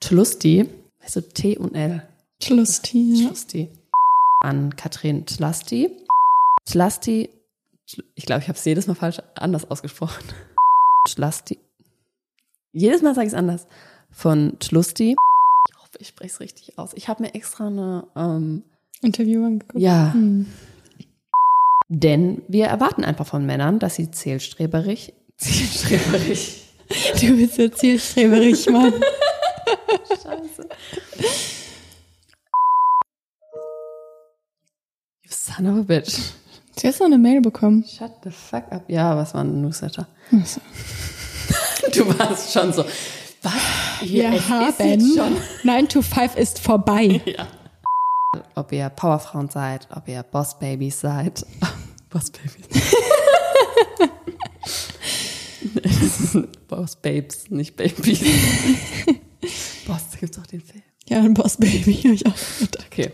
Tlusti, 0.00 0.68
weißt 1.02 1.16
du, 1.16 1.28
T 1.28 1.58
und 1.58 1.74
L. 1.74 1.90
Ja. 1.90 2.02
Tlusti. 2.40 3.68
An 4.42 4.74
Katrin 4.74 5.26
Tlasti. 5.26 5.94
Tlasti, 6.64 7.28
Tl- 7.88 8.04
ich 8.14 8.24
glaube, 8.24 8.40
ich 8.40 8.48
habe 8.48 8.58
es 8.58 8.64
jedes 8.64 8.86
Mal 8.86 8.94
falsch 8.94 9.18
anders 9.34 9.70
ausgesprochen. 9.70 10.24
Tlasti. 11.06 11.58
Jedes 12.72 13.02
Mal 13.02 13.14
sage 13.14 13.26
ich 13.26 13.32
es 13.34 13.38
anders. 13.38 13.66
Von 14.10 14.58
Tlusti. 14.58 15.14
Ich 16.00 16.08
spreche 16.08 16.32
es 16.32 16.40
richtig 16.40 16.78
aus. 16.78 16.90
Ich 16.94 17.08
habe 17.08 17.22
mir 17.22 17.34
extra 17.34 17.66
eine, 17.66 18.06
ähm, 18.16 18.62
Interview 19.02 19.44
angeguckt. 19.44 19.78
ja, 19.80 20.12
Hm. 20.12 20.46
denn 21.88 22.42
wir 22.48 22.66
erwarten 22.66 23.04
einfach 23.04 23.26
von 23.26 23.44
Männern, 23.46 23.78
dass 23.78 23.94
sie 23.96 24.10
zielstreberig, 24.10 25.12
zielstreberig, 25.38 26.56
Du 27.20 27.36
bist 27.36 27.54
so 27.54 27.68
zielstreberig, 27.68 28.68
Mann. 28.68 28.92
Scheiße. 30.08 30.68
You 35.22 35.30
son 35.30 35.66
of 35.66 35.78
a 35.78 35.82
bitch. 35.82 36.18
Du 36.80 36.88
hast 36.88 36.98
noch 37.00 37.06
eine 37.06 37.18
Mail 37.18 37.40
bekommen. 37.40 37.84
Shut 37.84 38.10
the 38.24 38.30
fuck 38.30 38.64
up. 38.72 38.84
Ja, 38.88 39.16
was 39.16 39.34
war 39.34 39.42
ein 39.44 39.60
Newsletter? 39.62 40.08
So. 40.44 40.60
Du 41.94 42.06
warst 42.18 42.52
schon 42.52 42.72
so, 42.72 42.84
was? 43.42 43.52
Wir 44.02 44.34
ist 44.34 44.48
haben. 44.48 45.36
9 45.64 45.88
to 45.88 46.02
5 46.02 46.36
ist 46.36 46.58
vorbei. 46.58 47.20
Ja. 47.36 47.46
Ob 48.54 48.70
ihr 48.70 48.88
Powerfrauen 48.90 49.48
seid, 49.48 49.88
ob 49.92 50.06
ihr 50.06 50.22
Bossbabys 50.22 51.00
seid. 51.00 51.44
Bossbabys. 52.10 52.94
Bossbabes, 56.68 57.50
nicht 57.50 57.76
Babys. 57.76 58.20
Boss, 59.84 60.02
da 60.12 60.18
gibt's 60.20 60.38
auch 60.38 60.46
den 60.46 60.60
Film. 60.60 60.82
Ja, 61.08 61.18
ein 61.18 61.34
Boss 61.34 61.56
Baby. 61.56 61.94
hab 61.94 62.12
ich 62.12 62.26
auch 62.26 62.58
gedacht. 62.60 62.86
Okay. 62.86 63.10